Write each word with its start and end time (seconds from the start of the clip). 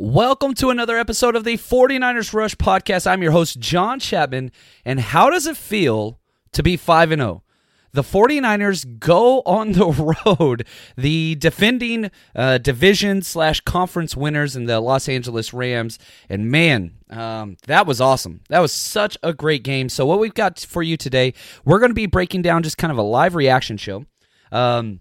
Welcome 0.00 0.54
to 0.54 0.70
another 0.70 0.96
episode 0.96 1.34
of 1.34 1.42
the 1.42 1.56
49ers 1.56 2.32
Rush 2.32 2.54
podcast. 2.54 3.04
I'm 3.04 3.20
your 3.20 3.32
host, 3.32 3.58
John 3.58 3.98
Chapman. 3.98 4.52
And 4.84 5.00
how 5.00 5.28
does 5.28 5.44
it 5.44 5.56
feel 5.56 6.20
to 6.52 6.62
be 6.62 6.76
5 6.76 7.10
and 7.10 7.20
0? 7.20 7.42
The 7.90 8.02
49ers 8.02 9.00
go 9.00 9.40
on 9.40 9.72
the 9.72 10.14
road. 10.24 10.64
The 10.96 11.34
defending 11.34 12.12
uh, 12.36 12.58
division 12.58 13.22
slash 13.22 13.60
conference 13.62 14.16
winners 14.16 14.54
in 14.54 14.66
the 14.66 14.78
Los 14.78 15.08
Angeles 15.08 15.52
Rams. 15.52 15.98
And 16.28 16.48
man, 16.48 16.92
um, 17.10 17.56
that 17.66 17.84
was 17.84 18.00
awesome. 18.00 18.42
That 18.50 18.60
was 18.60 18.72
such 18.72 19.18
a 19.24 19.34
great 19.34 19.64
game. 19.64 19.88
So, 19.88 20.06
what 20.06 20.20
we've 20.20 20.32
got 20.32 20.60
for 20.60 20.84
you 20.84 20.96
today, 20.96 21.34
we're 21.64 21.80
going 21.80 21.90
to 21.90 21.94
be 21.94 22.06
breaking 22.06 22.42
down 22.42 22.62
just 22.62 22.78
kind 22.78 22.92
of 22.92 22.98
a 22.98 23.02
live 23.02 23.34
reaction 23.34 23.76
show. 23.76 24.06
Um, 24.52 25.00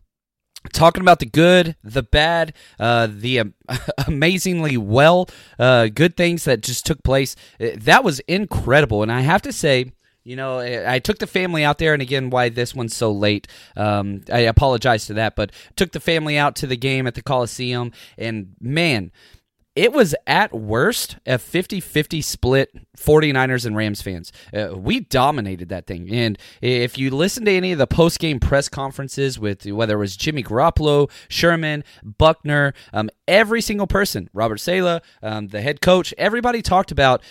talking 0.74 1.02
about 1.02 1.20
the 1.20 1.26
good, 1.26 1.76
the 1.84 2.04
bad, 2.04 2.54
uh, 2.80 3.08
the 3.10 3.40
um, 3.40 3.54
amazingly 4.08 4.78
well, 4.78 5.30
uh, 5.60 5.88
good 5.88 6.16
things 6.18 6.44
that 6.46 6.62
just 6.62 6.86
took 6.86 7.04
place. 7.04 7.36
Uh, 7.60 7.70
That 7.76 8.04
was 8.04 8.20
incredible, 8.22 9.04
and 9.04 9.12
I 9.12 9.22
have 9.22 9.42
to 9.44 9.54
say. 9.54 9.92
You 10.24 10.36
know, 10.36 10.60
I 10.60 11.00
took 11.00 11.20
the 11.20 11.26
family 11.26 11.64
out 11.64 11.78
there, 11.78 11.94
and 11.94 12.02
again, 12.02 12.30
why 12.30 12.50
this 12.50 12.76
one's 12.76 12.94
so 12.94 13.14
late. 13.14 13.48
Um, 13.78 14.24
I 14.30 14.40
apologize 14.40 15.06
to 15.06 15.14
that, 15.14 15.38
but 15.38 15.54
took 15.78 15.94
the 15.94 16.02
family 16.02 16.38
out 16.38 16.54
to 16.58 16.68
the 16.68 16.76
game 16.76 17.08
at 17.08 17.16
the 17.16 17.22
Coliseum, 17.22 17.94
and 18.18 18.54
man, 18.60 19.14
it 19.78 19.94
was 19.94 20.16
at 20.26 20.52
worst 20.52 21.18
a 21.28 21.38
50-50 21.38 22.24
split 22.24 22.72
49ers 22.98 23.64
and 23.64 23.76
Rams 23.76 24.02
fans. 24.02 24.32
Uh, 24.52 24.70
we 24.76 25.02
dominated 25.02 25.70
that 25.70 25.86
thing. 25.86 26.10
And 26.10 26.36
if 26.62 26.98
you 26.98 27.12
listen 27.12 27.46
to 27.46 27.52
any 27.52 27.72
of 27.74 27.78
the 27.78 27.86
post-game 27.86 28.40
press 28.40 28.70
conferences 28.70 29.38
with 29.38 29.68
whether 29.68 29.94
it 29.94 30.00
was 30.00 30.18
Jimmy 30.18 30.42
Garoppolo, 30.44 31.12
Sherman, 31.30 31.84
Buckner, 32.04 32.74
um, 32.92 33.12
every 33.28 33.62
single 33.62 33.86
person, 33.86 34.32
Robert 34.34 34.58
Saleh, 34.58 35.04
um, 35.22 35.50
the 35.50 35.62
head 35.62 35.80
coach, 35.80 36.12
everybody 36.18 36.64
talked 36.64 36.92
about 36.92 37.22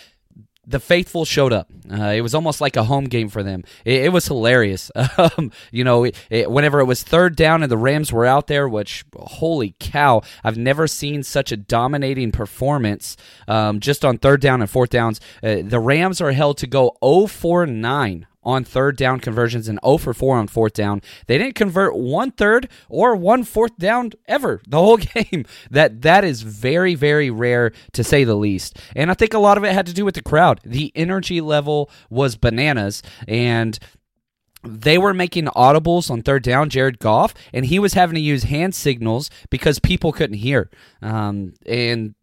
the 0.67 0.79
faithful 0.79 1.23
showed 1.25 1.53
up. 1.53 1.69
Uh, 1.89 2.11
it 2.15 2.21
was 2.21 2.35
almost 2.35 2.59
like 2.59 2.75
a 2.75 2.83
home 2.83 3.05
game 3.05 3.29
for 3.29 3.41
them. 3.41 3.63
It, 3.85 4.05
it 4.05 4.09
was 4.09 4.25
hilarious. 4.27 4.91
Um, 5.17 5.51
you 5.71 5.83
know, 5.83 6.03
it, 6.03 6.15
it- 6.29 6.51
whenever 6.51 6.79
it 6.79 6.85
was 6.85 7.01
third 7.01 7.35
down 7.35 7.63
and 7.63 7.71
the 7.71 7.77
Rams 7.77 8.11
were 8.11 8.25
out 8.25 8.47
there, 8.47 8.67
which 8.67 9.03
holy 9.15 9.75
cow, 9.79 10.21
I've 10.43 10.57
never 10.57 10.85
seen 10.87 11.23
such 11.23 11.51
a 11.51 11.57
dominating 11.57 12.31
performance 12.31 13.17
um, 13.47 13.79
just 13.79 14.03
on 14.05 14.17
third 14.17 14.41
down 14.41 14.61
and 14.61 14.69
fourth 14.69 14.89
downs. 14.91 15.19
Uh, 15.41 15.57
the 15.63 15.79
Rams 15.79 16.21
are 16.21 16.31
held 16.33 16.57
to 16.59 16.67
go 16.67 16.97
0 17.03 17.27
for 17.27 17.65
9 17.65 18.27
on 18.43 18.63
third 18.63 18.95
down 18.95 19.19
conversions 19.19 19.67
and 19.67 19.79
0 19.83 19.97
for 19.97 20.13
4 20.13 20.37
on 20.37 20.47
fourth 20.47 20.73
down. 20.73 21.01
They 21.27 21.37
didn't 21.37 21.55
convert 21.55 21.95
one 21.95 22.31
third 22.31 22.69
or 22.89 23.15
one 23.15 23.43
fourth 23.43 23.77
down 23.77 24.11
ever 24.27 24.61
the 24.67 24.77
whole 24.77 24.97
game. 24.97 25.45
That 25.69 26.01
that 26.01 26.23
is 26.23 26.41
very 26.41 26.95
very 26.95 27.29
rare 27.29 27.71
to 27.93 28.03
say 28.03 28.23
the 28.23 28.35
least. 28.35 28.77
And 28.95 29.11
I 29.11 29.13
think 29.13 29.33
a 29.33 29.39
lot 29.39 29.57
of 29.57 29.63
it 29.63 29.73
had 29.73 29.85
to 29.87 29.93
do 29.93 30.05
with 30.05 30.15
the 30.15 30.21
crowd. 30.21 30.59
The 30.63 30.91
energy 30.95 31.41
level 31.41 31.89
was 32.09 32.35
bananas 32.35 33.03
and 33.27 33.77
they 34.63 34.97
were 34.97 35.13
making 35.13 35.45
audibles 35.45 36.09
on 36.09 36.21
third 36.21 36.43
down, 36.43 36.69
Jared 36.69 36.99
Goff, 36.99 37.33
and 37.53 37.65
he 37.65 37.79
was 37.79 37.93
having 37.93 38.15
to 38.15 38.21
use 38.21 38.43
hand 38.43 38.75
signals 38.75 39.29
because 39.49 39.79
people 39.79 40.11
couldn't 40.11 40.37
hear. 40.37 40.69
Um, 41.01 41.53
and 41.65 42.15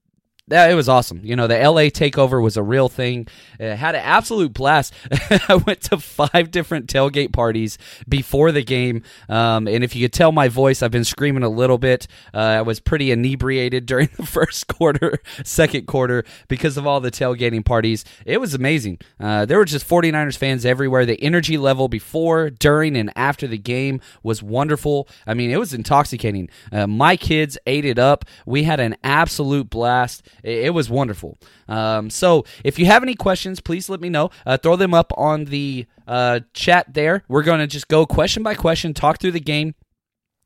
that 0.48 0.70
it 0.70 0.74
was 0.74 0.88
awesome. 0.90 1.20
You 1.22 1.36
know, 1.36 1.46
the 1.46 1.56
LA 1.56 1.84
takeover 1.84 2.42
was 2.42 2.58
a 2.58 2.62
real 2.62 2.90
thing. 2.90 3.26
It 3.58 3.76
had 3.76 3.94
an 3.94 4.02
absolute 4.02 4.52
blast. 4.52 4.92
I 5.48 5.54
went 5.54 5.80
to 5.82 5.98
five 5.98 6.50
different 6.50 6.86
tailgate 6.86 7.32
parties 7.32 7.78
before 8.06 8.52
the 8.52 8.62
game, 8.62 9.02
um, 9.30 9.66
and 9.66 9.82
if 9.82 9.96
you 9.96 10.04
could 10.04 10.12
tell 10.12 10.32
my 10.32 10.48
voice, 10.48 10.82
I've 10.82 10.90
been 10.90 11.04
screaming 11.04 11.44
a 11.44 11.48
little 11.48 11.78
bit. 11.78 12.06
Uh, 12.34 12.38
I 12.38 12.62
was 12.62 12.78
pretty 12.78 13.10
inebriated 13.10 13.86
during 13.94 14.10
the 14.16 14.26
first 14.26 14.66
quarter, 14.66 15.20
second 15.44 15.86
quarter 15.86 16.24
because 16.48 16.76
of 16.76 16.86
all 16.86 17.00
the 17.00 17.10
tailgating 17.10 17.64
parties. 17.64 18.04
It 18.26 18.38
was 18.38 18.52
amazing. 18.52 18.98
Uh, 19.18 19.46
there 19.46 19.56
were 19.56 19.64
just 19.64 19.88
49ers 19.88 20.36
fans 20.36 20.66
everywhere. 20.66 21.06
The 21.06 21.22
energy 21.22 21.56
level 21.56 21.88
before, 21.88 22.50
during, 22.50 22.96
and 22.96 23.10
after 23.16 23.46
the 23.46 23.58
game 23.58 24.00
was 24.22 24.42
wonderful. 24.42 25.08
I 25.26 25.32
mean, 25.32 25.50
it 25.50 25.58
was 25.58 25.72
intoxicating. 25.72 26.50
Uh, 26.70 26.86
my 26.86 27.16
kids 27.16 27.56
ate 27.66 27.86
it 27.86 27.98
up. 27.98 28.26
We 28.44 28.64
had 28.64 28.78
an 28.78 28.96
absolute 29.02 29.70
blast. 29.70 30.22
It, 30.44 30.74
was 30.74 30.90
wonderful. 30.90 31.38
Um, 31.68 32.10
so, 32.10 32.44
if 32.62 32.78
you 32.78 32.84
have 32.86 33.02
any 33.02 33.14
questions, 33.14 33.60
please 33.60 33.88
let 33.88 34.00
me 34.00 34.10
know. 34.10 34.30
Uh, 34.44 34.58
throw 34.58 34.76
them 34.76 34.92
up 34.92 35.10
on 35.16 35.46
the 35.46 35.86
uh, 36.06 36.40
chat 36.52 36.92
there. 36.92 37.24
We're 37.28 37.42
going 37.42 37.60
to 37.60 37.66
just 37.66 37.88
go 37.88 38.04
question 38.04 38.42
by 38.42 38.54
question, 38.54 38.92
talk 38.92 39.18
through 39.18 39.32
the 39.32 39.40
game, 39.40 39.74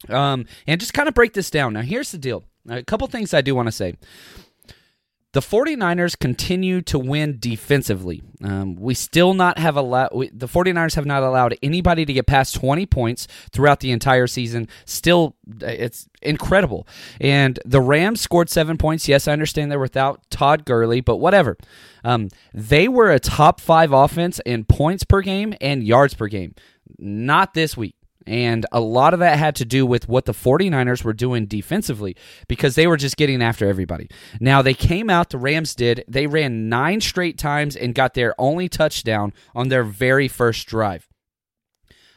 um, 0.08 0.46
and 0.66 0.80
just 0.80 0.94
kind 0.94 1.08
of 1.08 1.14
break 1.14 1.32
this 1.32 1.50
down. 1.50 1.72
Now, 1.72 1.82
here's 1.82 2.12
the 2.12 2.18
deal 2.18 2.44
a 2.68 2.82
couple 2.82 3.06
things 3.08 3.34
I 3.34 3.40
do 3.40 3.54
want 3.54 3.66
to 3.66 3.72
say. 3.72 3.94
The 5.38 5.42
49ers 5.42 6.18
continue 6.18 6.82
to 6.82 6.98
win 6.98 7.36
defensively. 7.38 8.24
Um, 8.42 8.74
we 8.74 8.92
still 8.94 9.34
not 9.34 9.56
have 9.56 9.76
allowed 9.76 10.10
we, 10.12 10.30
the 10.30 10.48
49ers 10.48 10.96
have 10.96 11.06
not 11.06 11.22
allowed 11.22 11.56
anybody 11.62 12.04
to 12.04 12.12
get 12.12 12.26
past 12.26 12.56
20 12.56 12.86
points 12.86 13.28
throughout 13.52 13.78
the 13.78 13.92
entire 13.92 14.26
season. 14.26 14.66
Still 14.84 15.36
it's 15.60 16.08
incredible. 16.22 16.88
And 17.20 17.60
the 17.64 17.80
Rams 17.80 18.20
scored 18.20 18.50
7 18.50 18.78
points. 18.78 19.06
Yes, 19.06 19.28
I 19.28 19.32
understand 19.32 19.70
they're 19.70 19.78
without 19.78 20.28
Todd 20.28 20.64
Gurley, 20.64 21.00
but 21.00 21.18
whatever. 21.18 21.56
Um, 22.02 22.30
they 22.52 22.88
were 22.88 23.12
a 23.12 23.20
top 23.20 23.60
5 23.60 23.92
offense 23.92 24.40
in 24.44 24.64
points 24.64 25.04
per 25.04 25.20
game 25.20 25.54
and 25.60 25.84
yards 25.84 26.14
per 26.14 26.26
game. 26.26 26.56
Not 26.98 27.54
this 27.54 27.76
week. 27.76 27.94
And 28.28 28.66
a 28.70 28.80
lot 28.80 29.14
of 29.14 29.20
that 29.20 29.38
had 29.38 29.56
to 29.56 29.64
do 29.64 29.86
with 29.86 30.08
what 30.08 30.26
the 30.26 30.32
49ers 30.32 31.02
were 31.02 31.14
doing 31.14 31.46
defensively 31.46 32.14
because 32.46 32.74
they 32.74 32.86
were 32.86 32.98
just 32.98 33.16
getting 33.16 33.42
after 33.42 33.66
everybody. 33.66 34.08
Now, 34.38 34.60
they 34.60 34.74
came 34.74 35.08
out, 35.08 35.30
the 35.30 35.38
Rams 35.38 35.74
did, 35.74 36.04
they 36.06 36.26
ran 36.26 36.68
nine 36.68 37.00
straight 37.00 37.38
times 37.38 37.74
and 37.74 37.94
got 37.94 38.14
their 38.14 38.34
only 38.38 38.68
touchdown 38.68 39.32
on 39.54 39.68
their 39.68 39.82
very 39.82 40.28
first 40.28 40.66
drive. 40.66 41.08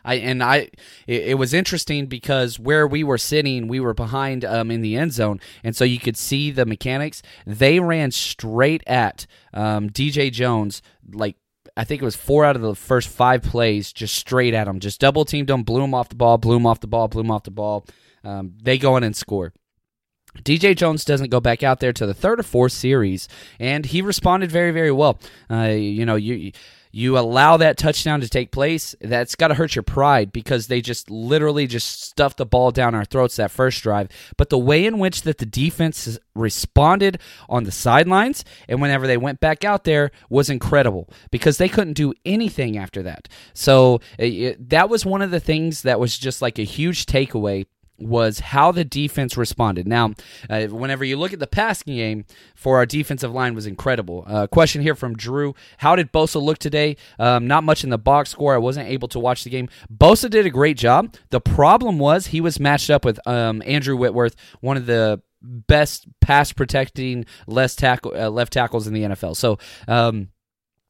I 0.03 0.15
and 0.15 0.43
I 0.43 0.69
it, 1.07 1.27
it 1.27 1.37
was 1.37 1.53
interesting 1.53 2.07
because 2.07 2.59
where 2.59 2.87
we 2.87 3.03
were 3.03 3.17
sitting, 3.17 3.67
we 3.67 3.79
were 3.79 3.93
behind 3.93 4.43
um, 4.43 4.71
in 4.71 4.81
the 4.81 4.97
end 4.97 5.13
zone, 5.13 5.39
and 5.63 5.75
so 5.75 5.83
you 5.83 5.99
could 5.99 6.17
see 6.17 6.51
the 6.51 6.65
mechanics. 6.65 7.21
They 7.45 7.79
ran 7.79 8.11
straight 8.11 8.83
at 8.87 9.27
um, 9.53 9.89
DJ 9.89 10.31
Jones, 10.31 10.81
like 11.13 11.35
I 11.77 11.83
think 11.83 12.01
it 12.01 12.05
was 12.05 12.15
four 12.15 12.45
out 12.45 12.55
of 12.55 12.61
the 12.61 12.75
first 12.75 13.07
five 13.07 13.43
plays, 13.43 13.93
just 13.93 14.15
straight 14.15 14.53
at 14.53 14.67
him, 14.67 14.79
just 14.79 14.99
double 14.99 15.25
teamed 15.25 15.49
him, 15.49 15.63
blew 15.63 15.83
him 15.83 15.93
off 15.93 16.09
the 16.09 16.15
ball, 16.15 16.37
blew 16.37 16.55
him 16.55 16.65
off 16.65 16.79
the 16.79 16.87
ball, 16.87 17.07
blew 17.07 17.21
him 17.21 17.31
off 17.31 17.43
the 17.43 17.51
ball. 17.51 17.85
Um, 18.23 18.53
they 18.61 18.77
go 18.77 18.97
in 18.97 19.03
and 19.03 19.15
score. 19.15 19.53
DJ 20.39 20.75
Jones 20.75 21.03
doesn't 21.03 21.29
go 21.29 21.39
back 21.39 21.61
out 21.63 21.79
there 21.79 21.91
to 21.93 22.05
the 22.05 22.13
third 22.13 22.39
or 22.39 22.43
fourth 22.43 22.71
series, 22.71 23.27
and 23.59 23.85
he 23.85 24.01
responded 24.01 24.51
very, 24.51 24.71
very 24.71 24.91
well. 24.91 25.19
Uh, 25.49 25.69
you 25.69 26.05
know, 26.05 26.15
you 26.15 26.35
you 26.35 26.51
allow 27.17 27.57
that 27.57 27.77
touchdown 27.77 28.21
to 28.21 28.29
take 28.29 28.51
place, 28.51 28.95
that's 29.01 29.35
got 29.35 29.49
to 29.49 29.53
hurt 29.55 29.75
your 29.75 29.83
pride 29.83 30.31
because 30.31 30.67
they 30.67 30.81
just 30.81 31.09
literally 31.09 31.67
just 31.67 32.03
stuffed 32.03 32.37
the 32.37 32.45
ball 32.45 32.71
down 32.71 32.95
our 32.95 33.05
throats 33.05 33.37
that 33.37 33.51
first 33.51 33.81
drive. 33.81 34.09
But 34.37 34.49
the 34.49 34.57
way 34.57 34.85
in 34.85 34.99
which 34.99 35.23
that 35.23 35.37
the 35.37 35.45
defense 35.45 36.19
responded 36.35 37.19
on 37.49 37.63
the 37.63 37.71
sidelines 37.71 38.43
and 38.67 38.81
whenever 38.81 39.07
they 39.07 39.17
went 39.17 39.39
back 39.39 39.63
out 39.63 39.83
there 39.83 40.11
was 40.29 40.49
incredible 40.49 41.09
because 41.29 41.57
they 41.57 41.69
couldn't 41.69 41.93
do 41.93 42.13
anything 42.25 42.77
after 42.77 43.03
that. 43.03 43.27
So 43.53 43.99
it, 44.17 44.69
that 44.69 44.89
was 44.89 45.05
one 45.05 45.21
of 45.21 45.31
the 45.31 45.39
things 45.39 45.83
that 45.83 45.99
was 45.99 46.17
just 46.17 46.41
like 46.41 46.59
a 46.59 46.63
huge 46.63 47.05
takeaway 47.05 47.65
was 48.01 48.39
how 48.39 48.71
the 48.71 48.83
defense 48.83 49.37
responded. 49.37 49.87
Now, 49.87 50.13
uh, 50.49 50.67
whenever 50.67 51.03
you 51.03 51.17
look 51.17 51.33
at 51.33 51.39
the 51.39 51.47
passing 51.47 51.95
game 51.95 52.25
for 52.55 52.77
our 52.77 52.85
defensive 52.85 53.31
line 53.31 53.55
was 53.55 53.67
incredible. 53.67 54.23
Uh, 54.27 54.47
question 54.47 54.81
here 54.81 54.95
from 54.95 55.15
Drew: 55.15 55.55
How 55.77 55.95
did 55.95 56.11
Bosa 56.11 56.41
look 56.41 56.57
today? 56.57 56.97
Um, 57.19 57.47
not 57.47 57.63
much 57.63 57.83
in 57.83 57.89
the 57.89 57.97
box 57.97 58.29
score. 58.29 58.53
I 58.53 58.59
wasn't 58.59 58.89
able 58.89 59.07
to 59.09 59.19
watch 59.19 59.43
the 59.43 59.49
game. 59.49 59.69
Bosa 59.95 60.29
did 60.29 60.45
a 60.45 60.49
great 60.49 60.77
job. 60.77 61.15
The 61.29 61.41
problem 61.41 61.99
was 61.99 62.27
he 62.27 62.41
was 62.41 62.59
matched 62.59 62.89
up 62.89 63.05
with 63.05 63.25
um, 63.27 63.61
Andrew 63.65 63.95
Whitworth, 63.95 64.35
one 64.61 64.77
of 64.77 64.85
the 64.85 65.21
best 65.41 66.07
pass 66.19 66.51
protecting 66.51 67.25
left 67.47 67.79
tackle 67.79 68.13
uh, 68.15 68.29
left 68.29 68.53
tackles 68.53 68.87
in 68.87 68.93
the 68.93 69.03
NFL. 69.03 69.35
So. 69.35 69.57
Um, 69.87 70.29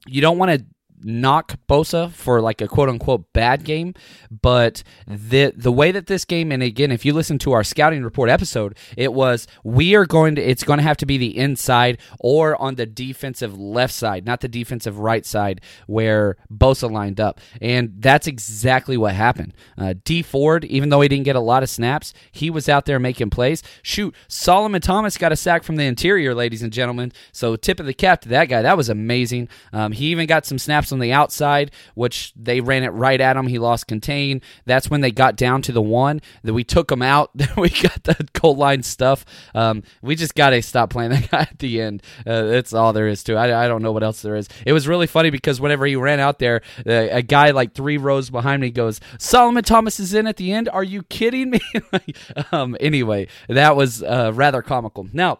you 0.07 0.19
don't 0.19 0.39
want 0.39 0.51
to 0.51 0.65
knock 1.03 1.55
Bosa 1.67 2.11
for 2.11 2.41
like 2.41 2.61
a 2.61 2.67
quote 2.67 2.89
unquote 2.89 3.31
bad 3.33 3.63
game, 3.63 3.93
but 4.29 4.83
the 5.07 5.53
the 5.55 5.71
way 5.71 5.91
that 5.91 6.07
this 6.07 6.25
game 6.25 6.51
and 6.51 6.63
again 6.63 6.91
if 6.91 7.05
you 7.05 7.13
listen 7.13 7.37
to 7.39 7.51
our 7.51 7.63
scouting 7.63 8.03
report 8.03 8.29
episode, 8.29 8.77
it 8.97 9.13
was 9.13 9.47
we 9.63 9.95
are 9.95 10.05
going 10.05 10.35
to 10.35 10.41
it's 10.41 10.63
going 10.63 10.77
to 10.77 10.83
have 10.83 10.97
to 10.97 11.05
be 11.05 11.17
the 11.17 11.37
inside 11.37 11.97
or 12.19 12.59
on 12.61 12.75
the 12.75 12.85
defensive 12.85 13.57
left 13.57 13.93
side, 13.93 14.25
not 14.25 14.41
the 14.41 14.47
defensive 14.47 14.99
right 14.99 15.25
side 15.25 15.61
where 15.87 16.37
Bosa 16.53 16.89
lined 16.91 17.19
up. 17.19 17.39
And 17.61 17.93
that's 17.97 18.27
exactly 18.27 18.97
what 18.97 19.13
happened. 19.13 19.53
Uh, 19.77 19.93
Dee 20.03 20.21
Ford, 20.21 20.65
even 20.65 20.89
though 20.89 21.01
he 21.01 21.07
didn't 21.07 21.25
get 21.25 21.35
a 21.35 21.39
lot 21.41 21.63
of 21.63 21.69
snaps, 21.69 22.13
he 22.31 22.49
was 22.49 22.69
out 22.69 22.85
there 22.85 22.99
making 22.99 23.29
plays. 23.29 23.63
Shoot, 23.81 24.15
Solomon 24.27 24.81
Thomas 24.81 25.17
got 25.17 25.31
a 25.31 25.35
sack 25.35 25.63
from 25.63 25.75
the 25.75 25.83
interior, 25.83 26.35
ladies 26.35 26.61
and 26.61 26.73
gentlemen. 26.73 27.11
So 27.31 27.55
tip 27.55 27.79
of 27.79 27.85
the 27.85 27.93
cap 27.93 28.21
to 28.21 28.29
that 28.29 28.45
guy. 28.45 28.61
That 28.61 28.77
was 28.77 28.89
amazing. 28.89 29.49
Um, 29.73 29.91
he 29.91 30.07
even 30.07 30.27
got 30.27 30.45
some 30.45 30.59
snaps 30.59 30.90
on 30.91 30.99
the 30.99 31.11
outside, 31.11 31.71
which 31.95 32.33
they 32.35 32.61
ran 32.61 32.83
it 32.83 32.89
right 32.89 33.19
at 33.19 33.37
him. 33.37 33.47
He 33.47 33.59
lost 33.59 33.87
contain. 33.87 34.41
That's 34.65 34.89
when 34.89 35.01
they 35.01 35.11
got 35.11 35.35
down 35.35 35.61
to 35.63 35.71
the 35.71 35.81
one 35.81 36.21
that 36.43 36.53
we 36.53 36.63
took 36.63 36.91
him 36.91 37.01
out. 37.01 37.31
Then 37.41 37.49
we 37.57 37.69
got 37.69 38.03
the 38.03 38.27
goal 38.33 38.55
line 38.55 38.83
stuff. 38.83 39.25
Um, 39.55 39.81
we 40.03 40.15
just 40.15 40.35
got 40.35 40.51
to 40.51 40.61
stop 40.61 40.91
playing 40.91 41.09
that 41.09 41.31
guy 41.31 41.41
at 41.41 41.57
the 41.57 41.81
end. 41.81 42.03
Uh, 42.19 42.43
that's 42.43 42.71
all 42.71 42.93
there 42.93 43.07
is 43.07 43.23
to 43.23 43.33
it. 43.33 43.37
I, 43.37 43.65
I, 43.65 43.67
don't 43.67 43.81
know 43.81 43.91
what 43.91 44.03
else 44.03 44.21
there 44.21 44.35
is. 44.35 44.47
It 44.63 44.73
was 44.73 44.87
really 44.87 45.07
funny 45.07 45.31
because 45.31 45.59
whenever 45.59 45.87
he 45.87 45.95
ran 45.95 46.19
out 46.19 46.37
there, 46.37 46.61
uh, 46.85 47.07
a 47.11 47.23
guy 47.23 47.49
like 47.49 47.73
three 47.73 47.97
rows 47.97 48.29
behind 48.29 48.61
me 48.61 48.69
goes, 48.69 48.99
Solomon 49.17 49.63
Thomas 49.63 49.99
is 49.99 50.13
in 50.13 50.27
at 50.27 50.37
the 50.37 50.53
end. 50.53 50.69
Are 50.69 50.83
you 50.83 51.01
kidding 51.03 51.49
me? 51.49 51.61
um, 52.51 52.77
anyway, 52.79 53.27
that 53.49 53.75
was 53.75 54.03
uh, 54.03 54.31
rather 54.35 54.61
comical. 54.61 55.07
Now, 55.11 55.39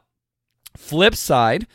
flip 0.76 1.16
side, 1.16 1.68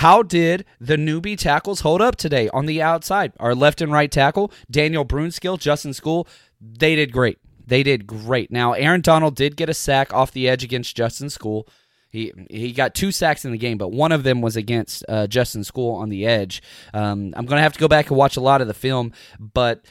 how 0.00 0.22
did 0.22 0.64
the 0.80 0.96
newbie 0.96 1.36
tackles 1.36 1.80
hold 1.80 2.00
up 2.00 2.16
today 2.16 2.48
on 2.54 2.64
the 2.64 2.80
outside? 2.80 3.34
Our 3.38 3.54
left 3.54 3.82
and 3.82 3.92
right 3.92 4.10
tackle, 4.10 4.50
Daniel 4.70 5.04
Brunskill, 5.04 5.58
Justin 5.58 5.90
Skule, 5.90 6.26
they 6.58 6.94
did 6.96 7.12
great. 7.12 7.38
They 7.66 7.82
did 7.82 8.06
great. 8.06 8.50
Now, 8.50 8.72
Aaron 8.72 9.02
Donald 9.02 9.36
did 9.36 9.56
get 9.56 9.68
a 9.68 9.74
sack 9.74 10.14
off 10.14 10.32
the 10.32 10.48
edge 10.48 10.64
against 10.64 10.96
Justin 10.96 11.28
Skule. 11.28 11.64
He 12.08 12.32
he 12.48 12.72
got 12.72 12.94
two 12.94 13.12
sacks 13.12 13.44
in 13.44 13.52
the 13.52 13.58
game, 13.58 13.76
but 13.76 13.92
one 13.92 14.10
of 14.10 14.22
them 14.22 14.40
was 14.40 14.56
against 14.56 15.04
uh, 15.06 15.26
Justin 15.26 15.62
Skule 15.64 15.96
on 15.96 16.08
the 16.08 16.24
edge. 16.26 16.62
Um, 16.94 17.34
I'm 17.36 17.44
going 17.44 17.58
to 17.58 17.62
have 17.62 17.74
to 17.74 17.78
go 17.78 17.86
back 17.86 18.08
and 18.08 18.16
watch 18.16 18.38
a 18.38 18.40
lot 18.40 18.62
of 18.62 18.68
the 18.68 18.74
film, 18.74 19.12
but 19.38 19.84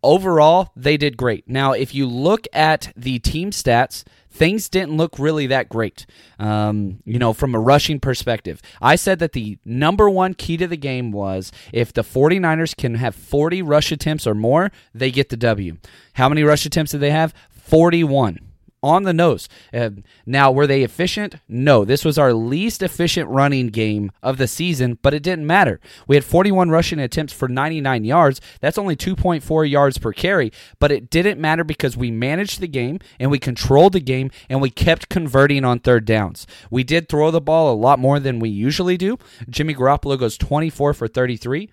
overall, 0.00 0.70
they 0.76 0.96
did 0.96 1.16
great. 1.16 1.48
Now, 1.48 1.72
if 1.72 1.92
you 1.92 2.06
look 2.06 2.46
at 2.52 2.92
the 2.96 3.18
team 3.18 3.50
stats, 3.50 4.04
things 4.36 4.68
didn't 4.68 4.96
look 4.96 5.18
really 5.18 5.46
that 5.48 5.68
great. 5.68 6.06
Um, 6.38 6.98
you 7.04 7.18
know, 7.18 7.32
from 7.32 7.54
a 7.54 7.58
rushing 7.58 7.98
perspective, 7.98 8.60
I 8.80 8.96
said 8.96 9.18
that 9.18 9.32
the 9.32 9.58
number 9.64 10.08
one 10.10 10.34
key 10.34 10.56
to 10.58 10.66
the 10.66 10.76
game 10.76 11.10
was 11.10 11.50
if 11.72 11.92
the 11.92 12.02
49ers 12.02 12.76
can 12.76 12.96
have 12.96 13.14
40 13.14 13.62
rush 13.62 13.90
attempts 13.90 14.26
or 14.26 14.34
more, 14.34 14.70
they 14.94 15.10
get 15.10 15.30
the 15.30 15.36
W. 15.36 15.78
How 16.14 16.28
many 16.28 16.42
rush 16.42 16.66
attempts 16.66 16.92
did 16.92 17.00
they 17.00 17.10
have? 17.10 17.34
41 17.50 18.38
on 18.86 19.02
the 19.02 19.12
nose. 19.12 19.48
Uh, 19.74 19.90
now, 20.24 20.52
were 20.52 20.66
they 20.66 20.82
efficient? 20.82 21.36
No. 21.48 21.84
This 21.84 22.04
was 22.04 22.18
our 22.18 22.32
least 22.32 22.82
efficient 22.82 23.28
running 23.28 23.68
game 23.68 24.12
of 24.22 24.38
the 24.38 24.46
season, 24.46 24.98
but 25.02 25.14
it 25.14 25.22
didn't 25.22 25.46
matter. 25.46 25.80
We 26.06 26.16
had 26.16 26.24
41 26.24 26.70
rushing 26.70 26.98
attempts 26.98 27.32
for 27.32 27.48
99 27.48 28.04
yards. 28.04 28.40
That's 28.60 28.78
only 28.78 28.96
2.4 28.96 29.68
yards 29.70 29.98
per 29.98 30.12
carry, 30.12 30.52
but 30.78 30.92
it 30.92 31.10
didn't 31.10 31.40
matter 31.40 31.64
because 31.64 31.96
we 31.96 32.10
managed 32.10 32.60
the 32.60 32.68
game 32.68 33.00
and 33.18 33.30
we 33.30 33.38
controlled 33.38 33.92
the 33.92 34.00
game 34.00 34.30
and 34.48 34.60
we 34.60 34.70
kept 34.70 35.08
converting 35.08 35.64
on 35.64 35.80
third 35.80 36.04
downs. 36.04 36.46
We 36.70 36.84
did 36.84 37.08
throw 37.08 37.30
the 37.30 37.40
ball 37.40 37.72
a 37.72 37.74
lot 37.74 37.98
more 37.98 38.20
than 38.20 38.38
we 38.38 38.48
usually 38.48 38.96
do. 38.96 39.18
Jimmy 39.50 39.74
Garoppolo 39.74 40.18
goes 40.18 40.38
24 40.38 40.94
for 40.94 41.08
33 41.08 41.72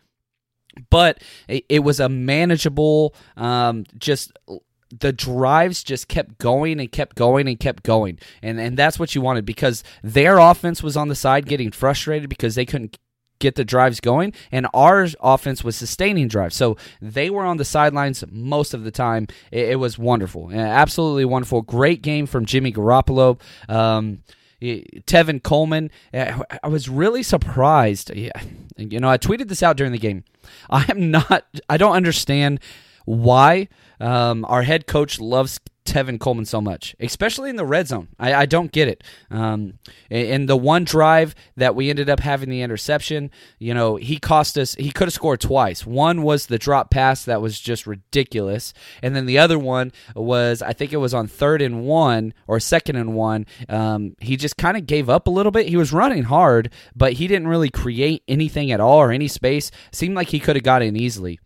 but 0.90 1.22
it, 1.48 1.84
was 1.84 2.00
a 2.00 2.10
manageable 2.10 3.14
um, 3.38 3.86
just 3.98 4.32
the 5.00 5.14
drives 5.14 5.84
just 5.84 6.08
kept 6.08 6.38
going 6.38 6.80
and 6.80 6.92
kept 6.92 7.16
going 7.16 7.48
and 7.48 7.60
kept 7.60 7.84
going. 7.84 8.20
And 8.42 8.60
and 8.60 8.78
that's 8.78 9.00
what 9.00 9.16
you 9.16 9.22
wanted 9.22 9.46
because 9.46 9.84
their 10.04 10.38
offense 10.38 10.84
was 10.84 10.98
on 10.98 11.08
the 11.08 11.16
side 11.16 11.46
getting 11.46 11.72
frustrated 11.72 12.30
because 12.30 12.56
they 12.56 12.66
couldn't 12.66 12.98
get 13.40 13.56
the 13.56 13.66
drives 13.66 14.00
going 14.00 14.34
and 14.52 14.68
our 14.74 15.08
offense 15.20 15.64
was 15.64 15.76
sustaining 15.76 16.28
drives. 16.28 16.56
So 16.56 16.78
they 17.02 17.30
were 17.30 17.44
on 17.44 17.58
the 17.58 17.66
sidelines 17.66 18.24
most 18.32 18.74
of 18.74 18.84
the 18.84 18.92
time. 18.92 19.28
It, 19.52 19.70
it 19.70 19.76
was 19.76 19.98
wonderful. 19.98 20.52
Absolutely 20.54 21.26
wonderful. 21.26 21.62
Great 21.62 22.02
game 22.02 22.26
from 22.26 22.46
Jimmy 22.46 22.72
Garoppolo. 22.72 23.40
Um, 23.68 24.24
Tevin 24.62 25.44
Coleman. 25.44 25.92
I 26.14 26.68
was 26.68 26.88
really 26.88 27.22
surprised. 27.22 28.16
Yeah. 28.16 28.32
You 28.78 29.00
know, 29.00 29.10
I 29.10 29.18
tweeted 29.18 29.50
this 29.50 29.62
out 29.62 29.76
during 29.76 29.92
the 29.92 29.98
game. 29.98 30.24
I 30.70 30.86
am 30.88 31.12
not, 31.12 31.44
I 31.70 31.76
don't 31.76 31.96
understand 31.96 32.62
why 33.06 33.68
um, 34.00 34.46
our 34.46 34.64
head 34.64 34.88
coach 34.88 35.20
loves 35.20 35.60
Tevin 35.86 36.20
Coleman 36.20 36.46
so 36.46 36.62
much, 36.62 36.96
especially 37.00 37.50
in 37.50 37.56
the 37.56 37.66
red 37.66 37.88
zone. 37.88 38.08
I, 38.20 38.34
I 38.34 38.46
don't 38.46 38.72
get 38.72 38.88
it. 38.88 39.04
Um, 39.30 39.80
in 40.10 40.46
the 40.46 40.56
one 40.56 40.86
drive 40.86 41.36
that 41.58 41.76
we 41.76 41.90
ended 41.90 42.10
up 42.10 42.22
having 42.22 42.50
the 42.50 42.62
interception, 42.62 43.32
you 43.60 43.74
know, 43.74 43.98
he 43.98 44.18
cost 44.18 44.58
us, 44.58 44.76
he 44.76 44.92
could 44.92 45.08
have 45.08 45.14
scored 45.14 45.42
twice. 45.42 45.86
One 45.86 46.24
was 46.24 46.46
the 46.46 46.58
drop 46.58 46.90
pass 46.90 47.26
that 47.26 47.42
was 47.42 47.60
just 47.60 47.86
ridiculous. 47.86 48.74
And 49.02 49.16
then 49.16 49.26
the 49.26 49.38
other 49.38 49.60
one 49.60 49.92
was, 50.16 50.62
I 50.62 50.74
think 50.74 50.94
it 50.94 50.98
was 50.98 51.14
on 51.14 51.28
third 51.28 51.62
and 51.62 51.84
one 51.84 52.34
or 52.48 52.60
second 52.60 52.96
and 52.96 53.14
one. 53.14 53.46
Um, 53.68 54.16
he 54.20 54.38
just 54.38 54.58
kind 54.58 54.78
of 54.78 54.88
gave 54.88 55.10
up 55.10 55.28
a 55.28 55.32
little 55.32 55.52
bit. 55.52 55.68
He 55.68 55.78
was 55.78 55.92
running 55.92 56.24
hard, 56.24 56.72
but 56.96 57.14
he 57.14 57.28
didn't 57.28 57.48
really 57.48 57.70
create 57.70 58.24
anything 58.28 58.72
at 58.72 58.80
all 58.80 59.00
or 59.00 59.12
any 59.12 59.28
space. 59.28 59.70
Seemed 59.92 60.16
like 60.16 60.30
he 60.30 60.40
could 60.40 60.56
have 60.56 60.64
got 60.64 60.82
in 60.82 60.96
easily. 60.96 61.40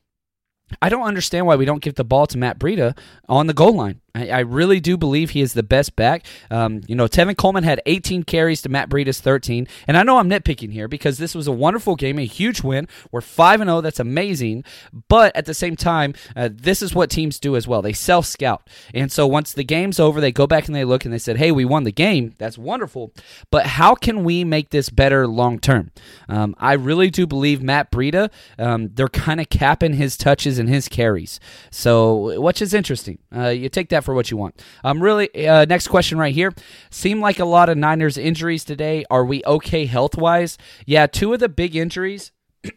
I 0.82 0.90
don't 0.90 1.04
understand 1.04 1.46
why 1.46 1.56
we 1.56 1.66
don't 1.66 1.82
give 1.82 1.96
the 1.96 2.04
ball 2.04 2.28
to 2.28 2.38
Matt 2.38 2.60
Breida 2.60 2.98
on 3.30 3.48
the 3.48 3.54
goal 3.54 3.74
line. 3.74 4.02
I, 4.18 4.28
I 4.30 4.40
really 4.40 4.80
do 4.80 4.98
believe 4.98 5.32
he 5.32 5.42
is 5.42 5.54
the 5.54 5.64
best 5.64 5.96
back. 5.96 6.26
Um, 6.50 6.82
you 6.88 6.96
know, 6.96 7.06
Tevin 7.06 7.38
Coleman 7.38 7.64
had 7.64 7.82
18 7.86 8.24
carries 8.24 8.62
to 8.64 8.70
Matt 8.70 8.90
Breida's 8.90 9.22
13, 9.22 9.68
and 9.88 9.98
I 9.98 10.04
know 10.04 10.18
I'm 10.18 10.30
nitpicking 10.30 10.72
here 10.72 10.88
because 10.88 11.18
this 11.18 11.36
was 11.36 11.48
a 11.48 11.52
wonderful 11.52 11.96
game, 11.96 12.18
a 12.18 12.26
huge 12.26 12.64
win. 12.64 12.88
We're 13.12 13.22
five 13.22 13.62
and 13.62 13.70
zero. 13.70 13.82
That's 13.82 14.00
amazing. 14.00 14.64
But 15.08 15.36
at 15.36 15.46
the 15.46 15.54
same 15.54 15.76
time, 15.76 16.16
uh, 16.36 16.50
this 16.52 16.82
is 16.82 16.96
what 16.96 17.10
teams 17.10 17.40
do 17.40 17.56
as 17.56 17.68
well. 17.68 17.82
They 17.82 17.94
self 17.94 18.26
scout, 18.26 18.68
and 18.94 19.12
so 19.12 19.28
once 19.28 19.54
the 19.54 19.64
game's 19.64 20.00
over, 20.00 20.20
they 20.20 20.32
go 20.32 20.48
back 20.48 20.68
and 20.68 20.76
they 20.76 20.86
look 20.86 21.06
and 21.06 21.14
they 21.14 21.20
said, 21.20 21.38
"Hey, 21.38 21.52
we 21.52 21.66
won 21.66 21.84
the 21.84 21.92
game. 21.92 22.34
That's 22.38 22.58
wonderful. 22.58 23.14
But 23.52 23.68
how 23.68 23.94
can 23.94 24.24
we 24.24 24.44
make 24.44 24.70
this 24.70 24.90
better 24.90 25.28
long 25.28 25.60
term?" 25.60 25.92
Um, 26.28 26.56
I 26.58 26.74
really 26.74 27.10
do 27.10 27.28
believe 27.28 27.62
Matt 27.62 27.92
Breida. 27.92 28.32
Um, 28.58 28.90
they're 28.94 29.08
kind 29.08 29.40
of 29.40 29.50
capping 29.50 29.94
his 29.94 30.18
touches 30.18 30.58
and 30.58 30.70
his 30.70 30.88
carries, 30.88 31.40
so 31.70 32.40
which 32.42 32.62
is 32.62 32.74
interesting. 32.74 33.20
Uh, 33.36 33.50
you 33.50 33.70
take 33.70 33.90
that 33.90 34.04
for 34.08 34.14
what 34.14 34.32
you 34.32 34.38
want. 34.38 34.64
Um, 34.86 35.04
really, 35.04 35.46
uh, 35.46 35.66
next 35.66 35.90
question 35.90 36.18
right 36.18 36.34
here. 36.34 36.54
Seem 36.90 37.20
like 37.20 37.40
a 37.40 37.46
lot 37.46 37.68
of 37.68 37.78
Niners 37.78 38.18
injuries 38.18 38.64
today. 38.64 39.04
Are 39.12 39.26
we 39.26 39.44
okay 39.46 39.86
health 39.86 40.16
wise? 40.16 40.58
Yeah, 40.86 41.08
two 41.08 41.34
of 41.34 41.42
the 41.42 41.50
big 41.50 41.76
injuries. 41.76 42.32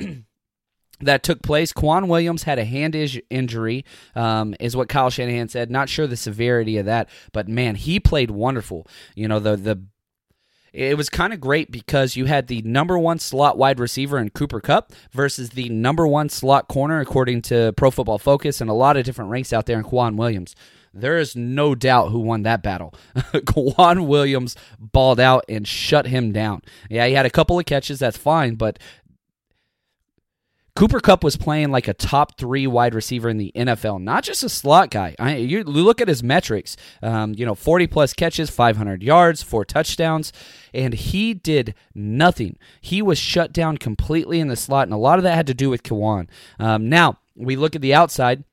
that 1.01 1.23
took 1.23 1.41
place. 1.41 1.73
K'Waun 1.73 2.09
Williams 2.09 2.43
had 2.43 2.59
a 2.59 2.65
hand 2.65 2.97
injury, 3.31 3.85
um, 4.17 4.57
is 4.59 4.77
what 4.77 4.89
Kyle 4.89 5.09
Shanahan 5.09 5.49
said. 5.49 5.71
Not 5.71 5.89
sure 5.89 6.09
the 6.09 6.17
severity 6.17 6.79
of 6.79 6.87
that, 6.87 7.09
but 7.33 7.47
man, 7.47 7.77
he 7.77 8.01
played 8.01 8.33
wonderful. 8.33 8.89
You 9.15 9.29
know, 9.29 9.39
the 9.39 9.55
the 9.55 9.85
it 10.73 10.97
was 10.97 11.09
kind 11.09 11.33
of 11.33 11.41
great 11.41 11.71
because 11.71 12.17
you 12.17 12.27
had 12.27 12.47
the 12.47 12.63
number 12.63 12.99
one 12.99 13.19
slot 13.19 13.57
wide 13.57 13.81
receiver 13.81 14.19
in 14.19 14.31
Cooper 14.31 14.61
Kupp 14.61 14.93
versus 15.13 15.51
the 15.51 15.69
number 15.69 16.07
one 16.07 16.29
slot 16.29 16.69
corner, 16.69 17.01
according 17.01 17.43
to 17.43 17.73
Pro 17.77 17.91
Football 17.91 18.19
Focus 18.19 18.61
and 18.61 18.71
a 18.71 18.75
lot 18.75 18.97
of 18.97 19.05
different 19.05 19.31
ranks 19.31 19.53
out 19.53 19.67
there 19.67 19.79
in 19.79 19.85
K'Waun 19.85 20.17
Williams. 20.17 20.55
There 20.93 21.19
is 21.19 21.37
no 21.37 21.75
doubt 21.75 22.11
who 22.11 22.19
won 22.19 22.43
that 22.43 22.63
battle. 22.63 22.95
K'Waun 23.17 24.07
Williams 24.07 24.57
balled 24.79 25.21
out 25.21 25.45
and 25.49 25.67
shut 25.67 26.07
him 26.07 26.33
down. 26.33 26.63
Yeah, 26.89 27.07
he 27.07 27.15
had 27.15 27.27
a 27.27 27.31
couple 27.31 27.59
of 27.59 27.65
catches, 27.67 28.01
that's 28.01 28.17
fine, 28.17 28.57
but 28.57 28.79
Cooper 30.77 31.01
Kupp 31.01 31.23
was 31.23 31.37
playing 31.37 31.71
like 31.71 31.89
a 31.89 31.95
top 31.95 32.39
three 32.39 32.67
wide 32.67 32.95
receiver 32.95 33.29
in 33.29 33.37
the 33.39 33.53
NFL, 33.55 34.01
not 34.03 34.25
just 34.25 34.43
a 34.43 34.49
slot 34.49 34.91
guy. 34.91 35.15
I, 35.19 35.37
you 35.37 35.63
look 35.65 36.01
at 36.01 36.09
his 36.09 36.23
metrics, 36.23 36.77
um, 37.03 37.35
you 37.37 37.45
know, 37.45 37.55
40 37.55 37.87
plus 37.87 38.15
catches, 38.15 38.51
500 38.51 39.03
yards, 39.03 39.43
four 39.43 39.65
touchdowns, 39.65 40.33
and 40.73 40.95
he 40.95 41.35
did 41.35 41.75
nothing. 41.95 42.57
He 42.81 43.03
was 43.03 43.19
shut 43.19 43.53
down 43.53 43.77
completely 43.79 44.41
in 44.41 44.49
the 44.49 44.57
slot, 44.57 44.87
and 44.87 44.95
a 44.95 44.99
lot 44.99 45.19
of 45.19 45.23
that 45.25 45.35
had 45.35 45.49
to 45.49 45.55
do 45.55 45.69
with 45.69 45.83
K'Waun. 45.83 46.29
Um, 46.59 46.89
now, 46.89 47.19
we 47.37 47.57
look 47.57 47.75
at 47.75 47.83
the 47.83 47.95
outside. 47.95 48.45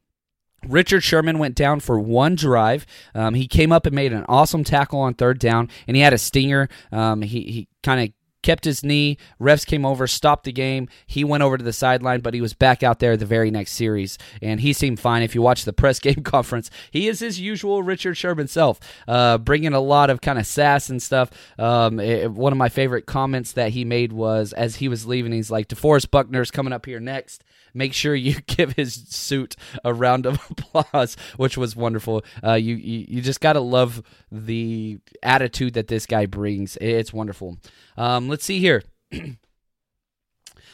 Richard 0.65 1.01
Sherman 1.01 1.39
went 1.39 1.55
down 1.55 1.79
for 1.79 1.99
one 1.99 2.35
drive. 2.35 2.85
Um, 3.13 3.33
he 3.33 3.47
came 3.47 3.71
up 3.71 3.85
and 3.85 3.95
made 3.95 4.13
an 4.13 4.25
awesome 4.27 4.63
tackle 4.63 4.99
on 4.99 5.13
third 5.13 5.39
down, 5.39 5.69
and 5.87 5.95
he 5.95 6.01
had 6.01 6.13
a 6.13 6.17
stinger. 6.17 6.69
Um, 6.91 7.21
he 7.21 7.41
he 7.43 7.67
kind 7.83 8.01
of 8.01 8.13
kept 8.47 8.63
his 8.63 8.81
knee. 8.81 9.17
Refs 9.41 9.65
came 9.65 9.85
over, 9.85 10.07
stopped 10.07 10.45
the 10.45 10.53
game. 10.53 10.87
He 11.05 11.25
went 11.25 11.43
over 11.43 11.57
to 11.57 11.63
the 11.65 11.73
sideline, 11.73 12.21
but 12.21 12.33
he 12.33 12.39
was 12.39 12.53
back 12.53 12.81
out 12.81 12.99
there 12.99 13.17
the 13.17 13.25
very 13.25 13.51
next 13.51 13.73
series, 13.73 14.17
and 14.41 14.61
he 14.61 14.71
seemed 14.71 15.01
fine. 15.01 15.21
If 15.21 15.35
you 15.35 15.41
watch 15.41 15.65
the 15.65 15.73
press 15.81 15.99
game 15.99 16.23
conference, 16.23 16.71
he 16.89 17.09
is 17.09 17.19
his 17.19 17.41
usual 17.41 17.83
Richard 17.83 18.15
Sherman 18.15 18.47
self, 18.47 18.79
uh, 19.05 19.37
bringing 19.37 19.73
a 19.73 19.81
lot 19.81 20.09
of 20.09 20.21
kind 20.21 20.39
of 20.39 20.47
sass 20.47 20.89
and 20.89 21.03
stuff. 21.03 21.29
Um, 21.59 21.99
it, 21.99 22.31
one 22.31 22.53
of 22.53 22.57
my 22.57 22.69
favorite 22.69 23.05
comments 23.05 23.51
that 23.51 23.71
he 23.71 23.83
made 23.83 24.13
was 24.13 24.53
as 24.53 24.77
he 24.77 24.87
was 24.87 25.05
leaving, 25.05 25.33
he's 25.33 25.51
like, 25.51 25.67
DeForest 25.67 26.09
Buckner's 26.09 26.49
coming 26.49 26.71
up 26.71 26.85
here 26.85 27.01
next 27.01 27.43
make 27.73 27.93
sure 27.93 28.15
you 28.15 28.35
give 28.47 28.73
his 28.73 28.93
suit 28.93 29.55
a 29.85 29.93
round 29.93 30.25
of 30.25 30.39
applause, 30.49 31.15
which 31.37 31.57
was 31.57 31.75
wonderful. 31.75 32.23
Uh, 32.43 32.53
you, 32.53 32.75
you, 32.75 33.05
you 33.07 33.21
just 33.21 33.39
gotta 33.39 33.59
love 33.59 34.01
the 34.31 34.99
attitude 35.23 35.73
that 35.75 35.87
this 35.87 36.05
guy 36.05 36.25
brings. 36.25 36.77
It's 36.81 37.13
wonderful. 37.13 37.57
Um, 37.97 38.27
let's 38.29 38.45
see 38.45 38.59
here. 38.59 38.83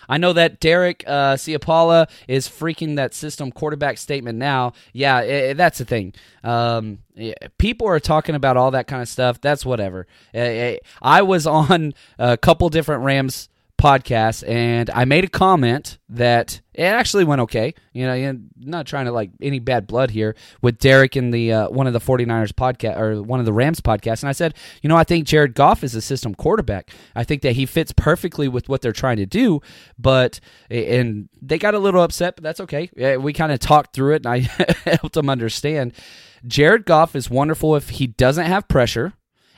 I 0.09 0.17
know 0.17 0.33
that 0.33 0.59
Derek 0.59 1.03
uh, 1.07 1.35
Ciapala 1.35 2.09
is 2.27 2.47
freaking 2.47 2.97
that 2.97 3.13
system 3.13 3.51
quarterback 3.51 3.97
statement 3.97 4.37
now. 4.37 4.73
Yeah, 4.91 5.21
it, 5.21 5.57
that's 5.57 5.77
the 5.77 5.85
thing. 5.85 6.13
Um, 6.43 6.99
yeah, 7.15 7.33
people 7.57 7.87
are 7.87 7.99
talking 7.99 8.35
about 8.35 8.57
all 8.57 8.71
that 8.71 8.87
kind 8.87 9.01
of 9.01 9.07
stuff. 9.07 9.39
That's 9.39 9.65
whatever. 9.65 10.07
I 10.33 11.21
was 11.21 11.47
on 11.47 11.93
a 12.19 12.37
couple 12.37 12.69
different 12.69 13.03
Rams 13.03 13.49
podcast 13.83 14.47
and 14.47 14.89
I 14.91 15.03
made 15.03 15.25
a 15.25 15.27
comment 15.27 15.97
that 16.07 16.61
it 16.73 16.83
actually 16.83 17.25
went 17.25 17.41
okay. 17.41 17.73
You 17.91 18.05
know, 18.07 18.13
I'm 18.13 18.49
not 18.57 18.87
trying 18.87 19.05
to 19.05 19.11
like 19.11 19.31
any 19.41 19.59
bad 19.59 19.87
blood 19.87 20.09
here 20.09 20.37
with 20.61 20.77
Derek 20.77 21.17
in 21.17 21.31
the 21.31 21.51
uh, 21.51 21.69
one 21.69 21.85
of 21.85 21.91
the 21.91 21.99
49ers 21.99 22.53
podcast 22.53 22.97
or 22.97 23.21
one 23.21 23.41
of 23.41 23.45
the 23.45 23.51
Rams 23.51 23.81
podcasts 23.81 24.23
and 24.23 24.29
I 24.29 24.31
said, 24.31 24.53
"You 24.81 24.87
know, 24.87 24.95
I 24.95 25.03
think 25.03 25.27
Jared 25.27 25.53
Goff 25.53 25.83
is 25.83 25.95
a 25.95 26.01
system 26.01 26.33
quarterback. 26.33 26.91
I 27.13 27.25
think 27.25 27.41
that 27.41 27.57
he 27.57 27.65
fits 27.65 27.91
perfectly 27.91 28.47
with 28.47 28.69
what 28.69 28.81
they're 28.81 28.93
trying 28.93 29.17
to 29.17 29.25
do, 29.25 29.59
but 29.99 30.39
and 30.69 31.27
they 31.41 31.57
got 31.57 31.75
a 31.75 31.79
little 31.79 32.01
upset, 32.01 32.37
but 32.37 32.43
that's 32.43 32.61
okay. 32.61 33.17
We 33.17 33.33
kind 33.33 33.51
of 33.51 33.59
talked 33.59 33.93
through 33.93 34.13
it 34.15 34.25
and 34.25 34.27
I 34.27 34.39
helped 34.89 35.13
them 35.13 35.29
understand 35.29 35.93
Jared 36.47 36.85
Goff 36.85 37.17
is 37.17 37.29
wonderful 37.29 37.75
if 37.75 37.89
he 37.89 38.07
doesn't 38.07 38.45
have 38.45 38.67
pressure 38.69 39.13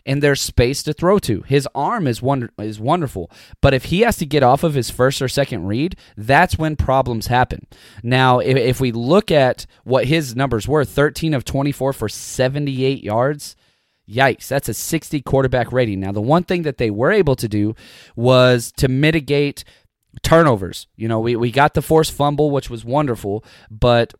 and 0.05 0.21
there's 0.21 0.41
space 0.41 0.83
to 0.83 0.93
throw 0.93 1.19
to. 1.19 1.41
His 1.41 1.67
arm 1.73 2.07
is 2.07 2.21
wonder 2.21 2.51
is 2.59 2.79
wonderful, 2.79 3.31
but 3.61 3.73
if 3.73 3.85
he 3.85 4.01
has 4.01 4.17
to 4.17 4.25
get 4.25 4.43
off 4.43 4.63
of 4.63 4.73
his 4.73 4.89
first 4.89 5.21
or 5.21 5.27
second 5.27 5.65
read, 5.65 5.95
that's 6.15 6.57
when 6.57 6.75
problems 6.75 7.27
happen. 7.27 7.67
Now, 8.03 8.39
if, 8.39 8.57
if 8.57 8.79
we 8.79 8.91
look 8.91 9.31
at 9.31 9.65
what 9.83 10.05
his 10.05 10.35
numbers 10.35 10.67
were, 10.67 10.85
13 10.85 11.33
of 11.33 11.45
24 11.45 11.93
for 11.93 12.09
78 12.09 13.03
yards. 13.03 13.55
Yikes, 14.07 14.47
that's 14.47 14.69
a 14.69 14.73
60 14.75 15.19
quarterback 15.21 15.71
rating. 15.71 15.99
Now, 15.99 16.11
the 16.11 16.21
one 16.21 16.43
thing 16.43 16.61
that 16.61 16.77
they 16.77 16.91
were 16.91 17.11
able 17.11 17.35
to 17.37 17.47
do 17.47 17.75
was 18.15 18.71
to 18.73 18.87
mitigate 18.87 19.63
turnovers. 20.21 20.85
You 20.95 21.07
know, 21.07 21.19
we, 21.19 21.35
we 21.35 21.49
got 21.49 21.73
the 21.73 21.81
forced 21.81 22.11
fumble, 22.11 22.51
which 22.51 22.69
was 22.69 22.85
wonderful, 22.85 23.43
but 23.71 24.13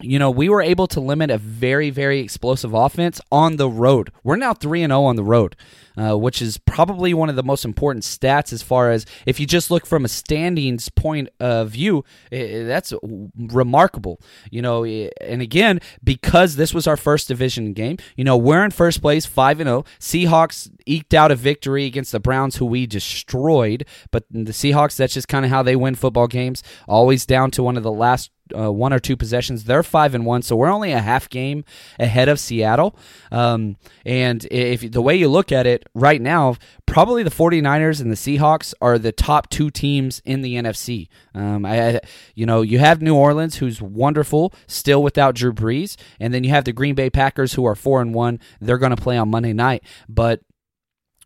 you 0.00 0.18
know, 0.18 0.30
we 0.30 0.48
were 0.48 0.62
able 0.62 0.86
to 0.88 1.00
limit 1.00 1.30
a 1.30 1.38
very, 1.38 1.90
very 1.90 2.20
explosive 2.20 2.74
offense 2.74 3.20
on 3.30 3.56
the 3.56 3.68
road. 3.68 4.10
We're 4.22 4.36
now 4.36 4.54
3 4.54 4.82
and 4.82 4.90
0 4.90 5.04
on 5.04 5.16
the 5.16 5.24
road, 5.24 5.56
uh, 5.96 6.16
which 6.16 6.40
is 6.40 6.58
probably 6.58 7.12
one 7.14 7.28
of 7.28 7.36
the 7.36 7.42
most 7.42 7.64
important 7.64 8.04
stats 8.04 8.52
as 8.52 8.62
far 8.62 8.90
as 8.90 9.06
if 9.26 9.38
you 9.38 9.46
just 9.46 9.70
look 9.70 9.86
from 9.86 10.04
a 10.04 10.08
standings 10.08 10.88
point 10.88 11.28
of 11.38 11.70
view, 11.70 12.04
that's 12.30 12.92
remarkable. 13.36 14.20
You 14.50 14.62
know, 14.62 14.84
and 14.84 15.42
again, 15.42 15.80
because 16.02 16.56
this 16.56 16.72
was 16.72 16.86
our 16.86 16.96
first 16.96 17.28
division 17.28 17.72
game, 17.72 17.98
you 18.16 18.24
know, 18.24 18.36
we're 18.36 18.64
in 18.64 18.70
first 18.70 19.02
place, 19.02 19.26
5 19.26 19.60
and 19.60 19.68
0. 19.68 19.84
Seahawks 19.98 20.70
eked 20.86 21.14
out 21.14 21.30
a 21.30 21.36
victory 21.36 21.84
against 21.86 22.12
the 22.12 22.20
Browns, 22.20 22.56
who 22.56 22.66
we 22.66 22.86
destroyed, 22.86 23.84
but 24.10 24.24
the 24.30 24.52
Seahawks, 24.52 24.96
that's 24.96 25.14
just 25.14 25.28
kind 25.28 25.44
of 25.44 25.50
how 25.50 25.62
they 25.62 25.76
win 25.76 25.94
football 25.94 26.26
games, 26.26 26.62
always 26.88 27.26
down 27.26 27.50
to 27.52 27.62
one 27.62 27.76
of 27.76 27.82
the 27.82 27.92
last 27.92 28.30
uh, 28.56 28.72
one 28.72 28.92
or 28.92 28.98
two 28.98 29.16
possessions. 29.16 29.64
They're 29.64 29.82
five 29.82 30.14
and 30.14 30.24
one, 30.26 30.42
so 30.42 30.56
we're 30.56 30.70
only 30.70 30.92
a 30.92 31.00
half 31.00 31.28
game 31.28 31.64
ahead 31.98 32.28
of 32.28 32.38
Seattle. 32.38 32.96
Um, 33.30 33.76
and 34.04 34.46
if 34.50 34.90
the 34.90 35.02
way 35.02 35.16
you 35.16 35.28
look 35.28 35.52
at 35.52 35.66
it 35.66 35.88
right 35.94 36.20
now, 36.20 36.56
probably 36.86 37.22
the 37.22 37.30
49ers 37.30 38.00
and 38.00 38.10
the 38.10 38.16
Seahawks 38.16 38.74
are 38.80 38.98
the 38.98 39.12
top 39.12 39.50
two 39.50 39.70
teams 39.70 40.20
in 40.24 40.42
the 40.42 40.54
NFC. 40.54 41.08
Um, 41.34 41.64
I, 41.64 42.00
you 42.34 42.46
know, 42.46 42.62
you 42.62 42.78
have 42.78 43.02
New 43.02 43.14
Orleans, 43.14 43.56
who's 43.56 43.80
wonderful, 43.80 44.52
still 44.66 45.02
without 45.02 45.34
Drew 45.34 45.52
Brees, 45.52 45.96
and 46.18 46.34
then 46.34 46.44
you 46.44 46.50
have 46.50 46.64
the 46.64 46.72
Green 46.72 46.94
Bay 46.94 47.10
Packers, 47.10 47.54
who 47.54 47.64
are 47.66 47.74
four 47.74 48.00
and 48.00 48.14
one. 48.14 48.40
They're 48.60 48.78
going 48.78 48.94
to 48.94 49.02
play 49.02 49.16
on 49.16 49.30
Monday 49.30 49.52
night, 49.52 49.84
but 50.08 50.40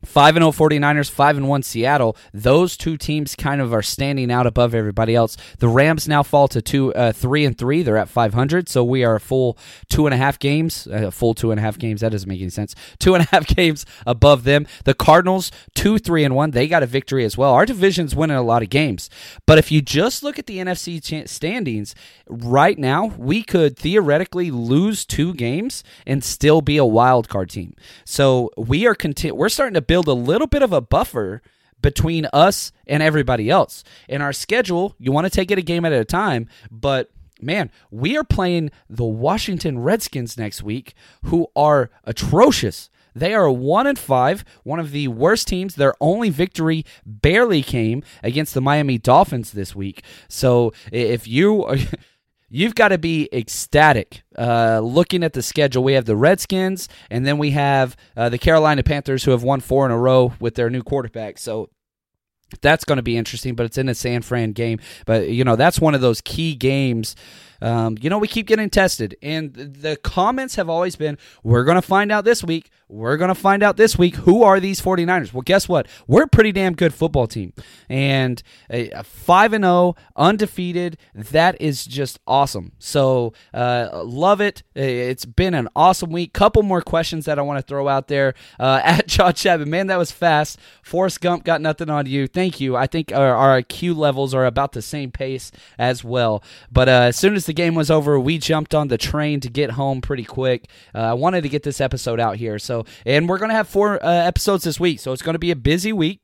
5 0.04 0.36
and 0.36 0.42
0 0.42 0.52
49ers, 0.52 1.10
5 1.10 1.36
and 1.36 1.48
1 1.48 1.62
Seattle. 1.62 2.16
Those 2.32 2.76
two 2.76 2.96
teams 2.96 3.34
kind 3.34 3.60
of 3.60 3.72
are 3.72 3.82
standing 3.82 4.30
out 4.30 4.46
above 4.46 4.74
everybody 4.74 5.14
else. 5.14 5.36
The 5.58 5.68
Rams 5.68 6.08
now 6.08 6.22
fall 6.22 6.48
to 6.48 6.62
two, 6.62 6.94
uh, 6.94 7.12
3 7.12 7.44
and 7.44 7.58
3. 7.58 7.82
They're 7.82 7.96
at 7.96 8.08
500. 8.08 8.68
So 8.68 8.84
we 8.84 9.04
are 9.04 9.16
a 9.16 9.20
full 9.20 9.58
two 9.88 10.06
and 10.06 10.14
a 10.14 10.16
half 10.16 10.38
games. 10.38 10.86
Uh, 10.86 11.10
full 11.10 11.34
two 11.34 11.50
and 11.50 11.58
a 11.58 11.62
half 11.62 11.78
games. 11.78 12.00
That 12.00 12.12
doesn't 12.12 12.28
make 12.28 12.40
any 12.40 12.50
sense. 12.50 12.74
Two 12.98 13.14
and 13.14 13.24
a 13.24 13.28
half 13.28 13.46
games 13.56 13.86
above 14.06 14.44
them. 14.44 14.66
The 14.84 14.94
Cardinals, 14.94 15.50
2 15.74 15.98
3 15.98 16.24
and 16.24 16.34
1. 16.34 16.50
They 16.50 16.68
got 16.68 16.82
a 16.82 16.86
victory 16.86 17.24
as 17.24 17.36
well. 17.36 17.52
Our 17.52 17.66
division's 17.66 18.14
winning 18.14 18.36
a 18.36 18.42
lot 18.42 18.62
of 18.62 18.70
games. 18.70 19.10
But 19.46 19.58
if 19.58 19.70
you 19.70 19.80
just 19.80 20.22
look 20.22 20.38
at 20.38 20.46
the 20.46 20.58
NFC 20.58 21.28
standings, 21.28 21.94
right 22.28 22.78
now, 22.78 23.06
we 23.18 23.42
could 23.42 23.76
theoretically 23.76 24.50
lose 24.50 25.04
two 25.04 25.34
games 25.34 25.84
and 26.06 26.22
still 26.24 26.60
be 26.60 26.76
a 26.76 26.84
wild 26.84 27.28
card 27.28 27.50
team. 27.50 27.74
So 28.04 28.50
we 28.56 28.86
are 28.86 28.94
conti- 28.94 29.32
we're 29.32 29.48
starting 29.48 29.74
to 29.74 29.80
build 29.80 29.93
build 29.94 30.08
a 30.08 30.12
little 30.12 30.48
bit 30.48 30.60
of 30.60 30.72
a 30.72 30.80
buffer 30.80 31.40
between 31.80 32.26
us 32.32 32.72
and 32.84 33.00
everybody 33.00 33.48
else. 33.48 33.84
In 34.08 34.22
our 34.22 34.32
schedule, 34.32 34.96
you 34.98 35.12
want 35.12 35.24
to 35.24 35.30
take 35.30 35.52
it 35.52 35.58
a 35.58 35.62
game 35.62 35.84
at 35.84 35.92
a 35.92 36.04
time, 36.04 36.48
but 36.68 37.12
man, 37.40 37.70
we 37.92 38.16
are 38.16 38.24
playing 38.24 38.72
the 38.90 39.04
Washington 39.04 39.78
Redskins 39.78 40.36
next 40.36 40.64
week, 40.64 40.94
who 41.26 41.46
are 41.54 41.90
atrocious. 42.02 42.90
They 43.14 43.34
are 43.34 43.48
one 43.48 43.86
and 43.86 43.96
five, 43.96 44.44
one 44.64 44.80
of 44.80 44.90
the 44.90 45.06
worst 45.06 45.46
teams. 45.46 45.76
Their 45.76 45.94
only 46.00 46.28
victory 46.28 46.84
barely 47.06 47.62
came 47.62 48.02
against 48.24 48.52
the 48.52 48.60
Miami 48.60 48.98
Dolphins 48.98 49.52
this 49.52 49.76
week. 49.76 50.02
So 50.26 50.72
if 50.90 51.28
you 51.28 51.68
you've 52.54 52.76
got 52.76 52.88
to 52.88 52.98
be 52.98 53.28
ecstatic 53.32 54.22
uh, 54.38 54.78
looking 54.78 55.24
at 55.24 55.32
the 55.32 55.42
schedule. 55.42 55.82
We 55.82 55.94
have 55.94 56.04
the 56.04 56.14
Redskins, 56.14 56.88
and 57.10 57.26
then 57.26 57.36
we 57.36 57.50
have 57.50 57.96
uh, 58.16 58.28
the 58.28 58.38
Carolina 58.38 58.84
Panthers, 58.84 59.24
who 59.24 59.32
have 59.32 59.42
won 59.42 59.60
four 59.60 59.84
in 59.84 59.90
a 59.90 59.98
row 59.98 60.34
with 60.38 60.54
their 60.54 60.70
new 60.70 60.82
quarterback. 60.82 61.38
So 61.38 61.68
that's 62.60 62.84
going 62.84 62.98
to 62.98 63.02
be 63.02 63.16
interesting, 63.16 63.56
but 63.56 63.66
it's 63.66 63.76
in 63.76 63.88
a 63.88 63.94
San 63.94 64.22
Fran 64.22 64.52
game. 64.52 64.78
But, 65.04 65.30
you 65.30 65.42
know, 65.42 65.56
that's 65.56 65.80
one 65.80 65.96
of 65.96 66.00
those 66.00 66.20
key 66.20 66.54
games 66.54 67.16
um, 67.64 67.96
you 68.00 68.10
know, 68.10 68.18
we 68.18 68.28
keep 68.28 68.46
getting 68.46 68.68
tested, 68.68 69.16
and 69.22 69.54
the 69.54 69.96
comments 69.96 70.56
have 70.56 70.68
always 70.68 70.96
been, 70.96 71.16
we're 71.42 71.64
going 71.64 71.76
to 71.76 71.82
find 71.82 72.12
out 72.12 72.26
this 72.26 72.44
week. 72.44 72.70
We're 72.88 73.16
going 73.16 73.28
to 73.28 73.34
find 73.34 73.62
out 73.62 73.78
this 73.78 73.96
week 73.96 74.16
who 74.16 74.42
are 74.42 74.60
these 74.60 74.80
49ers. 74.80 75.32
Well, 75.32 75.40
guess 75.40 75.66
what? 75.66 75.88
We're 76.06 76.24
a 76.24 76.28
pretty 76.28 76.52
damn 76.52 76.74
good 76.74 76.92
football 76.92 77.26
team. 77.26 77.54
And 77.88 78.42
5 79.02 79.52
and 79.54 79.64
0, 79.64 79.96
undefeated, 80.14 80.98
that 81.14 81.58
is 81.60 81.86
just 81.86 82.18
awesome. 82.26 82.72
So, 82.78 83.32
uh, 83.54 84.02
love 84.04 84.42
it. 84.42 84.62
It's 84.74 85.24
been 85.24 85.54
an 85.54 85.68
awesome 85.74 86.10
week. 86.10 86.34
Couple 86.34 86.62
more 86.62 86.82
questions 86.82 87.24
that 87.24 87.38
I 87.38 87.42
want 87.42 87.58
to 87.58 87.66
throw 87.66 87.88
out 87.88 88.08
there. 88.08 88.34
Uh, 88.60 88.80
at 88.84 89.08
John 89.08 89.32
Chapman, 89.32 89.70
man, 89.70 89.86
that 89.86 89.96
was 89.96 90.12
fast. 90.12 90.58
Forrest 90.82 91.22
Gump 91.22 91.44
got 91.44 91.62
nothing 91.62 91.88
on 91.88 92.04
you. 92.04 92.26
Thank 92.26 92.60
you. 92.60 92.76
I 92.76 92.86
think 92.86 93.10
our, 93.12 93.34
our 93.34 93.62
IQ 93.62 93.96
levels 93.96 94.34
are 94.34 94.44
about 94.44 94.72
the 94.72 94.82
same 94.82 95.10
pace 95.10 95.50
as 95.78 96.04
well. 96.04 96.44
But 96.70 96.90
uh, 96.90 97.06
as 97.08 97.16
soon 97.16 97.34
as 97.34 97.46
the 97.46 97.53
game 97.54 97.74
was 97.74 97.90
over, 97.90 98.18
we 98.20 98.38
jumped 98.38 98.74
on 98.74 98.88
the 98.88 98.98
train 98.98 99.40
to 99.40 99.48
get 99.48 99.72
home 99.72 100.00
pretty 100.00 100.24
quick. 100.24 100.68
Uh, 100.94 100.98
I 100.98 101.14
wanted 101.14 101.42
to 101.42 101.48
get 101.48 101.62
this 101.62 101.80
episode 101.80 102.20
out 102.20 102.36
here. 102.36 102.58
So, 102.58 102.84
and 103.06 103.28
we're 103.28 103.38
going 103.38 103.50
to 103.50 103.54
have 103.54 103.68
four 103.68 104.04
uh, 104.04 104.08
episodes 104.08 104.64
this 104.64 104.78
week. 104.78 105.00
So 105.00 105.12
it's 105.12 105.22
going 105.22 105.34
to 105.34 105.38
be 105.38 105.50
a 105.50 105.56
busy 105.56 105.92
week. 105.92 106.20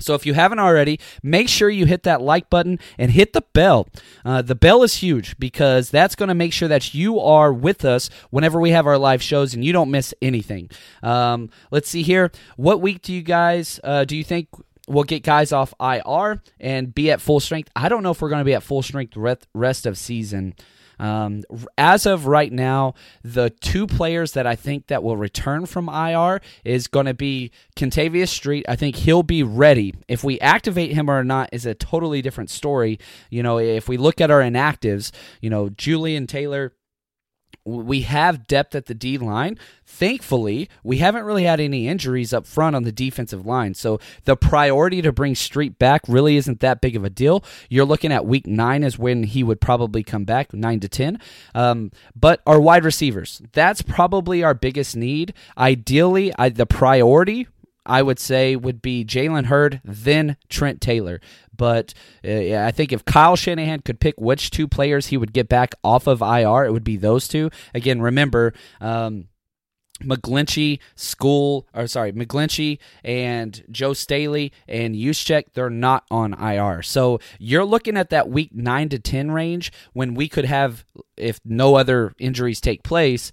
So 0.00 0.14
if 0.14 0.26
you 0.26 0.34
haven't 0.34 0.58
already, 0.58 0.98
make 1.22 1.48
sure 1.48 1.70
you 1.70 1.86
hit 1.86 2.02
that 2.02 2.20
like 2.20 2.50
button 2.50 2.80
and 2.98 3.12
hit 3.12 3.32
the 3.32 3.44
bell. 3.52 3.86
Uh, 4.24 4.42
the 4.42 4.56
bell 4.56 4.82
is 4.82 4.96
huge 4.96 5.38
because 5.38 5.90
that's 5.90 6.16
going 6.16 6.28
to 6.28 6.34
make 6.34 6.52
sure 6.52 6.66
that 6.66 6.94
you 6.94 7.20
are 7.20 7.52
with 7.52 7.84
us 7.84 8.10
whenever 8.30 8.60
we 8.60 8.70
have 8.70 8.88
our 8.88 8.98
live 8.98 9.22
shows 9.22 9.54
and 9.54 9.64
you 9.64 9.72
don't 9.72 9.92
miss 9.92 10.12
anything. 10.20 10.68
Um, 11.02 11.48
let's 11.70 11.88
see 11.88 12.02
here. 12.02 12.32
What 12.56 12.80
week 12.80 13.02
do 13.02 13.12
you 13.12 13.22
guys 13.22 13.78
uh, 13.84 14.04
do 14.04 14.16
you 14.16 14.24
think 14.24 14.48
we'll 14.88 15.04
get 15.04 15.22
guys 15.22 15.52
off 15.52 15.74
IR 15.80 16.42
and 16.60 16.94
be 16.94 17.10
at 17.10 17.20
full 17.20 17.40
strength? 17.40 17.70
I 17.74 17.88
don't 17.88 18.02
know 18.02 18.10
if 18.10 18.20
we're 18.20 18.28
going 18.28 18.40
to 18.40 18.44
be 18.44 18.54
at 18.54 18.62
full 18.62 18.82
strength 18.82 19.16
rest 19.54 19.86
of 19.86 19.98
season. 19.98 20.54
Um, 20.98 21.42
as 21.76 22.06
of 22.06 22.26
right 22.26 22.52
now, 22.52 22.94
the 23.22 23.50
two 23.50 23.86
players 23.86 24.32
that 24.32 24.46
I 24.46 24.56
think 24.56 24.86
that 24.88 25.02
will 25.02 25.16
return 25.16 25.66
from 25.66 25.88
IR 25.88 26.40
is 26.64 26.86
going 26.86 27.06
to 27.06 27.14
be 27.14 27.50
Kentavius 27.76 28.28
Street. 28.28 28.64
I 28.68 28.76
think 28.76 28.96
he'll 28.96 29.22
be 29.22 29.42
ready. 29.42 29.94
If 30.08 30.24
we 30.24 30.38
activate 30.40 30.92
him 30.92 31.10
or 31.10 31.24
not 31.24 31.50
is 31.52 31.66
a 31.66 31.74
totally 31.74 32.22
different 32.22 32.50
story. 32.50 32.98
You 33.30 33.42
know, 33.42 33.58
if 33.58 33.88
we 33.88 33.96
look 33.96 34.20
at 34.20 34.30
our 34.30 34.40
inactives, 34.40 35.10
you 35.40 35.50
know, 35.50 35.68
Julian 35.70 36.26
Taylor 36.26 36.72
we 37.64 38.02
have 38.02 38.46
depth 38.46 38.74
at 38.74 38.86
the 38.86 38.94
D 38.94 39.18
line. 39.18 39.58
Thankfully, 39.86 40.68
we 40.82 40.98
haven't 40.98 41.24
really 41.24 41.44
had 41.44 41.60
any 41.60 41.88
injuries 41.88 42.32
up 42.32 42.46
front 42.46 42.76
on 42.76 42.82
the 42.82 42.92
defensive 42.92 43.46
line. 43.46 43.74
So 43.74 44.00
the 44.24 44.36
priority 44.36 45.00
to 45.02 45.12
bring 45.12 45.34
Street 45.34 45.78
back 45.78 46.02
really 46.08 46.36
isn't 46.36 46.60
that 46.60 46.80
big 46.80 46.96
of 46.96 47.04
a 47.04 47.10
deal. 47.10 47.44
You're 47.68 47.84
looking 47.84 48.12
at 48.12 48.26
week 48.26 48.46
nine 48.46 48.82
is 48.82 48.98
when 48.98 49.24
he 49.24 49.42
would 49.42 49.60
probably 49.60 50.02
come 50.02 50.24
back, 50.24 50.52
nine 50.52 50.80
to 50.80 50.88
10. 50.88 51.18
Um, 51.54 51.90
but 52.14 52.42
our 52.46 52.60
wide 52.60 52.84
receivers, 52.84 53.42
that's 53.52 53.82
probably 53.82 54.42
our 54.42 54.54
biggest 54.54 54.96
need. 54.96 55.32
Ideally, 55.56 56.32
I, 56.38 56.48
the 56.48 56.66
priority 56.66 57.48
I 57.86 58.02
would 58.02 58.18
say 58.18 58.56
would 58.56 58.82
be 58.82 59.04
Jalen 59.04 59.46
Hurd, 59.46 59.80
then 59.84 60.36
Trent 60.48 60.80
Taylor. 60.80 61.20
But 61.56 61.94
uh, 62.24 62.56
I 62.56 62.70
think 62.70 62.92
if 62.92 63.04
Kyle 63.04 63.36
Shanahan 63.36 63.80
could 63.80 64.00
pick 64.00 64.20
which 64.20 64.50
two 64.50 64.66
players 64.66 65.08
he 65.08 65.16
would 65.16 65.32
get 65.32 65.48
back 65.48 65.74
off 65.84 66.06
of 66.06 66.22
IR, 66.22 66.64
it 66.64 66.72
would 66.72 66.84
be 66.84 66.96
those 66.96 67.28
two. 67.28 67.50
Again, 67.74 68.00
remember, 68.00 68.52
um, 68.80 69.28
McGlinchey, 70.02 70.80
Skule, 70.96 71.64
or 71.72 71.86
sorry, 71.86 72.12
McGlinchey 72.12 72.78
and 73.04 73.62
Joe 73.70 73.92
Staley 73.92 74.52
and 74.66 74.94
Juszczyk, 74.94 75.52
they're 75.54 75.70
not 75.70 76.04
on 76.10 76.34
IR. 76.34 76.82
So 76.82 77.20
you're 77.38 77.64
looking 77.64 77.96
at 77.96 78.10
that 78.10 78.28
week 78.28 78.52
9 78.52 78.88
to 78.90 78.98
10 78.98 79.30
range 79.30 79.72
when 79.92 80.14
we 80.14 80.28
could 80.28 80.46
have, 80.46 80.84
if 81.16 81.40
no 81.44 81.76
other 81.76 82.12
injuries 82.18 82.60
take 82.60 82.82
place, 82.82 83.30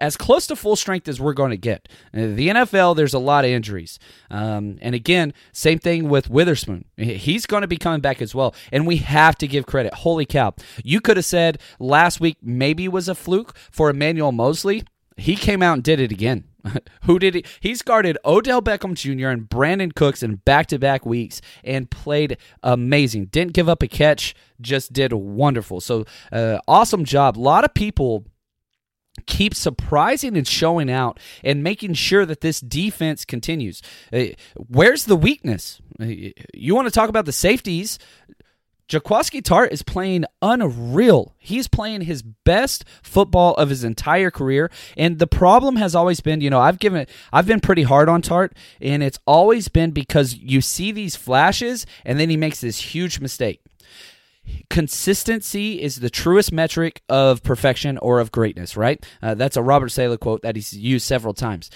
as 0.00 0.16
close 0.16 0.46
to 0.46 0.56
full 0.56 0.76
strength 0.76 1.08
as 1.08 1.20
we're 1.20 1.34
going 1.34 1.50
to 1.50 1.56
get. 1.56 1.88
In 2.12 2.36
the 2.36 2.48
NFL, 2.48 2.96
there's 2.96 3.14
a 3.14 3.18
lot 3.18 3.44
of 3.44 3.50
injuries. 3.50 3.98
Um, 4.30 4.78
and 4.80 4.94
again, 4.94 5.34
same 5.52 5.78
thing 5.78 6.08
with 6.08 6.30
Witherspoon. 6.30 6.86
He's 6.96 7.46
going 7.46 7.62
to 7.62 7.68
be 7.68 7.76
coming 7.76 8.00
back 8.00 8.22
as 8.22 8.34
well. 8.34 8.54
And 8.72 8.86
we 8.86 8.96
have 8.98 9.36
to 9.36 9.46
give 9.46 9.66
credit. 9.66 9.94
Holy 9.94 10.26
cow. 10.26 10.54
You 10.82 11.00
could 11.00 11.16
have 11.16 11.26
said 11.26 11.60
last 11.78 12.20
week 12.20 12.38
maybe 12.42 12.88
was 12.88 13.08
a 13.08 13.14
fluke 13.14 13.56
for 13.70 13.90
Emmanuel 13.90 14.32
Moseley. 14.32 14.84
He 15.16 15.36
came 15.36 15.62
out 15.62 15.74
and 15.74 15.82
did 15.82 16.00
it 16.00 16.10
again. 16.10 16.44
Who 17.04 17.18
did 17.18 17.34
he? 17.34 17.44
He's 17.60 17.82
guarded 17.82 18.18
Odell 18.24 18.62
Beckham 18.62 18.94
Jr. 18.94 19.28
and 19.28 19.48
Brandin 19.48 19.94
Cooks 19.94 20.22
in 20.22 20.36
back 20.36 20.66
to 20.68 20.78
back 20.78 21.04
weeks 21.04 21.40
and 21.64 21.90
played 21.90 22.38
amazing. 22.62 23.26
Didn't 23.26 23.52
give 23.52 23.68
up 23.68 23.82
a 23.82 23.88
catch, 23.88 24.34
just 24.60 24.92
did 24.92 25.12
wonderful. 25.12 25.80
So, 25.80 26.04
uh, 26.32 26.58
awesome 26.68 27.04
job. 27.04 27.38
A 27.38 27.40
lot 27.40 27.64
of 27.64 27.74
people 27.74 28.26
keep 29.20 29.54
surprising 29.54 30.36
and 30.36 30.46
showing 30.46 30.90
out 30.90 31.18
and 31.44 31.62
making 31.62 31.94
sure 31.94 32.26
that 32.26 32.40
this 32.40 32.60
defense 32.60 33.24
continues. 33.24 33.82
Uh, 34.12 34.26
where's 34.56 35.04
the 35.04 35.16
weakness? 35.16 35.80
Uh, 36.00 36.06
you 36.54 36.74
want 36.74 36.86
to 36.86 36.92
talk 36.92 37.08
about 37.08 37.26
the 37.26 37.32
safeties? 37.32 37.98
Jaquiski 38.90 39.40
Tartt 39.40 39.70
is 39.70 39.84
playing 39.84 40.24
unreal. 40.42 41.36
He's 41.38 41.68
playing 41.68 42.00
his 42.02 42.22
best 42.22 42.84
football 43.04 43.54
of 43.54 43.68
his 43.68 43.84
entire 43.84 44.32
career. 44.32 44.68
And 44.96 45.20
the 45.20 45.28
problem 45.28 45.76
has 45.76 45.94
always 45.94 46.20
been, 46.20 46.40
you 46.40 46.50
know, 46.50 46.58
I've 46.58 46.80
given 46.80 47.06
I've 47.32 47.46
been 47.46 47.60
pretty 47.60 47.84
hard 47.84 48.08
on 48.08 48.20
Tartt, 48.20 48.50
and 48.80 49.00
it's 49.04 49.20
always 49.28 49.68
been 49.68 49.92
because 49.92 50.34
you 50.34 50.60
see 50.60 50.90
these 50.90 51.14
flashes 51.14 51.86
and 52.04 52.18
then 52.18 52.30
he 52.30 52.36
makes 52.36 52.60
this 52.60 52.80
huge 52.80 53.20
mistake 53.20 53.60
consistency 54.68 55.80
is 55.82 55.96
the 55.96 56.10
truest 56.10 56.52
metric 56.52 57.02
of 57.08 57.42
perfection 57.42 57.98
or 57.98 58.20
of 58.20 58.32
greatness, 58.32 58.76
right? 58.76 59.04
Uh, 59.22 59.34
that's 59.34 59.56
a 59.56 59.62
Robert 59.62 59.90
Saleh 59.90 60.20
quote 60.20 60.42
that 60.42 60.56
he's 60.56 60.72
used 60.72 61.06
several 61.06 61.34
times. 61.34 61.70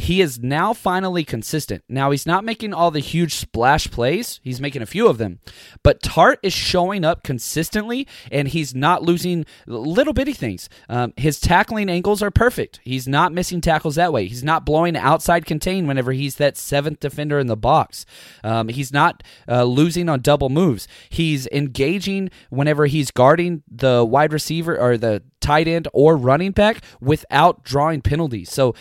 He 0.00 0.22
is 0.22 0.40
now 0.40 0.72
finally 0.72 1.24
consistent. 1.24 1.84
Now, 1.86 2.10
he's 2.10 2.24
not 2.24 2.42
making 2.42 2.72
all 2.72 2.90
the 2.90 3.00
huge 3.00 3.34
splash 3.34 3.90
plays, 3.90 4.40
he's 4.42 4.58
making 4.58 4.80
a 4.80 4.86
few 4.86 5.06
of 5.06 5.18
them. 5.18 5.40
But 5.82 6.00
Tartt 6.02 6.38
is 6.42 6.54
showing 6.54 7.04
up 7.04 7.22
consistently, 7.22 8.08
and 8.32 8.48
he's 8.48 8.74
not 8.74 9.02
losing 9.02 9.44
little 9.66 10.14
bitty 10.14 10.32
things. 10.32 10.70
Um, 10.88 11.12
his 11.18 11.38
tackling 11.38 11.90
angles 11.90 12.22
are 12.22 12.30
perfect. 12.30 12.80
He's 12.82 13.06
not 13.06 13.34
missing 13.34 13.60
tackles 13.60 13.96
that 13.96 14.10
way. 14.10 14.26
He's 14.26 14.42
not 14.42 14.64
blowing 14.64 14.96
outside 14.96 15.44
contain 15.44 15.86
whenever 15.86 16.12
he's 16.12 16.36
that 16.36 16.56
seventh 16.56 17.00
defender 17.00 17.38
in 17.38 17.46
the 17.46 17.56
box. 17.56 18.06
Um, 18.42 18.68
he's 18.68 18.94
not 18.94 19.22
uh, 19.46 19.64
losing 19.64 20.08
on 20.08 20.20
double 20.22 20.48
moves. 20.48 20.88
He's 21.10 21.46
engaging 21.48 22.30
whenever 22.48 22.86
he's 22.86 23.10
guarding 23.10 23.64
the 23.70 24.02
wide 24.02 24.32
receiver 24.32 24.80
or 24.80 24.96
the 24.96 25.22
tight 25.40 25.66
end 25.66 25.88
or 25.92 26.16
running 26.16 26.52
back 26.52 26.82
without 27.00 27.64
drawing 27.64 28.00
penalties. 28.00 28.50
So 28.50 28.74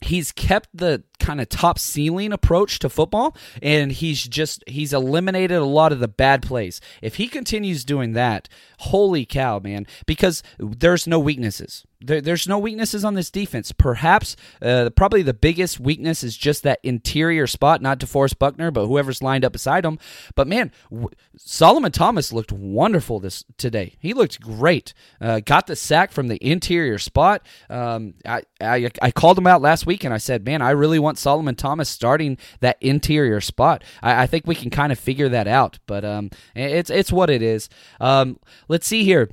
he's 0.00 0.32
kept 0.32 0.68
the 0.74 1.02
kind 1.18 1.40
of 1.40 1.48
top 1.48 1.78
ceiling 1.78 2.32
approach 2.32 2.78
to 2.80 2.88
football 2.88 3.36
and 3.62 3.92
he's 3.92 4.24
just 4.24 4.62
he's 4.66 4.92
eliminated 4.92 5.56
a 5.56 5.64
lot 5.64 5.92
of 5.92 6.00
the 6.00 6.08
bad 6.08 6.42
plays. 6.42 6.80
If 7.00 7.16
he 7.16 7.28
continues 7.28 7.84
doing 7.84 8.12
that 8.12 8.48
holy 8.80 9.24
cow 9.24 9.58
man 9.58 9.86
because 10.06 10.42
there's 10.58 11.06
no 11.06 11.18
weaknesses 11.18 11.86
there, 12.00 12.20
there's 12.20 12.46
no 12.46 12.58
weaknesses 12.58 13.04
on 13.04 13.14
this 13.14 13.30
defense. 13.30 13.72
Perhaps, 13.72 14.36
uh, 14.60 14.90
probably 14.94 15.22
the 15.22 15.34
biggest 15.34 15.80
weakness 15.80 16.22
is 16.22 16.36
just 16.36 16.62
that 16.62 16.80
interior 16.82 17.46
spot, 17.46 17.80
not 17.80 17.98
DeForest 17.98 18.38
Buckner, 18.38 18.70
but 18.70 18.86
whoever's 18.86 19.22
lined 19.22 19.44
up 19.44 19.52
beside 19.52 19.84
him. 19.84 19.98
But 20.34 20.46
man, 20.46 20.72
w- 20.90 21.10
Solomon 21.36 21.92
Thomas 21.92 22.32
looked 22.32 22.52
wonderful 22.52 23.20
this 23.20 23.44
today. 23.56 23.94
He 23.98 24.12
looked 24.12 24.40
great. 24.40 24.94
Uh, 25.20 25.40
got 25.40 25.66
the 25.66 25.76
sack 25.76 26.12
from 26.12 26.28
the 26.28 26.38
interior 26.46 26.98
spot. 26.98 27.46
Um, 27.70 28.14
I, 28.24 28.42
I, 28.60 28.90
I 29.00 29.10
called 29.10 29.38
him 29.38 29.46
out 29.46 29.62
last 29.62 29.86
week 29.86 30.04
and 30.04 30.12
I 30.12 30.18
said, 30.18 30.44
man, 30.44 30.62
I 30.62 30.70
really 30.70 30.98
want 30.98 31.18
Solomon 31.18 31.54
Thomas 31.54 31.88
starting 31.88 32.38
that 32.60 32.76
interior 32.80 33.40
spot. 33.40 33.82
I, 34.02 34.22
I 34.22 34.26
think 34.26 34.46
we 34.46 34.54
can 34.54 34.70
kind 34.70 34.92
of 34.92 34.98
figure 34.98 35.28
that 35.28 35.46
out, 35.46 35.78
but 35.86 36.04
um, 36.04 36.30
it's 36.54 36.90
it's 36.90 37.12
what 37.12 37.30
it 37.30 37.42
is. 37.42 37.68
Um, 38.00 38.38
let's 38.68 38.86
see 38.86 39.04
here. 39.04 39.30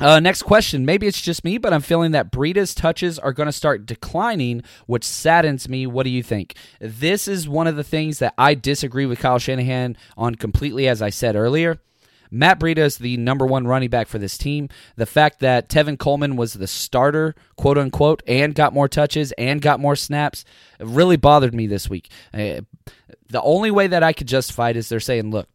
Uh, 0.00 0.18
next 0.18 0.42
question. 0.44 0.86
Maybe 0.86 1.06
it's 1.06 1.20
just 1.20 1.44
me, 1.44 1.58
but 1.58 1.74
I'm 1.74 1.82
feeling 1.82 2.12
that 2.12 2.32
Breida's 2.32 2.74
touches 2.74 3.18
are 3.18 3.34
going 3.34 3.48
to 3.48 3.52
start 3.52 3.84
declining, 3.84 4.62
which 4.86 5.04
saddens 5.04 5.68
me. 5.68 5.86
What 5.86 6.04
do 6.04 6.10
you 6.10 6.22
think? 6.22 6.54
This 6.80 7.28
is 7.28 7.46
one 7.46 7.66
of 7.66 7.76
the 7.76 7.84
things 7.84 8.18
that 8.18 8.32
I 8.38 8.54
disagree 8.54 9.04
with 9.04 9.18
Kyle 9.18 9.38
Shanahan 9.38 9.98
on 10.16 10.36
completely, 10.36 10.88
as 10.88 11.02
I 11.02 11.10
said 11.10 11.36
earlier. 11.36 11.80
Matt 12.30 12.58
Breida 12.60 12.78
is 12.78 12.96
the 12.96 13.18
number 13.18 13.44
one 13.44 13.66
running 13.66 13.90
back 13.90 14.06
for 14.06 14.18
this 14.18 14.38
team. 14.38 14.70
The 14.96 15.04
fact 15.04 15.40
that 15.40 15.68
Tevin 15.68 15.98
Coleman 15.98 16.36
was 16.36 16.54
the 16.54 16.66
starter, 16.66 17.34
quote 17.56 17.76
unquote, 17.76 18.22
and 18.26 18.54
got 18.54 18.72
more 18.72 18.88
touches 18.88 19.32
and 19.32 19.60
got 19.60 19.80
more 19.80 19.96
snaps 19.96 20.46
really 20.78 21.16
bothered 21.16 21.54
me 21.54 21.66
this 21.66 21.90
week. 21.90 22.08
Uh, 22.32 22.60
the 23.28 23.42
only 23.42 23.70
way 23.70 23.86
that 23.86 24.02
I 24.02 24.12
could 24.14 24.28
justify 24.28 24.70
it 24.70 24.76
is 24.76 24.88
they're 24.88 25.00
saying, 25.00 25.30
look, 25.30 25.48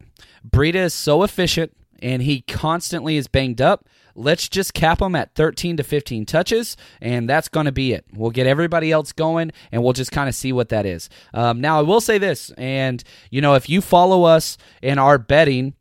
Breida 0.48 0.76
is 0.76 0.94
so 0.94 1.24
efficient 1.24 1.74
and 2.00 2.22
he 2.22 2.42
constantly 2.42 3.16
is 3.16 3.26
banged 3.26 3.60
up 3.60 3.88
let's 4.16 4.48
just 4.48 4.74
cap 4.74 4.98
them 4.98 5.14
at 5.14 5.34
13 5.34 5.76
to 5.76 5.82
15 5.82 6.26
touches, 6.26 6.76
and 7.00 7.28
that's 7.28 7.48
going 7.48 7.66
to 7.66 7.72
be 7.72 7.92
it. 7.92 8.04
We'll 8.12 8.30
get 8.30 8.46
everybody 8.46 8.90
else 8.90 9.12
going, 9.12 9.52
and 9.70 9.84
we'll 9.84 9.92
just 9.92 10.12
kind 10.12 10.28
of 10.28 10.34
see 10.34 10.52
what 10.52 10.70
that 10.70 10.86
is. 10.86 11.08
Um, 11.34 11.60
now, 11.60 11.78
I 11.78 11.82
will 11.82 12.00
say 12.00 12.18
this, 12.18 12.50
and 12.56 13.02
you 13.30 13.40
know, 13.40 13.54
if 13.54 13.68
you 13.68 13.80
follow 13.80 14.24
us 14.24 14.56
in 14.82 14.98
our 14.98 15.18
betting, 15.18 15.74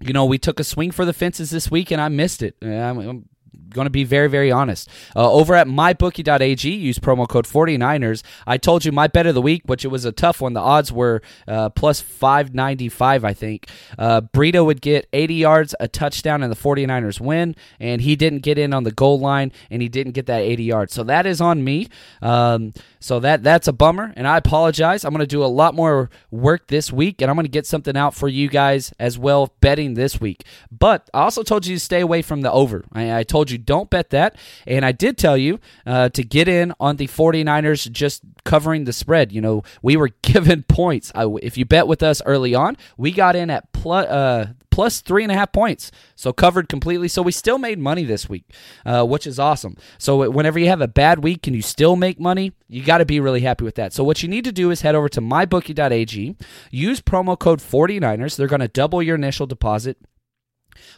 you 0.00 0.12
know, 0.12 0.24
we 0.24 0.38
took 0.38 0.58
a 0.58 0.64
swing 0.64 0.90
for 0.90 1.04
the 1.04 1.12
fences 1.12 1.50
this 1.50 1.70
week, 1.70 1.90
and 1.90 2.00
I 2.00 2.08
missed 2.08 2.42
it. 2.42 2.56
I'm, 2.62 3.28
going 3.70 3.86
to 3.86 3.90
be 3.90 4.04
very, 4.04 4.28
very 4.28 4.50
honest. 4.52 4.88
Uh, 5.14 5.30
over 5.30 5.54
at 5.54 5.66
mybookie.ag, 5.66 6.70
use 6.70 6.98
promo 6.98 7.28
code 7.28 7.46
49ers. 7.46 8.22
I 8.46 8.58
told 8.58 8.84
you 8.84 8.92
my 8.92 9.06
bet 9.06 9.26
of 9.26 9.34
the 9.34 9.42
week, 9.42 9.62
which 9.66 9.84
it 9.84 9.88
was 9.88 10.04
a 10.04 10.12
tough 10.12 10.40
one. 10.40 10.52
The 10.52 10.60
odds 10.60 10.92
were 10.92 11.22
uh, 11.48 11.70
plus 11.70 12.00
595, 12.00 13.24
I 13.24 13.32
think. 13.32 13.68
Uh, 13.98 14.20
Breida 14.20 14.64
would 14.64 14.80
get 14.80 15.08
80 15.12 15.34
yards, 15.34 15.74
a 15.80 15.88
touchdown, 15.88 16.42
and 16.42 16.52
the 16.52 16.56
49ers 16.56 17.20
win. 17.20 17.56
And 17.78 18.00
he 18.02 18.16
didn't 18.16 18.40
get 18.40 18.58
in 18.58 18.72
on 18.72 18.84
the 18.84 18.92
goal 18.92 19.18
line, 19.18 19.52
and 19.70 19.82
he 19.82 19.88
didn't 19.88 20.12
get 20.12 20.26
that 20.26 20.40
80 20.40 20.64
yards. 20.64 20.94
So 20.94 21.02
that 21.04 21.26
is 21.26 21.40
on 21.40 21.64
me. 21.64 21.88
Um, 22.22 22.72
so 23.02 23.18
that 23.20 23.42
that's 23.42 23.66
a 23.66 23.72
bummer, 23.72 24.12
and 24.14 24.28
I 24.28 24.36
apologize. 24.36 25.04
I'm 25.04 25.12
going 25.12 25.20
to 25.20 25.26
do 25.26 25.42
a 25.42 25.46
lot 25.46 25.74
more 25.74 26.10
work 26.30 26.66
this 26.66 26.92
week, 26.92 27.22
and 27.22 27.30
I'm 27.30 27.36
going 27.36 27.46
to 27.46 27.50
get 27.50 27.66
something 27.66 27.96
out 27.96 28.14
for 28.14 28.28
you 28.28 28.48
guys 28.48 28.92
as 28.98 29.18
well 29.18 29.54
betting 29.62 29.94
this 29.94 30.20
week. 30.20 30.44
But 30.70 31.08
I 31.14 31.22
also 31.22 31.42
told 31.42 31.66
you 31.66 31.76
to 31.76 31.80
stay 31.80 32.00
away 32.00 32.20
from 32.20 32.42
the 32.42 32.52
over. 32.52 32.84
I, 32.92 33.20
I 33.20 33.22
told 33.22 33.50
you 33.50 33.56
don't 33.64 33.90
bet 33.90 34.10
that. 34.10 34.36
And 34.66 34.84
I 34.84 34.92
did 34.92 35.18
tell 35.18 35.36
you 35.36 35.60
uh, 35.86 36.08
to 36.10 36.22
get 36.22 36.48
in 36.48 36.72
on 36.80 36.96
the 36.96 37.06
49ers 37.06 37.90
just 37.90 38.22
covering 38.44 38.84
the 38.84 38.92
spread. 38.92 39.32
You 39.32 39.40
know, 39.40 39.62
we 39.82 39.96
were 39.96 40.08
given 40.22 40.62
points. 40.64 41.12
I, 41.14 41.26
if 41.42 41.56
you 41.56 41.64
bet 41.64 41.86
with 41.86 42.02
us 42.02 42.22
early 42.26 42.54
on, 42.54 42.76
we 42.96 43.12
got 43.12 43.36
in 43.36 43.50
at 43.50 43.72
plus, 43.72 44.06
uh, 44.06 44.52
plus 44.70 45.00
three 45.00 45.22
and 45.22 45.32
a 45.32 45.34
half 45.34 45.52
points. 45.52 45.90
So 46.16 46.32
covered 46.32 46.68
completely. 46.68 47.08
So 47.08 47.22
we 47.22 47.32
still 47.32 47.58
made 47.58 47.78
money 47.78 48.04
this 48.04 48.28
week, 48.28 48.44
uh, 48.86 49.04
which 49.04 49.26
is 49.26 49.38
awesome. 49.38 49.76
So 49.98 50.30
whenever 50.30 50.58
you 50.58 50.68
have 50.68 50.80
a 50.80 50.88
bad 50.88 51.22
week 51.22 51.46
and 51.46 51.54
you 51.54 51.62
still 51.62 51.96
make 51.96 52.18
money, 52.18 52.52
you 52.68 52.82
got 52.82 52.98
to 52.98 53.04
be 53.04 53.20
really 53.20 53.40
happy 53.40 53.64
with 53.64 53.74
that. 53.74 53.92
So 53.92 54.04
what 54.04 54.22
you 54.22 54.28
need 54.28 54.44
to 54.44 54.52
do 54.52 54.70
is 54.70 54.82
head 54.82 54.94
over 54.94 55.08
to 55.10 55.20
mybookie.ag, 55.20 56.36
use 56.70 57.00
promo 57.00 57.38
code 57.38 57.60
49ers. 57.60 58.36
They're 58.36 58.46
going 58.46 58.60
to 58.60 58.68
double 58.68 59.02
your 59.02 59.16
initial 59.16 59.46
deposit. 59.46 59.98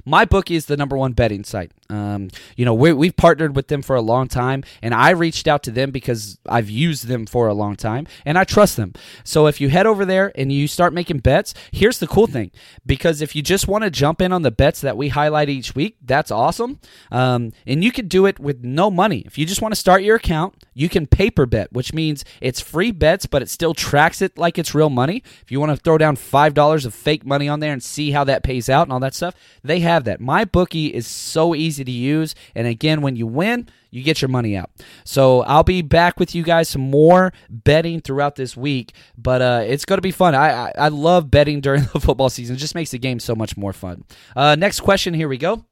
My 0.05 0.25
bookie 0.25 0.57
is 0.57 0.67
the 0.67 0.77
number 0.77 0.97
one 0.97 1.13
betting 1.13 1.45
site. 1.45 1.73
Um, 1.91 2.29
you 2.57 2.65
know, 2.65 2.73
we 2.73 3.07
have 3.07 3.17
partnered 3.17 3.55
with 3.55 3.69
them 3.69 3.83
for 3.83 3.97
a 3.97 4.01
long 4.01 4.27
time, 4.27 4.65
and 4.81 4.95
I 4.95 5.11
reached 5.11 5.47
out 5.47 5.63
to 5.65 5.71
them 5.71 5.91
because 5.91 6.39
I've 6.49 6.71
used 6.71 7.07
them 7.07 7.27
for 7.27 7.49
a 7.49 7.55
long 7.55 7.77
time, 7.77 8.07
and 8.25 8.39
I 8.39 8.45
trust 8.45 8.77
them. 8.77 8.95
So 9.25 9.47
if 9.47 9.61
you 9.61 9.69
head 9.69 9.87
over 9.87 10.05
there 10.07 10.33
and 10.35 10.51
you 10.51 10.67
start 10.67 10.95
making 10.95 11.19
bets, 11.19 11.53
here's 11.71 11.99
the 11.99 12.07
cool 12.07 12.27
thing: 12.27 12.51
because 12.87 13.21
if 13.21 13.37
you 13.37 13.43
just 13.43 13.69
want 13.69 13.85
to 13.85 13.91
jump 13.91 14.23
in 14.23 14.33
on 14.33 14.43
the 14.43 14.51
bets 14.51 14.81
that 14.81 14.97
we 14.97 15.09
highlight 15.09 15.51
each 15.51 15.75
week, 15.75 15.97
that's 16.03 16.31
awesome, 16.31 16.81
um, 17.11 17.53
and 17.67 17.85
you 17.85 17.93
can 17.93 18.09
do 18.09 18.25
it 18.25 18.41
with 18.41 18.65
no 18.65 18.91
money. 18.91 19.23
If 19.27 19.37
you 19.37 19.45
just 19.45 19.61
want 19.61 19.75
to 19.75 19.81
start 19.81 20.03
your 20.03 20.17
account, 20.17 20.65
you 20.73 20.89
can 20.89 21.07
paper 21.07 21.45
bet, 21.45 21.73
which 21.73 21.93
means 21.93 22.25
it's 22.41 22.61
free 22.61 22.91
bets, 22.91 23.27
but 23.27 23.43
it 23.43 23.51
still 23.51 23.75
tracks 23.75 24.23
it 24.23 24.39
like 24.39 24.59
it's 24.59 24.75
real 24.75 24.91
money. 24.91 25.23
If 25.43 25.53
you 25.53 25.61
want 25.61 25.71
to 25.71 25.77
throw 25.77 25.99
down 25.99 26.17
five 26.17 26.55
dollars 26.55 26.87
of 26.87 26.95
fake 26.95 27.27
money 27.27 27.49
on 27.49 27.61
there 27.61 27.73
and 27.73 27.83
see 27.83 28.13
how 28.13 28.25
that 28.25 28.43
pays 28.43 28.71
out 28.71 28.85
and 28.85 28.93
all 28.93 29.01
that 29.01 29.15
stuff, 29.15 29.35
they 29.63 29.81
have 29.81 30.05
that. 30.05 30.21
My 30.21 30.45
bookie 30.45 30.87
is 30.87 31.07
so 31.07 31.55
easy 31.55 31.85
to 31.85 31.91
use. 31.91 32.35
And 32.55 32.67
again, 32.67 33.03
when 33.03 33.17
you 33.17 33.27
win, 33.27 33.69
you 33.91 34.03
get 34.03 34.21
your 34.23 34.29
money 34.29 34.57
out. 34.57 34.71
So 35.05 35.43
I'll 35.43 35.63
be 35.63 35.83
back 35.83 36.19
with 36.19 36.35
you 36.35 36.43
guys 36.43 36.69
some 36.69 36.83
more 36.83 37.33
betting 37.49 38.01
throughout 38.01 38.37
this 38.37 38.57
week, 38.57 38.93
but 39.17 39.43
uh, 39.43 39.65
it's 39.67 39.85
going 39.85 39.99
to 39.99 40.03
be 40.03 40.11
fun. 40.11 40.35
I, 40.35 40.51
I, 40.51 40.73
I 40.79 40.89
love 40.89 41.31
betting 41.31 41.61
during 41.61 41.83
the 41.93 42.01
football 42.01 42.31
season. 42.31 42.57
It 42.57 42.61
just 42.61 42.75
makes 42.75 42.91
the 42.91 42.99
game 42.99 43.21
so 43.21 43.35
much 43.35 43.57
more 43.57 43.73
fun. 43.73 44.05
Uh, 44.35 44.57
next 44.57 44.81
question. 44.81 45.15
Here 45.15 45.29
we 45.29 45.39
go. 45.39 45.65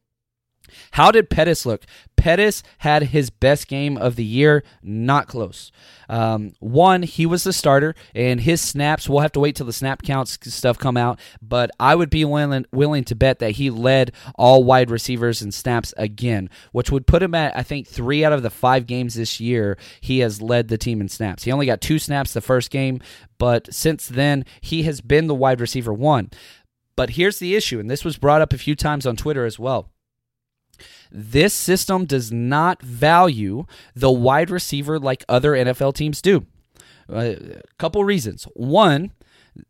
How 0.93 1.11
did 1.11 1.31
Pettis 1.31 1.67
look? 1.67 1.85
Pettis 2.17 2.63
had 2.79 3.05
his 3.05 3.31
best 3.31 3.67
game 3.67 3.97
of 3.97 4.17
the 4.17 4.25
year, 4.25 4.63
not 4.83 5.27
close. 5.27 5.73
Um, 6.09 6.53
one, 6.59 7.03
he 7.03 7.25
was 7.25 7.45
the 7.45 7.53
starter, 7.53 7.95
and 8.15 8.41
his 8.41 8.61
snaps, 8.61 9.09
we'll 9.09 9.21
have 9.21 9.33
to 9.33 9.41
wait 9.41 9.57
till 9.57 9.65
the 9.65 9.73
snap 9.73 10.03
counts 10.03 10.39
stuff 10.53 10.79
come 10.79 10.99
out, 10.99 11.19
but 11.41 11.71
I 11.81 11.95
would 11.95 12.11
be 12.11 12.25
willing, 12.25 12.67
willing 12.73 13.05
to 13.05 13.15
bet 13.15 13.39
that 13.39 13.53
he 13.53 13.71
led 13.71 14.13
all 14.35 14.65
wide 14.65 14.91
receivers 14.91 15.41
and 15.41 15.55
snaps 15.55 15.95
again, 15.97 16.51
which 16.73 16.91
would 16.91 17.07
put 17.07 17.23
him 17.23 17.35
at, 17.35 17.57
I 17.57 17.63
think, 17.63 17.87
three 17.87 18.25
out 18.25 18.35
of 18.35 18.43
the 18.43 18.51
five 18.51 18.87
games 18.87 19.15
this 19.15 19.41
year 19.41 19.79
he 20.01 20.19
has 20.19 20.43
led 20.43 20.69
the 20.69 20.79
team 20.79 21.01
in 21.01 21.09
snaps. 21.09 21.45
He 21.45 21.53
only 21.53 21.67
got 21.67 21.81
two 21.81 21.99
snaps 21.99 22.35
the 22.35 22.41
first 22.41 22.71
game, 22.71 23.01
but 23.39 23.73
since 23.73 24.07
then, 24.09 24.45
he 24.61 24.83
has 24.83 25.01
been 25.01 25.27
the 25.27 25.35
wide 25.35 25.61
receiver 25.61 25.95
one. 25.95 26.31
But 26.97 27.11
here's 27.11 27.39
the 27.39 27.57
issue, 27.57 27.81
and 27.81 27.91
this 27.91 28.05
was 28.05 28.19
brought 28.19 28.43
up 28.43 28.53
a 28.53 28.59
few 28.59 28.75
times 28.75 29.07
on 29.07 29.17
Twitter 29.17 29.47
as 29.47 29.59
well. 29.59 29.91
This 31.11 31.55
system 31.55 32.05
does 32.05 32.31
not 32.31 32.83
value 32.83 33.67
the 33.95 34.11
wide 34.11 34.51
receiver 34.51 34.99
like 34.99 35.25
other 35.29 35.53
NFL 35.53 35.95
teams 35.95 36.23
do. 36.23 36.47
A 37.09 37.35
uh, 37.35 37.61
couple 37.79 38.05
reasons. 38.05 38.45
One, 38.55 39.13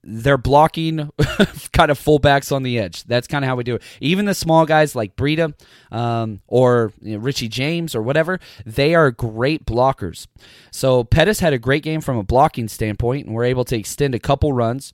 they're 0.02 0.38
blocking 0.38 1.10
kind 1.72 1.90
of 1.90 1.98
fullbacks 1.98 2.52
on 2.52 2.62
the 2.62 2.78
edge. 2.78 3.04
That's 3.04 3.26
kind 3.26 3.44
of 3.44 3.48
how 3.48 3.56
we 3.56 3.64
do 3.64 3.76
it. 3.76 3.82
Even 4.00 4.26
the 4.26 4.34
small 4.34 4.66
guys 4.66 4.94
like 4.94 5.16
Breida 5.16 5.54
um, 5.90 6.40
or 6.46 6.92
you 7.00 7.14
know, 7.14 7.18
Richie 7.18 7.48
James 7.48 7.94
or 7.94 8.02
whatever, 8.02 8.38
they 8.66 8.94
are 8.94 9.10
great 9.10 9.64
blockers. 9.64 10.26
So 10.70 11.04
Pettis 11.04 11.40
had 11.40 11.52
a 11.52 11.58
great 11.58 11.82
game 11.82 12.00
from 12.00 12.16
a 12.18 12.22
blocking 12.22 12.68
standpoint, 12.68 13.26
and 13.26 13.34
we're 13.34 13.44
able 13.44 13.64
to 13.64 13.76
extend 13.76 14.14
a 14.14 14.20
couple 14.20 14.52
runs 14.52 14.92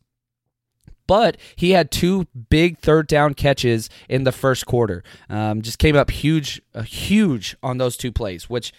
but 1.07 1.37
he 1.55 1.71
had 1.71 1.91
two 1.91 2.27
big 2.51 2.79
third 2.79 3.07
down 3.07 3.35
catches 3.35 3.89
in 4.09 4.25
the 4.25 4.33
first 4.33 4.67
quarter. 4.67 5.03
Um, 5.29 5.63
just 5.63 5.79
came 5.79 5.97
up 5.97 6.11
huge, 6.11 6.61
uh, 6.75 6.83
huge 6.83 7.57
on 7.63 7.79
those 7.79 7.97
two 7.97 8.13
plays, 8.13 8.49
which 8.51 8.73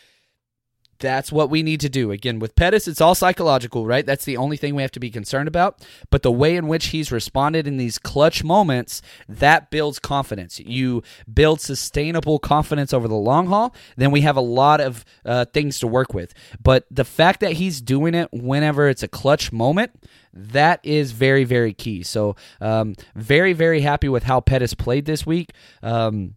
that's 1.00 1.32
what 1.32 1.50
we 1.50 1.64
need 1.64 1.80
to 1.82 1.90
do. 1.90 2.12
Again, 2.12 2.40
with 2.40 2.56
Pettis, 2.56 2.88
it's 2.88 3.02
all 3.02 3.16
psychological, 3.16 3.86
right? 3.86 4.06
That's 4.06 4.26
the 4.26 4.38
only 4.38 4.58
thing 4.58 4.76
we 4.76 4.82
have 4.82 4.92
to 4.92 5.00
be 5.00 5.10
concerned 5.10 5.48
about. 5.48 5.86
But 6.10 6.24
the 6.24 6.32
way 6.32 6.56
in 6.56 6.68
which 6.68 6.88
he's 6.88 7.12
responded 7.12 7.68
in 7.68 7.78
these 7.78 7.98
clutch 7.98 8.44
moments, 8.44 9.02
that 9.28 9.70
builds 9.70 10.00
confidence. 10.00 10.60
You 10.60 11.04
build 11.32 11.62
sustainable 11.62 12.40
confidence 12.40 12.94
over 12.94 13.08
the 13.08 13.16
long 13.16 13.48
haul, 13.48 13.76
then 13.96 14.12
we 14.12 14.22
have 14.22 14.38
a 14.38 14.42
lot 14.42 14.82
of 14.82 15.06
uh, 15.26 15.46
things 15.46 15.80
to 15.80 15.88
work 15.88 16.14
with. 16.14 16.34
But 16.62 16.86
the 16.92 17.06
fact 17.06 17.40
that 17.42 17.54
he's 17.54 17.82
doing 17.82 18.14
it 18.14 18.30
whenever 18.32 18.88
it's 18.90 19.04
a 19.04 19.08
clutch 19.08 19.52
moment, 19.52 19.92
that 20.34 20.80
is 20.84 21.12
very, 21.12 21.44
very 21.44 21.74
key. 21.74 22.04
So, 22.04 22.36
um, 22.62 22.96
very, 23.16 23.54
very 23.54 23.82
happy 23.82 24.10
with 24.10 24.24
how 24.24 24.40
Pettis 24.40 24.74
played 24.74 25.06
this 25.06 25.26
week. 25.26 25.52
Um, 25.82 26.36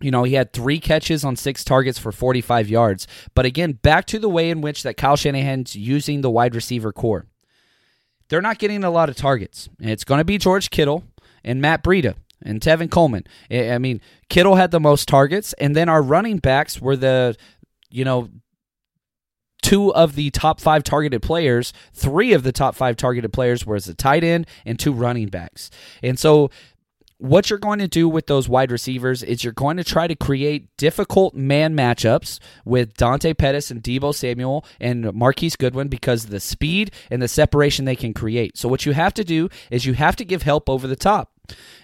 you 0.00 0.10
know, 0.10 0.24
he 0.24 0.34
had 0.34 0.52
three 0.52 0.80
catches 0.80 1.24
on 1.24 1.36
six 1.36 1.64
targets 1.64 1.98
for 1.98 2.12
45 2.12 2.68
yards. 2.68 3.06
But 3.34 3.46
again, 3.46 3.72
back 3.72 4.06
to 4.06 4.18
the 4.18 4.28
way 4.28 4.50
in 4.50 4.60
which 4.60 4.82
that 4.82 4.96
Kyle 4.96 5.16
Shanahan's 5.16 5.76
using 5.76 6.20
the 6.20 6.30
wide 6.30 6.54
receiver 6.54 6.92
core. 6.92 7.26
They're 8.28 8.40
not 8.40 8.58
getting 8.58 8.84
a 8.84 8.90
lot 8.90 9.08
of 9.08 9.16
targets. 9.16 9.68
It's 9.80 10.04
going 10.04 10.18
to 10.18 10.24
be 10.24 10.38
George 10.38 10.70
Kittle 10.70 11.04
and 11.44 11.60
Matt 11.60 11.82
Breida 11.82 12.14
and 12.42 12.60
Tevin 12.60 12.90
Coleman. 12.90 13.24
I 13.50 13.78
mean, 13.78 14.00
Kittle 14.28 14.54
had 14.54 14.70
the 14.70 14.80
most 14.80 15.08
targets, 15.08 15.52
and 15.54 15.74
then 15.74 15.88
our 15.88 16.02
running 16.02 16.38
backs 16.38 16.80
were 16.80 16.96
the, 16.96 17.36
you 17.90 18.04
know, 18.04 18.28
two 19.62 19.94
of 19.94 20.14
the 20.14 20.30
top 20.30 20.60
five 20.60 20.82
targeted 20.82 21.22
players, 21.22 21.72
three 21.92 22.32
of 22.32 22.42
the 22.42 22.52
top 22.52 22.74
five 22.74 22.96
targeted 22.96 23.32
players 23.32 23.66
were 23.66 23.76
as 23.76 23.88
a 23.88 23.94
tight 23.94 24.24
end 24.24 24.46
and 24.64 24.78
two 24.78 24.92
running 24.92 25.28
backs. 25.28 25.70
And 26.02 26.18
so 26.18 26.50
what 27.20 27.50
you're 27.50 27.58
going 27.58 27.78
to 27.78 27.88
do 27.88 28.08
with 28.08 28.26
those 28.26 28.48
wide 28.48 28.72
receivers 28.72 29.22
is 29.22 29.44
you're 29.44 29.52
going 29.52 29.76
to 29.76 29.84
try 29.84 30.06
to 30.06 30.14
create 30.14 30.74
difficult 30.78 31.34
man 31.34 31.76
matchups 31.76 32.38
with 32.64 32.94
Dante 32.94 33.34
Pettis 33.34 33.70
and 33.70 33.82
Deebo 33.82 34.14
Samuel 34.14 34.64
and 34.80 35.12
Marquise 35.12 35.54
Goodwin 35.54 35.88
because 35.88 36.24
of 36.24 36.30
the 36.30 36.40
speed 36.40 36.92
and 37.10 37.20
the 37.20 37.28
separation 37.28 37.84
they 37.84 37.96
can 37.96 38.14
create. 38.14 38.56
So 38.56 38.68
what 38.68 38.86
you 38.86 38.92
have 38.92 39.12
to 39.14 39.24
do 39.24 39.50
is 39.70 39.84
you 39.84 39.92
have 39.94 40.16
to 40.16 40.24
give 40.24 40.42
help 40.42 40.70
over 40.70 40.86
the 40.86 40.96
top. 40.96 41.32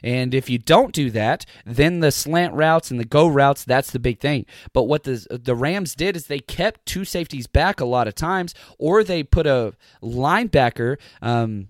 And 0.02 0.32
if 0.32 0.48
you 0.48 0.58
don't 0.58 0.92
do 0.92 1.10
that, 1.10 1.44
then 1.64 2.00
the 2.00 2.12
slant 2.12 2.54
routes 2.54 2.90
and 2.90 2.98
the 2.98 3.04
go 3.04 3.26
routes, 3.26 3.64
that's 3.64 3.90
the 3.90 3.98
big 3.98 4.20
thing. 4.20 4.46
But 4.72 4.84
what 4.84 5.02
the 5.02 5.26
the 5.28 5.56
Rams 5.56 5.94
did 5.94 6.16
is 6.16 6.26
they 6.26 6.38
kept 6.38 6.86
two 6.86 7.04
safeties 7.04 7.46
back 7.46 7.80
a 7.80 7.84
lot 7.84 8.08
of 8.08 8.14
times, 8.14 8.54
or 8.78 9.02
they 9.02 9.22
put 9.22 9.46
a 9.46 9.74
linebacker 10.02 10.98
um, 11.20 11.68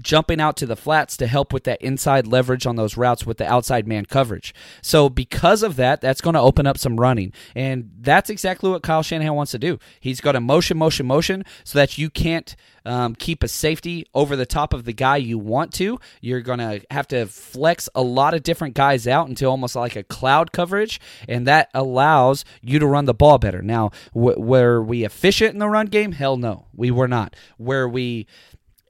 jumping 0.00 0.40
out 0.40 0.56
to 0.58 0.66
the 0.66 0.76
flats 0.76 1.16
to 1.18 1.26
help 1.26 1.52
with 1.52 1.64
that 1.64 1.80
inside 1.82 2.26
leverage 2.26 2.66
on 2.66 2.76
those 2.76 2.96
routes 2.96 3.26
with 3.26 3.38
the 3.38 3.50
outside 3.50 3.86
man 3.86 4.04
coverage. 4.06 4.54
So 4.80 5.08
because 5.08 5.62
of 5.62 5.76
that, 5.76 6.00
that's 6.00 6.20
going 6.20 6.34
to 6.34 6.40
open 6.40 6.66
up 6.66 6.78
some 6.78 6.98
running. 6.98 7.32
And 7.54 7.90
that's 8.00 8.30
exactly 8.30 8.70
what 8.70 8.82
Kyle 8.82 9.02
Shanahan 9.02 9.34
wants 9.34 9.52
to 9.52 9.58
do. 9.58 9.78
He's 10.00 10.20
got 10.20 10.36
a 10.36 10.40
motion, 10.40 10.78
motion, 10.78 11.06
motion 11.06 11.44
so 11.64 11.78
that 11.78 11.98
you 11.98 12.10
can't 12.10 12.54
um, 12.84 13.14
keep 13.14 13.42
a 13.42 13.48
safety 13.48 14.06
over 14.14 14.36
the 14.36 14.46
top 14.46 14.72
of 14.72 14.84
the 14.84 14.92
guy 14.92 15.16
you 15.16 15.38
want 15.38 15.72
to. 15.74 15.98
You're 16.20 16.40
going 16.40 16.58
to 16.58 16.82
have 16.90 17.06
to 17.08 17.26
flex 17.26 17.88
a 17.94 18.02
lot 18.02 18.34
of 18.34 18.42
different 18.42 18.74
guys 18.74 19.06
out 19.06 19.28
into 19.28 19.46
almost 19.46 19.76
like 19.76 19.96
a 19.96 20.02
cloud 20.02 20.52
coverage, 20.52 21.00
and 21.28 21.46
that 21.46 21.70
allows 21.74 22.44
you 22.60 22.78
to 22.78 22.86
run 22.86 23.04
the 23.04 23.14
ball 23.14 23.38
better. 23.38 23.62
Now, 23.62 23.90
w- 24.14 24.40
were 24.40 24.82
we 24.82 25.04
efficient 25.04 25.52
in 25.52 25.58
the 25.58 25.68
run 25.68 25.86
game? 25.86 26.12
Hell 26.12 26.36
no, 26.36 26.66
we 26.74 26.90
were 26.90 27.08
not. 27.08 27.36
Where 27.56 27.88
we 27.88 28.26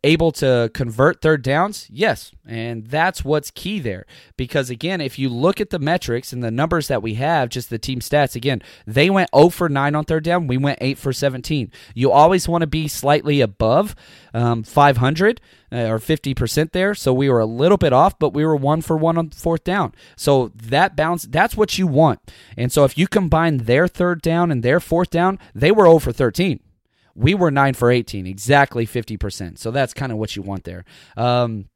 able 0.04 0.32
to 0.32 0.70
convert 0.74 1.20
third 1.20 1.42
downs? 1.42 1.86
Yes. 1.90 2.32
And 2.46 2.86
that's 2.86 3.24
what's 3.24 3.50
key 3.50 3.78
there. 3.78 4.04
Because 4.36 4.70
again, 4.70 5.00
if 5.00 5.18
you 5.18 5.28
look 5.28 5.60
at 5.60 5.70
the 5.70 5.78
metrics 5.78 6.32
and 6.32 6.42
the 6.42 6.50
numbers 6.50 6.88
that 6.88 7.02
we 7.02 7.14
have, 7.14 7.48
just 7.48 7.70
the 7.70 7.78
team 7.78 8.00
stats, 8.00 8.34
again, 8.34 8.62
they 8.86 9.10
went 9.10 9.30
0 9.34 9.50
for 9.50 9.68
9 9.68 9.94
on 9.94 10.04
third 10.04 10.24
down. 10.24 10.46
We 10.46 10.56
went 10.56 10.78
8 10.80 10.98
for 10.98 11.12
17. 11.12 11.70
You 11.94 12.10
always 12.10 12.48
want 12.48 12.62
to 12.62 12.66
be 12.66 12.88
slightly 12.88 13.40
above 13.40 13.94
um, 14.34 14.62
500 14.64 15.40
uh, 15.70 15.76
or 15.76 15.98
50% 15.98 16.72
there. 16.72 16.94
So 16.94 17.12
we 17.12 17.30
were 17.30 17.40
a 17.40 17.46
little 17.46 17.78
bit 17.78 17.92
off, 17.92 18.18
but 18.18 18.34
we 18.34 18.44
were 18.44 18.56
1 18.56 18.82
for 18.82 18.96
1 18.96 19.18
on 19.18 19.30
fourth 19.30 19.64
down. 19.64 19.94
So 20.16 20.50
that 20.54 20.96
bounce, 20.96 21.24
that's 21.24 21.56
what 21.56 21.78
you 21.78 21.86
want. 21.86 22.20
And 22.56 22.72
so 22.72 22.84
if 22.84 22.98
you 22.98 23.06
combine 23.06 23.58
their 23.58 23.86
third 23.86 24.20
down 24.20 24.50
and 24.50 24.62
their 24.62 24.80
fourth 24.80 25.10
down, 25.10 25.38
they 25.54 25.70
were 25.70 25.84
0 25.84 26.00
for 26.00 26.12
13. 26.12 26.60
We 27.14 27.34
were 27.34 27.50
9 27.50 27.74
for 27.74 27.90
18, 27.90 28.26
exactly 28.26 28.86
50%. 28.86 29.58
So 29.58 29.70
that's 29.70 29.92
kind 29.94 30.12
of 30.12 30.18
what 30.18 30.36
you 30.36 30.42
want 30.42 30.64
there. 30.64 30.84
Um, 31.16 31.66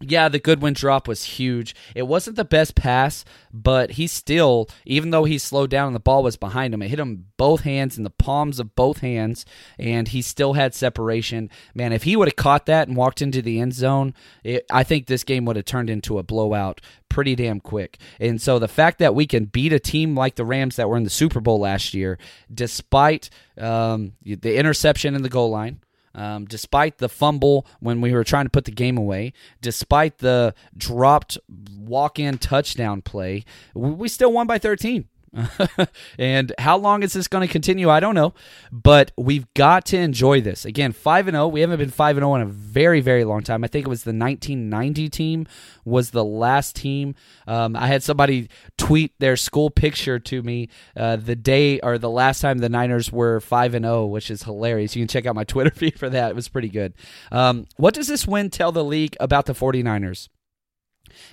yeah, 0.00 0.28
the 0.28 0.38
Goodwin 0.38 0.72
drop 0.72 1.06
was 1.06 1.24
huge. 1.24 1.74
It 1.94 2.04
wasn't 2.04 2.36
the 2.36 2.44
best 2.44 2.74
pass, 2.74 3.24
but 3.52 3.92
he 3.92 4.06
still, 4.06 4.68
even 4.86 5.10
though 5.10 5.24
he 5.24 5.36
slowed 5.36 5.68
down 5.68 5.88
and 5.88 5.96
the 5.96 6.00
ball 6.00 6.22
was 6.22 6.36
behind 6.36 6.72
him, 6.72 6.80
it 6.80 6.88
hit 6.88 6.98
him 6.98 7.26
both 7.36 7.62
hands 7.62 7.98
in 7.98 8.04
the 8.04 8.10
palms 8.10 8.58
of 8.58 8.74
both 8.74 9.00
hands, 9.00 9.44
and 9.78 10.08
he 10.08 10.22
still 10.22 10.54
had 10.54 10.74
separation. 10.74 11.50
Man, 11.74 11.92
if 11.92 12.04
he 12.04 12.16
would 12.16 12.28
have 12.28 12.36
caught 12.36 12.66
that 12.66 12.88
and 12.88 12.96
walked 12.96 13.20
into 13.20 13.42
the 13.42 13.60
end 13.60 13.74
zone, 13.74 14.14
it, 14.42 14.64
I 14.70 14.84
think 14.84 15.06
this 15.06 15.24
game 15.24 15.44
would 15.44 15.56
have 15.56 15.66
turned 15.66 15.90
into 15.90 16.18
a 16.18 16.22
blowout 16.22 16.80
pretty 17.10 17.34
damn 17.34 17.60
quick. 17.60 17.98
And 18.18 18.40
so 18.40 18.58
the 18.58 18.68
fact 18.68 19.00
that 19.00 19.14
we 19.14 19.26
can 19.26 19.44
beat 19.44 19.72
a 19.72 19.80
team 19.80 20.14
like 20.14 20.36
the 20.36 20.44
Rams 20.46 20.76
that 20.76 20.88
were 20.88 20.96
in 20.96 21.04
the 21.04 21.10
Super 21.10 21.40
Bowl 21.40 21.60
last 21.60 21.92
year, 21.92 22.18
despite 22.52 23.28
um, 23.58 24.12
the 24.22 24.56
interception 24.56 25.14
in 25.14 25.22
the 25.22 25.28
goal 25.28 25.50
line, 25.50 25.80
um, 26.14 26.44
despite 26.44 26.98
the 26.98 27.08
fumble 27.08 27.66
when 27.80 28.00
we 28.00 28.12
were 28.12 28.24
trying 28.24 28.46
to 28.46 28.50
put 28.50 28.64
the 28.64 28.70
game 28.70 28.96
away, 28.96 29.32
despite 29.60 30.18
the 30.18 30.54
dropped 30.76 31.38
walk 31.76 32.18
in 32.18 32.38
touchdown 32.38 33.02
play, 33.02 33.44
we 33.74 34.08
still 34.08 34.32
won 34.32 34.46
by 34.46 34.58
13. 34.58 35.08
and 36.18 36.52
how 36.58 36.76
long 36.76 37.02
is 37.02 37.12
this 37.12 37.28
going 37.28 37.46
to 37.46 37.52
continue? 37.52 37.88
I 37.88 38.00
don't 38.00 38.14
know, 38.14 38.34
but 38.72 39.12
we've 39.16 39.52
got 39.54 39.84
to 39.86 39.98
enjoy 39.98 40.40
this. 40.40 40.64
Again, 40.64 40.92
5 40.92 41.28
and 41.28 41.34
0. 41.34 41.48
We 41.48 41.60
haven't 41.60 41.78
been 41.78 41.90
5 41.90 42.16
and 42.16 42.24
0 42.24 42.34
in 42.36 42.42
a 42.42 42.46
very 42.46 43.00
very 43.00 43.24
long 43.24 43.42
time. 43.42 43.62
I 43.62 43.68
think 43.68 43.86
it 43.86 43.88
was 43.88 44.04
the 44.04 44.10
1990 44.10 45.08
team 45.08 45.46
was 45.84 46.10
the 46.10 46.24
last 46.24 46.76
team. 46.76 47.14
Um, 47.46 47.76
I 47.76 47.86
had 47.86 48.02
somebody 48.02 48.48
tweet 48.76 49.12
their 49.18 49.36
school 49.36 49.70
picture 49.70 50.18
to 50.18 50.42
me 50.42 50.68
uh, 50.96 51.16
the 51.16 51.36
day 51.36 51.80
or 51.80 51.98
the 51.98 52.10
last 52.10 52.40
time 52.40 52.58
the 52.58 52.68
Niners 52.68 53.12
were 53.12 53.40
5 53.40 53.74
and 53.74 53.84
0, 53.84 54.06
which 54.06 54.30
is 54.30 54.42
hilarious. 54.42 54.96
You 54.96 55.02
can 55.02 55.08
check 55.08 55.26
out 55.26 55.34
my 55.34 55.44
Twitter 55.50 55.70
feed 55.70 55.98
for 55.98 56.10
that. 56.10 56.30
It 56.30 56.36
was 56.36 56.48
pretty 56.48 56.68
good. 56.68 56.94
Um, 57.30 57.66
what 57.76 57.94
does 57.94 58.08
this 58.08 58.26
win 58.26 58.50
tell 58.50 58.72
the 58.72 58.84
league 58.84 59.16
about 59.20 59.46
the 59.46 59.54
49ers? 59.54 60.28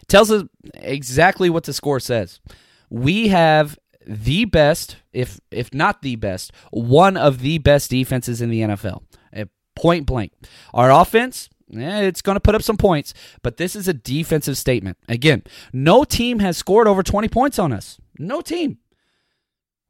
tells 0.07 0.31
us 0.31 0.43
exactly 0.75 1.49
what 1.49 1.63
the 1.63 1.73
score 1.73 1.99
says. 1.99 2.39
We 2.89 3.27
have 3.29 3.77
the 4.07 4.45
best, 4.45 4.97
if 5.11 5.39
if 5.51 5.73
not 5.73 6.01
the 6.01 6.15
best, 6.15 6.51
one 6.71 7.17
of 7.17 7.41
the 7.41 7.57
best 7.57 7.89
defenses 7.89 8.41
in 8.41 8.49
the 8.49 8.61
NFL. 8.61 9.03
Point 9.77 10.07
blank. 10.07 10.31
Our 10.73 10.91
offense, 10.91 11.49
eh, 11.71 12.01
it's 12.01 12.23
going 12.23 12.35
to 12.35 12.39
put 12.39 12.55
up 12.55 12.63
some 12.63 12.77
points, 12.77 13.13
but 13.43 13.57
this 13.57 13.75
is 13.75 13.87
a 13.87 13.93
defensive 13.93 14.57
statement. 14.57 14.97
Again, 15.07 15.43
no 15.71 16.03
team 16.03 16.39
has 16.39 16.57
scored 16.57 16.87
over 16.87 17.03
20 17.03 17.27
points 17.27 17.59
on 17.59 17.71
us. 17.71 17.99
No 18.17 18.41
team. 18.41 18.79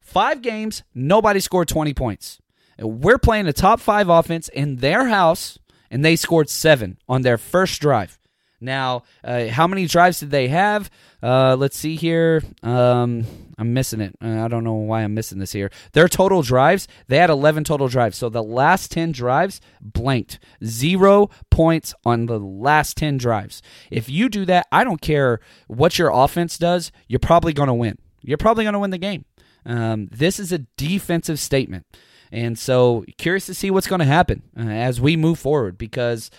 Five 0.01 0.41
games, 0.41 0.83
nobody 0.93 1.39
scored 1.39 1.69
20 1.69 1.93
points. 1.93 2.41
We're 2.77 3.17
playing 3.17 3.47
a 3.47 3.53
top 3.53 3.79
five 3.79 4.09
offense 4.09 4.49
in 4.49 4.77
their 4.77 5.07
house, 5.07 5.57
and 5.89 6.03
they 6.03 6.17
scored 6.17 6.49
seven 6.49 6.97
on 7.07 7.21
their 7.21 7.37
first 7.37 7.79
drive. 7.79 8.16
Now, 8.59 9.03
uh, 9.23 9.47
how 9.47 9.67
many 9.67 9.85
drives 9.85 10.19
did 10.19 10.31
they 10.31 10.47
have? 10.47 10.89
Uh, 11.21 11.55
let's 11.55 11.77
see 11.77 11.95
here. 11.95 12.41
Um, 12.63 13.25
I'm 13.57 13.73
missing 13.73 14.01
it. 14.01 14.15
Uh, 14.23 14.43
I 14.43 14.47
don't 14.47 14.63
know 14.63 14.73
why 14.73 15.03
I'm 15.03 15.13
missing 15.13 15.39
this 15.39 15.51
here. 15.51 15.71
Their 15.93 16.07
total 16.07 16.41
drives, 16.41 16.87
they 17.07 17.17
had 17.17 17.29
11 17.29 17.63
total 17.63 17.87
drives. 17.87 18.17
So 18.17 18.29
the 18.29 18.43
last 18.43 18.91
10 18.91 19.11
drives 19.11 19.61
blanked. 19.81 20.39
Zero 20.63 21.29
points 21.49 21.93
on 22.05 22.25
the 22.25 22.39
last 22.39 22.97
10 22.97 23.17
drives. 23.17 23.61
If 23.91 24.09
you 24.09 24.29
do 24.29 24.45
that, 24.45 24.67
I 24.71 24.83
don't 24.83 25.01
care 25.01 25.39
what 25.67 25.99
your 25.99 26.09
offense 26.11 26.57
does, 26.57 26.91
you're 27.07 27.19
probably 27.19 27.53
going 27.53 27.67
to 27.67 27.73
win. 27.73 27.97
You're 28.21 28.37
probably 28.37 28.63
going 28.63 28.73
to 28.73 28.79
win 28.79 28.91
the 28.91 28.97
game. 28.97 29.25
Um, 29.65 30.07
this 30.11 30.39
is 30.39 30.51
a 30.51 30.59
defensive 30.77 31.39
statement. 31.39 31.85
And 32.31 32.57
so, 32.59 33.05
curious 33.17 33.45
to 33.45 33.53
see 33.53 33.71
what's 33.71 33.87
going 33.87 33.99
to 33.99 34.05
happen 34.05 34.43
uh, 34.57 34.63
as 34.63 34.99
we 34.99 35.15
move 35.15 35.39
forward 35.39 35.77
because 35.77 36.29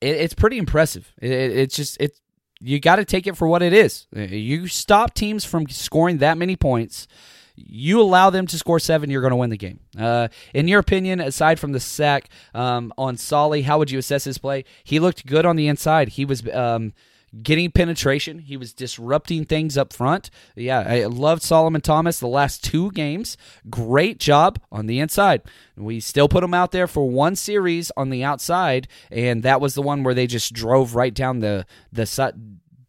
it, 0.00 0.16
it's 0.16 0.34
pretty 0.34 0.58
impressive. 0.58 1.12
It, 1.20 1.30
it's 1.30 1.76
just 1.76 1.96
it's 2.00 2.20
you 2.60 2.80
got 2.80 2.96
to 2.96 3.04
take 3.04 3.26
it 3.26 3.36
for 3.36 3.46
what 3.46 3.62
it 3.62 3.72
is. 3.72 4.06
You 4.12 4.66
stop 4.66 5.14
teams 5.14 5.44
from 5.44 5.68
scoring 5.68 6.18
that 6.18 6.38
many 6.38 6.56
points. 6.56 7.06
You 7.54 8.00
allow 8.00 8.28
them 8.30 8.46
to 8.48 8.58
score 8.58 8.78
seven, 8.78 9.08
you're 9.10 9.22
going 9.22 9.30
to 9.30 9.36
win 9.36 9.50
the 9.50 9.56
game. 9.56 9.80
Uh, 9.98 10.28
in 10.52 10.68
your 10.68 10.78
opinion, 10.80 11.20
aside 11.20 11.58
from 11.58 11.72
the 11.72 11.80
sack 11.80 12.28
um, 12.54 12.92
on 12.98 13.16
Solly, 13.16 13.62
how 13.62 13.78
would 13.78 13.90
you 13.90 13.98
assess 13.98 14.24
his 14.24 14.36
play? 14.36 14.64
He 14.84 14.98
looked 14.98 15.24
good 15.26 15.46
on 15.46 15.56
the 15.56 15.66
inside. 15.68 16.10
He 16.10 16.26
was 16.26 16.46
um, 16.48 16.92
getting 17.42 17.70
penetration. 17.70 18.40
He 18.40 18.56
was 18.56 18.72
disrupting 18.72 19.44
things 19.44 19.76
up 19.76 19.92
front. 19.92 20.30
Yeah, 20.54 20.80
I 20.80 21.04
loved 21.04 21.42
Solomon 21.42 21.80
Thomas 21.80 22.18
the 22.18 22.26
last 22.26 22.64
two 22.64 22.90
games. 22.92 23.36
Great 23.68 24.18
job 24.18 24.60
on 24.70 24.86
the 24.86 25.00
inside. 25.00 25.42
We 25.76 26.00
still 26.00 26.28
put 26.28 26.44
him 26.44 26.54
out 26.54 26.72
there 26.72 26.86
for 26.86 27.08
one 27.08 27.36
series 27.36 27.90
on 27.96 28.10
the 28.10 28.24
outside, 28.24 28.88
and 29.10 29.42
that 29.42 29.60
was 29.60 29.74
the 29.74 29.82
one 29.82 30.02
where 30.02 30.14
they 30.14 30.26
just 30.26 30.52
drove 30.52 30.94
right 30.94 31.14
down 31.14 31.40
the 31.40 31.66
the 31.92 32.06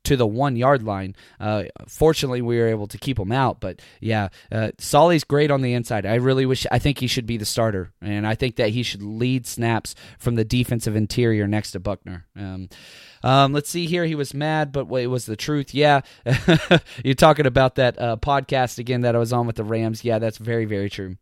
to 0.07 0.15
the 0.15 0.25
one 0.25 0.55
yard 0.55 0.83
line. 0.83 1.15
Uh, 1.39 1.63
fortunately, 1.87 2.41
we 2.41 2.57
were 2.57 2.67
able 2.67 2.87
to 2.87 2.97
keep 2.97 3.19
him 3.19 3.31
out. 3.31 3.59
But 3.59 3.81
yeah, 3.99 4.29
uh, 4.51 4.71
Solly's 4.79 5.25
great 5.25 5.51
on 5.51 5.61
the 5.61 5.73
inside. 5.73 6.05
I 6.05 6.15
really 6.15 6.45
wish. 6.45 6.65
I 6.71 6.79
think 6.79 6.99
he 6.99 7.07
should 7.07 7.25
be 7.25 7.35
the 7.35 7.45
starter, 7.45 7.91
and 8.01 8.25
I 8.25 8.35
think 8.35 8.55
that 8.55 8.69
he 8.69 8.83
should 8.83 9.03
lead 9.03 9.45
snaps 9.45 9.95
from 10.17 10.35
the 10.35 10.45
defensive 10.45 10.95
interior 10.95 11.45
next 11.45 11.71
to 11.71 11.79
Buckner. 11.79 12.25
Um, 12.37 12.69
um, 13.21 13.51
let's 13.51 13.69
see 13.69 13.85
here. 13.85 14.05
He 14.05 14.15
was 14.15 14.33
mad, 14.33 14.71
but 14.71 14.87
it 14.93 15.07
was 15.07 15.25
the 15.25 15.35
truth. 15.35 15.73
Yeah, 15.73 16.01
you're 17.03 17.15
talking 17.15 17.45
about 17.45 17.75
that 17.75 17.99
uh, 17.99 18.15
podcast 18.15 18.79
again 18.79 19.01
that 19.01 19.15
I 19.15 19.19
was 19.19 19.33
on 19.33 19.45
with 19.45 19.57
the 19.57 19.65
Rams. 19.65 20.05
Yeah, 20.05 20.19
that's 20.19 20.37
very 20.37 20.65
very 20.65 20.89
true. 20.89 21.17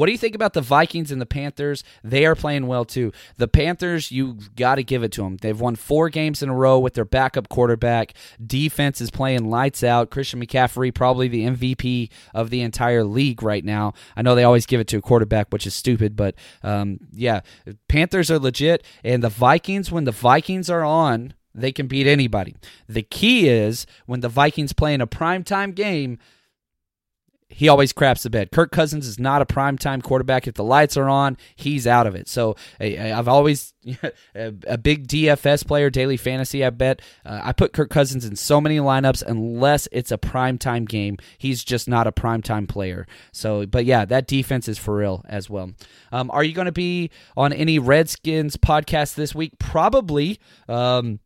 What 0.00 0.06
do 0.06 0.12
you 0.12 0.18
think 0.18 0.34
about 0.34 0.54
the 0.54 0.62
Vikings 0.62 1.12
and 1.12 1.20
the 1.20 1.26
Panthers? 1.26 1.84
They 2.02 2.24
are 2.24 2.34
playing 2.34 2.66
well 2.66 2.86
too. 2.86 3.12
The 3.36 3.46
Panthers, 3.46 4.10
you 4.10 4.38
got 4.56 4.76
to 4.76 4.82
give 4.82 5.02
it 5.02 5.12
to 5.12 5.24
them. 5.24 5.36
They've 5.36 5.60
won 5.60 5.76
four 5.76 6.08
games 6.08 6.42
in 6.42 6.48
a 6.48 6.54
row 6.54 6.78
with 6.78 6.94
their 6.94 7.04
backup 7.04 7.50
quarterback. 7.50 8.14
Defense 8.42 9.02
is 9.02 9.10
playing 9.10 9.50
lights 9.50 9.84
out. 9.84 10.08
Christian 10.08 10.40
McCaffrey, 10.40 10.94
probably 10.94 11.28
the 11.28 11.44
MVP 11.44 12.08
of 12.32 12.48
the 12.48 12.62
entire 12.62 13.04
league 13.04 13.42
right 13.42 13.62
now. 13.62 13.92
I 14.16 14.22
know 14.22 14.34
they 14.34 14.42
always 14.42 14.64
give 14.64 14.80
it 14.80 14.86
to 14.86 14.96
a 14.96 15.02
quarterback, 15.02 15.48
which 15.50 15.66
is 15.66 15.74
stupid, 15.74 16.16
but 16.16 16.34
um, 16.62 17.00
yeah, 17.12 17.40
Panthers 17.86 18.30
are 18.30 18.38
legit. 18.38 18.82
And 19.04 19.22
the 19.22 19.28
Vikings, 19.28 19.92
when 19.92 20.04
the 20.04 20.12
Vikings 20.12 20.70
are 20.70 20.82
on, 20.82 21.34
they 21.54 21.72
can 21.72 21.88
beat 21.88 22.06
anybody. 22.06 22.56
The 22.88 23.02
key 23.02 23.50
is 23.50 23.84
when 24.06 24.20
the 24.20 24.30
Vikings 24.30 24.72
play 24.72 24.94
in 24.94 25.02
a 25.02 25.06
primetime 25.06 25.74
game, 25.74 26.18
he 27.50 27.68
always 27.68 27.92
craps 27.92 28.22
the 28.22 28.30
bed. 28.30 28.52
Kirk 28.52 28.70
Cousins 28.70 29.06
is 29.06 29.18
not 29.18 29.42
a 29.42 29.46
primetime 29.46 30.02
quarterback. 30.02 30.46
If 30.46 30.54
the 30.54 30.64
lights 30.64 30.96
are 30.96 31.08
on, 31.08 31.36
he's 31.56 31.86
out 31.86 32.06
of 32.06 32.14
it. 32.14 32.28
So 32.28 32.56
I've 32.80 33.28
always 33.28 33.74
a 34.34 34.78
big 34.78 35.08
DFS 35.08 35.66
player, 35.66 35.90
daily 35.90 36.16
fantasy. 36.16 36.64
I 36.64 36.70
bet 36.70 37.02
uh, 37.26 37.40
I 37.42 37.52
put 37.52 37.72
Kirk 37.72 37.90
Cousins 37.90 38.24
in 38.24 38.36
so 38.36 38.60
many 38.60 38.78
lineups 38.78 39.22
unless 39.26 39.88
it's 39.90 40.12
a 40.12 40.18
primetime 40.18 40.88
game. 40.88 41.18
He's 41.38 41.64
just 41.64 41.88
not 41.88 42.06
a 42.06 42.12
primetime 42.12 42.68
player. 42.68 43.06
So, 43.32 43.66
but 43.66 43.84
yeah, 43.84 44.04
that 44.04 44.28
defense 44.28 44.68
is 44.68 44.78
for 44.78 44.96
real 44.96 45.24
as 45.28 45.50
well. 45.50 45.72
Um, 46.12 46.30
are 46.30 46.44
you 46.44 46.54
going 46.54 46.66
to 46.66 46.72
be 46.72 47.10
on 47.36 47.52
any 47.52 47.78
Redskins 47.78 48.56
podcast 48.56 49.16
this 49.16 49.34
week? 49.34 49.58
Probably. 49.58 50.38
Um, 50.68 51.18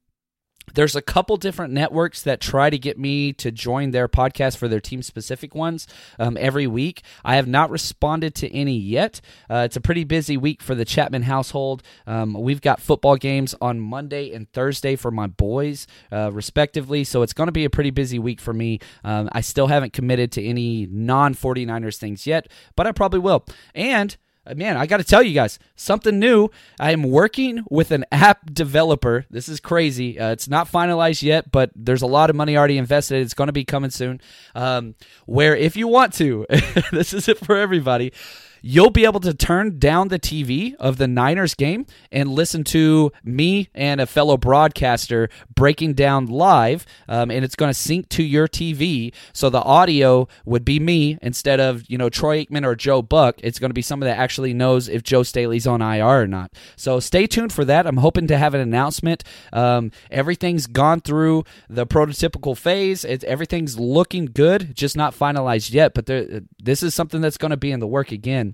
there's 0.73 0.97
a 0.97 1.03
couple 1.03 1.37
different 1.37 1.73
networks 1.73 2.23
that 2.23 2.41
try 2.41 2.71
to 2.71 2.79
get 2.79 2.99
me 2.99 3.33
to 3.35 3.51
join 3.51 3.91
their 3.91 4.09
podcast 4.09 4.57
for 4.57 4.69
their 4.69 4.81
team 4.81 5.03
specific 5.03 5.55
ones 5.55 5.87
um, 6.19 6.37
every 6.41 6.67
week. 6.67 7.03
I 7.25 7.37
have 7.37 7.47
not 7.47 7.71
responded 7.71 8.35
to 8.37 8.53
any 8.53 8.77
yet. 8.77 9.21
Uh, 9.49 9.63
it's 9.67 9.77
a 9.77 9.81
pretty 9.81 10.05
busy 10.05 10.37
week 10.37 10.63
for 10.63 10.75
the 10.75 10.85
Chapman 10.85 11.23
household. 11.23 11.83
Um, 12.07 12.35
we've 12.35 12.61
got 12.61 12.81
football 12.81 13.17
games 13.17 13.55
on 13.61 13.81
Monday 13.81 14.33
and 14.33 14.51
Thursday 14.53 14.97
for 14.97 15.11
my 15.11 15.27
boys, 15.27 15.87
uh, 16.11 16.31
respectively. 16.33 17.05
So 17.05 17.23
it's 17.23 17.33
going 17.33 17.49
to 17.49 17.53
be 17.53 17.65
a 17.65 17.71
pretty 17.71 17.91
busy 17.91 18.19
week 18.19 18.41
for 18.41 18.53
me. 18.53 18.81
Um, 19.05 19.29
I 19.33 19.41
still 19.43 19.67
haven't 19.67 19.93
committed 19.93 20.33
to 20.33 20.45
any 20.45 20.87
non 20.91 21.35
49ers 21.35 21.99
things 21.99 22.27
yet, 22.27 22.49
but 22.77 22.87
I 22.87 22.93
probably 22.93 23.21
will. 23.21 23.45
And 23.75 24.17
man, 24.55 24.77
I 24.77 24.87
got 24.87 24.99
to 24.99 25.05
tell 25.05 25.23
you 25.23 25.35
guys 25.35 25.59
something 25.77 26.19
new. 26.19 26.51
I 26.79 26.93
am 26.93 27.03
working 27.03 27.65
with 27.71 27.91
an 27.91 28.05
app 28.13 28.53
developer. 28.53 29.25
This 29.31 29.49
is 29.49 29.61
crazy. 29.61 30.19
Uh, 30.19 30.33
it's 30.33 30.49
not 30.49 30.71
finalized 30.71 31.23
yet, 31.23 31.51
but 31.51 31.71
there's 31.75 32.03
a 32.03 32.07
lot 32.07 32.31
of 32.31 32.37
money 32.37 32.57
already 32.57 32.79
invested. 32.79 33.23
It's 33.23 33.35
going 33.35 33.49
to 33.49 33.53
be 33.53 33.65
coming 33.65 33.91
soon. 33.91 34.21
Um, 34.55 34.95
where 35.27 35.57
if 35.57 35.77
you 35.77 35.89
want 35.89 36.13
to, 36.15 36.47
this 36.93 37.15
is 37.15 37.29
it 37.29 37.39
for 37.39 37.57
everybody 37.57 38.13
you'll 38.67 38.89
be 38.89 39.05
able 39.05 39.21
to 39.21 39.35
turn 39.35 39.79
down 39.79 40.09
the 40.09 40.19
TV 40.19 40.75
of 40.77 40.97
the 40.97 41.07
Niners 41.07 41.55
game 41.55 41.85
and 42.11 42.31
listen 42.31 42.65
to 42.65 43.13
me 43.23 43.69
and 43.75 44.01
a 44.01 44.07
fellow 44.07 44.39
broadcaster 44.39 45.29
breaking 45.55 45.93
down 45.93 46.25
live, 46.27 46.87
um, 47.07 47.31
and 47.31 47.45
it's 47.45 47.57
going 47.57 47.69
to 47.69 47.79
sync 47.79 48.09
to 48.09 48.23
your 48.23 48.49
TV. 48.49 49.13
So 49.35 49.51
the 49.51 49.61
audio 49.61 50.29
would 50.47 50.65
be 50.65 50.81
me 50.81 51.19
instead 51.21 51.61
of 51.61 51.85
you 51.91 51.99
know 51.99 52.09
Troy 52.09 52.43
Aikman 52.43 52.65
or 52.65 52.75
Joe 52.75 53.03
Buck. 53.03 53.39
It's 53.43 53.59
going 53.59 53.69
to 53.69 53.75
be 53.75 53.83
someone 53.83 54.09
that 54.09 54.17
actually 54.17 54.55
knows 54.55 54.89
if 54.89 55.03
Joe 55.03 55.25
Staley's 55.25 55.67
on 55.67 55.83
IR 55.83 56.23
or 56.23 56.27
not. 56.27 56.51
So 56.77 57.01
stay 57.01 57.27
tuned 57.27 57.53
for 57.53 57.67
that. 57.67 57.87
I'm 57.87 57.99
hoping 57.99 58.27
to 58.29 58.39
have 58.39 58.55
an 58.55 58.63
announcement. 58.63 59.25
Um, 59.53 59.91
everything's 60.11 60.67
gone 60.67 61.03
through 61.03 61.45
the 61.69 61.87
prototypical 61.87 62.57
phase. 62.57 63.05
Everything's 63.05 63.79
looking 63.79 64.25
good, 64.25 64.75
just 64.75 64.97
not 64.97 65.15
finalized 65.15 65.75
yet. 65.75 65.93
But 65.93 66.07
there, 66.07 66.41
this 66.59 66.83
is 66.83 66.95
something 66.95 67.21
that's 67.21 67.37
going 67.37 67.51
to 67.51 67.59
be 67.59 67.71
in 67.71 67.81
the 67.81 67.87
work 67.87 68.11
again. 68.11 68.54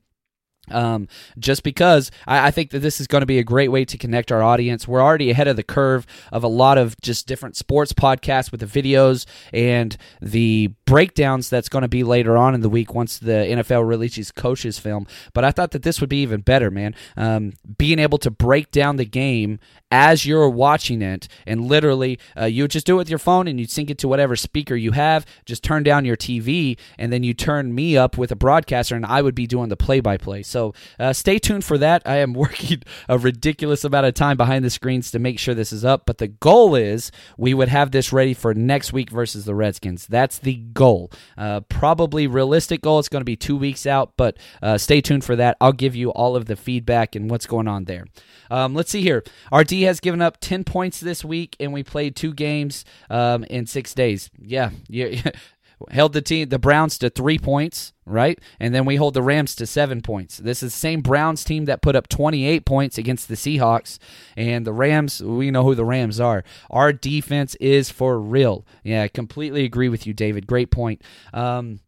Um, 0.71 1.09
just 1.39 1.63
because 1.63 2.11
I, 2.27 2.49
I, 2.49 2.51
think 2.51 2.71
that 2.71 2.81
this 2.81 3.01
is 3.01 3.07
going 3.07 3.23
to 3.23 3.27
be 3.27 3.39
a 3.39 3.45
great 3.45 3.69
way 3.69 3.85
to 3.85 3.99
connect 3.99 4.31
our 4.31 4.43
audience. 4.43 4.87
We're 4.87 5.03
already 5.03 5.31
ahead 5.31 5.49
of 5.49 5.57
the 5.57 5.63
curve 5.63 6.07
of 6.33 6.45
a 6.45 6.49
lot 6.49 6.79
of 6.79 7.01
just 7.01 7.27
different 7.27 7.57
sports 7.57 7.93
podcasts 7.93 8.53
with 8.53 8.61
the 8.61 8.67
videos 8.67 9.27
and 9.53 9.97
the 10.21 10.73
breakdowns 10.91 11.49
that's 11.49 11.69
going 11.69 11.83
to 11.83 11.89
be 11.89 12.03
later 12.03 12.37
on 12.37 12.53
in 12.53 12.63
the 12.63 12.69
week 12.69 12.93
once 12.93 13.17
the 13.17 13.31
NFL 13.31 13.89
releases 13.89 14.33
coaches 14.33 14.81
film. 14.81 15.07
But 15.33 15.45
I 15.45 15.53
thought 15.53 15.71
that 15.71 15.85
this 15.85 16.01
would 16.01 16.11
be 16.11 16.21
even 16.23 16.41
better, 16.41 16.69
man. 16.69 16.97
Um, 17.17 17.53
being 17.79 18.01
able 18.01 18.19
to 18.19 18.29
break 18.29 18.73
down 18.73 18.97
the 18.97 19.05
game 19.05 19.61
as 19.93 20.27
you're 20.27 20.49
watching 20.49 21.01
it, 21.01 21.29
and 21.47 21.67
literally 21.67 22.19
uh, 22.37 22.47
you 22.47 22.67
just 22.67 22.87
do 22.87 22.95
it 22.95 22.99
with 22.99 23.11
your 23.11 23.21
phone 23.21 23.47
and 23.47 23.61
you'd 23.61 23.71
sync 23.71 23.91
it 23.91 23.99
to 23.99 24.09
whatever 24.09 24.35
speaker 24.35 24.75
you 24.75 24.91
have. 24.91 25.25
Just 25.45 25.63
turn 25.63 25.85
down 25.85 26.05
your 26.05 26.17
TV, 26.17 26.77
and 26.99 27.13
then 27.13 27.23
you 27.23 27.35
turn 27.35 27.73
me 27.73 27.97
up 27.97 28.19
with 28.19 28.33
a 28.33 28.37
broadcaster, 28.37 28.97
and 28.97 29.07
I 29.07 29.23
would 29.23 29.35
be 29.37 29.47
doing 29.47 29.69
the 29.69 29.77
play-by-play. 29.77 30.43
So 30.43 30.75
uh, 30.99 31.13
stay 31.13 31.39
tuned 31.39 31.65
for 31.65 31.79
that. 31.79 32.03
I 32.05 32.17
am 32.17 32.33
working 32.41 32.83
a 33.09 33.17
ridiculous 33.17 33.85
amount 33.85 34.07
of 34.07 34.15
time 34.15 34.37
behind 34.37 34.65
the 34.65 34.71
screens 34.71 35.13
to 35.13 35.21
make 35.21 35.39
sure 35.39 35.55
this 35.55 35.73
is 35.73 35.85
up, 35.85 36.03
but 36.05 36.19
the 36.19 36.29
goal 36.29 36.75
is 36.75 37.13
we 37.37 37.55
would 37.55 37.69
have 37.69 37.93
this 37.93 38.13
ready 38.13 38.35
for 38.35 38.55
next 38.55 38.93
week 38.93 39.11
versus 39.11 39.45
the 39.45 39.55
Redskins. 39.55 40.07
That's 40.07 40.39
the 40.39 40.57
goal. 40.81 41.13
Uh, 41.37 41.61
probably 41.61 42.27
realistic 42.27 42.81
goal. 42.81 42.99
It's 42.99 43.11
going 43.11 43.21
to 43.21 43.27
be 43.27 43.37
two 43.37 43.55
weeks 43.55 43.85
out, 43.85 44.15
but 44.17 44.39
uh, 44.63 44.79
stay 44.79 45.03
tuned 45.03 45.25
for 45.25 45.37
that. 45.37 45.59
I'll 45.61 45.75
give 45.75 45.95
you 45.95 46.09
all 46.09 46.37
of 46.37 46.47
the 46.47 46.57
feedback 46.57 47.15
and 47.15 47.31
what's 47.31 47.45
going 47.45 47.69
on 47.69 47.85
there. 47.85 48.07
Um, 48.51 48.75
let's 48.75 48.91
see 48.91 49.03
here. 49.03 49.23
Our 49.53 49.63
D 49.63 49.83
has 49.83 50.01
given 50.01 50.23
up 50.23 50.39
10 50.41 50.65
points 50.65 50.99
this 50.99 51.23
week, 51.23 51.55
and 51.61 51.75
we 51.75 51.83
played 51.83 52.17
two 52.17 52.33
games 52.33 52.87
um, 53.11 53.45
in 53.45 53.67
six 53.67 53.93
days. 53.93 54.31
Yeah, 54.41 54.71
yeah. 54.89 55.33
held 55.91 56.13
the 56.13 56.23
team 56.23 56.49
the 56.49 56.59
Browns 56.59 56.99
to 56.99 57.11
three 57.11 57.39
points, 57.39 57.93
right? 58.05 58.39
And 58.59 58.75
then 58.75 58.85
we 58.85 58.97
hold 58.97 59.15
the 59.15 59.23
Rams 59.23 59.55
to 59.57 59.67
seven 59.67 60.01
points. 60.01 60.39
This 60.39 60.63
is 60.63 60.73
the 60.73 60.79
same 60.79 61.01
Browns 61.01 61.45
team 61.45 61.65
that 61.67 61.83
put 61.83 61.97
up 61.97 62.09
28 62.09 62.65
points 62.65 62.99
against 62.99 63.29
the 63.29 63.35
Seahawks, 63.35 63.99
and 64.37 64.67
the 64.67 64.73
Rams. 64.73 65.23
We 65.23 65.51
know 65.51 65.65
who 65.65 65.75
the 65.75 65.85
Rams 65.85 66.21
are. 66.21 66.45
Our 66.71 66.93
defense 66.93 67.55
is 67.57 67.91
for 67.91 68.21
real. 68.21 68.67
Yeah, 68.85 69.03
I 69.03 69.09
completely 69.09 69.65
agree 69.65 69.89
with 69.89 70.07
you, 70.07 70.13
David. 70.13 70.47
Great 70.47 70.71
point. 70.71 71.03
Um, 71.33 71.81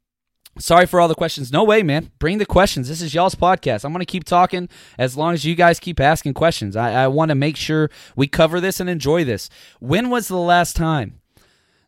Sorry 0.58 0.84
for 0.84 1.00
all 1.00 1.08
the 1.08 1.14
questions. 1.14 1.50
No 1.50 1.64
way, 1.64 1.82
man. 1.82 2.10
Bring 2.18 2.36
the 2.36 2.44
questions. 2.44 2.86
This 2.86 3.00
is 3.00 3.14
y'all's 3.14 3.34
podcast. 3.34 3.84
I'm 3.84 3.92
going 3.92 4.00
to 4.00 4.06
keep 4.06 4.24
talking 4.24 4.68
as 4.98 5.16
long 5.16 5.32
as 5.32 5.46
you 5.46 5.54
guys 5.54 5.80
keep 5.80 5.98
asking 5.98 6.34
questions. 6.34 6.76
I, 6.76 7.04
I 7.04 7.08
want 7.08 7.30
to 7.30 7.34
make 7.34 7.56
sure 7.56 7.90
we 8.16 8.26
cover 8.26 8.60
this 8.60 8.78
and 8.78 8.90
enjoy 8.90 9.24
this. 9.24 9.48
When 9.80 10.10
was 10.10 10.28
the 10.28 10.36
last 10.36 10.76
time 10.76 11.21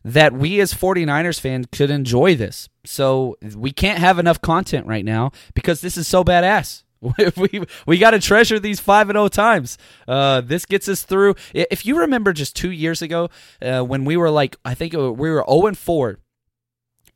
that 0.05 0.33
we 0.33 0.61
as 0.61 0.73
49ers 0.73 1.39
fans 1.39 1.65
could 1.71 1.89
enjoy 1.89 2.35
this? 2.35 2.69
So 2.85 3.35
we 3.55 3.71
can't 3.71 3.99
have 3.99 4.19
enough 4.19 4.39
content 4.39 4.85
right 4.85 5.03
now 5.03 5.31
because 5.53 5.81
this 5.81 5.97
is 5.97 6.07
so 6.07 6.23
badass. 6.23 6.83
we 7.37 7.63
we 7.85 7.97
got 7.97 8.11
to 8.11 8.19
treasure 8.19 8.59
these 8.59 8.79
five 8.79 9.09
and 9.09 9.15
zero 9.15 9.25
oh 9.25 9.27
times. 9.27 9.77
Uh, 10.07 10.41
this 10.41 10.65
gets 10.65 10.87
us 10.87 11.03
through. 11.03 11.35
If 11.53 11.85
you 11.85 11.99
remember, 11.99 12.33
just 12.33 12.55
two 12.55 12.71
years 12.71 13.01
ago, 13.01 13.29
uh, 13.61 13.81
when 13.81 14.05
we 14.05 14.17
were 14.17 14.29
like, 14.29 14.55
I 14.63 14.73
think 14.73 14.93
we 14.93 14.99
were 14.99 15.15
zero 15.17 15.45
oh 15.47 15.67
and 15.67 15.77
four 15.77 16.19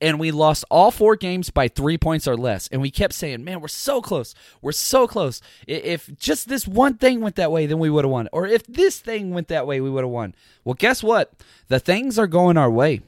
and 0.01 0.19
we 0.19 0.31
lost 0.31 0.65
all 0.69 0.91
four 0.91 1.15
games 1.15 1.49
by 1.49 1.67
three 1.67 1.97
points 1.97 2.27
or 2.27 2.37
less. 2.37 2.67
And 2.69 2.81
we 2.81 2.91
kept 2.91 3.13
saying, 3.13 3.43
man, 3.43 3.61
we're 3.61 3.67
so 3.67 4.01
close. 4.01 4.33
We're 4.61 4.71
so 4.71 5.07
close. 5.07 5.41
If 5.67 6.15
just 6.17 6.47
this 6.47 6.67
one 6.67 6.95
thing 6.95 7.21
went 7.21 7.35
that 7.35 7.51
way, 7.51 7.65
then 7.65 7.79
we 7.79 7.89
would 7.89 8.05
have 8.05 8.11
won. 8.11 8.29
Or 8.31 8.47
if 8.47 8.65
this 8.65 8.99
thing 8.99 9.33
went 9.33 9.49
that 9.49 9.67
way, 9.67 9.81
we 9.81 9.89
would 9.89 10.03
have 10.03 10.11
won. 10.11 10.35
Well, 10.63 10.75
guess 10.75 11.03
what? 11.03 11.33
The 11.67 11.79
things 11.79 12.17
are 12.17 12.27
going 12.27 12.57
our 12.57 12.71
way. 12.71 13.01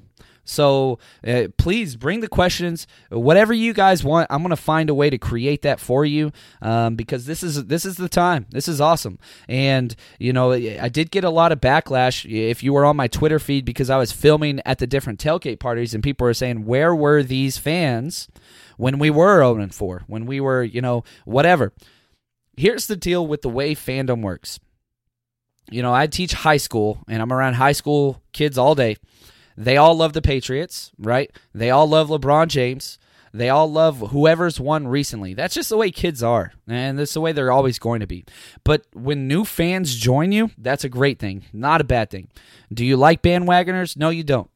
So 0.44 1.00
uh, 1.26 1.48
please 1.58 1.96
bring 1.96 2.22
the 2.22 2.28
questions, 2.28 2.88
whatever 3.10 3.54
you 3.54 3.74
guys 3.74 4.04
want. 4.04 4.28
I'm 4.30 4.42
gonna 4.42 4.56
find 4.56 4.90
a 4.90 4.96
way 4.96 5.10
to 5.10 5.18
create 5.18 5.62
that 5.62 5.80
for 5.80 6.04
you 6.04 6.32
um, 6.62 6.96
because 6.96 7.26
this 7.26 7.44
is 7.44 7.66
this 7.66 7.86
is 7.86 7.96
the 7.96 8.10
time. 8.10 8.48
This 8.50 8.68
is 8.68 8.82
awesome, 8.82 9.20
and 9.48 9.96
you 10.20 10.34
know 10.34 10.52
I 10.52 10.90
did 10.90 11.12
get 11.12 11.24
a 11.24 11.30
lot 11.30 11.52
of 11.52 11.62
backlash 11.62 12.30
if 12.30 12.64
you 12.64 12.74
were 12.74 12.86
on 12.86 12.96
my 12.96 13.08
Twitter 13.08 13.40
feed 13.40 13.66
because 13.66 13.90
I 13.90 13.98
was 13.98 14.12
filming 14.12 14.62
at 14.66 14.80
the 14.80 14.88
different 14.88 15.20
tailgate 15.20 15.60
parties 15.60 15.94
and 15.94 16.04
people 16.04 16.26
were 16.26 16.34
saying 16.34 16.66
where 16.66 16.96
were 16.96 17.24
these 17.24 17.58
fans 17.58 18.28
when 18.78 18.98
we 18.98 19.10
were 19.10 19.40
0 19.42 19.68
4, 19.70 20.04
when 20.08 20.26
we 20.26 20.40
were 20.40 20.64
you 20.64 20.82
know 20.82 21.04
whatever. 21.26 21.72
Here's 22.58 22.88
the 22.88 22.98
deal 22.98 23.26
with 23.26 23.44
the 23.44 23.50
way 23.50 23.74
fandom 23.74 24.22
works. 24.22 24.60
You 25.70 25.82
know, 25.82 25.94
I 25.94 26.08
teach 26.08 26.34
high 26.34 26.58
school 26.58 27.02
and 27.08 27.22
I'm 27.22 27.32
around 27.32 27.54
high 27.54 27.72
school 27.72 28.22
kids 28.34 28.58
all 28.58 28.76
day 28.76 28.98
they 29.58 29.78
all 29.78 29.96
love 29.96 30.14
the 30.14 30.22
Patriots, 30.22 30.92
right? 30.98 31.32
They 31.54 31.70
all 31.70 31.88
love 31.88 32.10
LeBron 32.10 32.48
James. 32.48 32.98
They 33.34 33.50
all 33.50 33.72
love 33.72 34.10
whoever's 34.12 34.60
won 34.60 34.88
recently. 34.88 35.34
That's 35.34 35.56
just 35.56 35.70
the 35.70 35.78
way 35.78 35.90
kids 35.90 36.22
are, 36.22 36.52
and 36.68 37.00
that's 37.00 37.14
the 37.14 37.22
way 37.22 37.32
they're 37.32 37.52
always 37.52 37.80
going 37.80 38.02
to 38.02 38.08
be. 38.08 38.26
But 38.66 38.86
when 38.94 39.28
new 39.28 39.46
fans 39.46 39.96
join 39.96 40.34
you, 40.34 40.52
that's 40.58 40.84
a 40.84 40.90
great 40.90 41.18
thing, 41.18 41.46
not 41.54 41.80
a 41.80 41.86
bad 41.86 42.10
thing. 42.10 42.28
Do 42.74 42.86
you 42.86 42.98
like 42.98 43.22
bandwagoners? 43.22 43.96
No, 43.96 44.10
you 44.10 44.24
don't. 44.24 44.52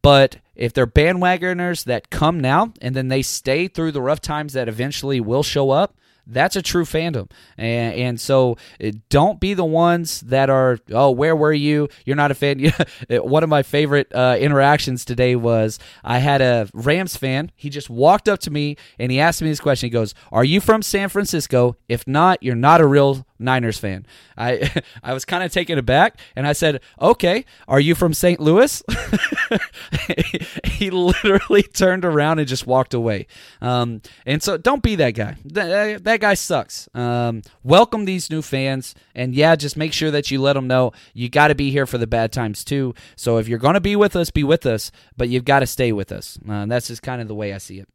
But 0.00 0.38
if 0.54 0.72
they're 0.72 0.86
bandwagoners 0.86 1.84
that 1.84 2.10
come 2.10 2.40
now 2.40 2.72
and 2.80 2.94
then 2.94 3.08
they 3.08 3.22
stay 3.22 3.68
through 3.68 3.92
the 3.92 4.00
rough 4.00 4.20
times 4.20 4.54
that 4.54 4.68
eventually 4.68 5.20
will 5.20 5.42
show 5.42 5.70
up, 5.70 5.94
that's 6.26 6.56
a 6.56 6.62
true 6.62 6.84
fandom. 6.84 7.30
And, 7.56 7.94
and 7.94 8.20
so 8.20 8.56
uh, 8.82 8.90
don't 9.08 9.40
be 9.40 9.54
the 9.54 9.64
ones 9.64 10.20
that 10.22 10.50
are, 10.50 10.78
oh, 10.90 11.10
where 11.10 11.36
were 11.36 11.52
you? 11.52 11.88
You're 12.04 12.16
not 12.16 12.30
a 12.30 12.34
fan. 12.34 12.72
One 13.10 13.42
of 13.42 13.48
my 13.48 13.62
favorite 13.62 14.12
uh, 14.14 14.36
interactions 14.38 15.04
today 15.04 15.36
was 15.36 15.78
I 16.02 16.18
had 16.18 16.42
a 16.42 16.68
Rams 16.72 17.16
fan. 17.16 17.52
He 17.54 17.70
just 17.70 17.88
walked 17.88 18.28
up 18.28 18.40
to 18.40 18.50
me 18.50 18.76
and 18.98 19.12
he 19.12 19.20
asked 19.20 19.42
me 19.42 19.48
this 19.48 19.60
question. 19.60 19.86
He 19.86 19.90
goes, 19.90 20.14
Are 20.32 20.44
you 20.44 20.60
from 20.60 20.82
San 20.82 21.08
Francisco? 21.08 21.76
If 21.88 22.06
not, 22.06 22.42
you're 22.42 22.54
not 22.54 22.80
a 22.80 22.86
real 22.86 23.26
Niners 23.38 23.78
fan. 23.78 24.06
I 24.36 24.70
I 25.02 25.12
was 25.12 25.24
kind 25.24 25.42
of 25.42 25.52
taken 25.52 25.78
aback 25.78 26.18
and 26.34 26.46
I 26.46 26.52
said, 26.52 26.80
"Okay, 27.00 27.44
are 27.68 27.80
you 27.80 27.94
from 27.94 28.14
St. 28.14 28.40
Louis?" 28.40 28.82
he 30.64 30.90
literally 30.90 31.62
turned 31.62 32.04
around 32.04 32.38
and 32.38 32.48
just 32.48 32.66
walked 32.66 32.94
away. 32.94 33.26
Um, 33.60 34.02
and 34.24 34.42
so 34.42 34.56
don't 34.56 34.82
be 34.82 34.96
that 34.96 35.12
guy. 35.12 35.36
That, 35.44 36.04
that 36.04 36.20
guy 36.20 36.34
sucks. 36.34 36.88
Um, 36.94 37.42
welcome 37.62 38.04
these 38.04 38.30
new 38.30 38.42
fans 38.42 38.94
and 39.14 39.34
yeah, 39.34 39.56
just 39.56 39.76
make 39.76 39.92
sure 39.92 40.10
that 40.10 40.30
you 40.30 40.40
let 40.40 40.54
them 40.54 40.66
know 40.66 40.92
you 41.14 41.28
got 41.28 41.48
to 41.48 41.54
be 41.54 41.70
here 41.70 41.86
for 41.86 41.98
the 41.98 42.06
bad 42.06 42.32
times 42.32 42.64
too. 42.64 42.94
So 43.16 43.38
if 43.38 43.48
you're 43.48 43.58
going 43.58 43.74
to 43.74 43.80
be 43.80 43.96
with 43.96 44.16
us, 44.16 44.30
be 44.30 44.44
with 44.44 44.66
us, 44.66 44.90
but 45.16 45.28
you've 45.28 45.44
got 45.44 45.60
to 45.60 45.66
stay 45.66 45.92
with 45.92 46.12
us. 46.12 46.38
Uh, 46.48 46.66
that's 46.66 46.88
just 46.88 47.02
kind 47.02 47.22
of 47.22 47.28
the 47.28 47.34
way 47.34 47.52
I 47.52 47.58
see 47.58 47.80
it. 47.80 47.88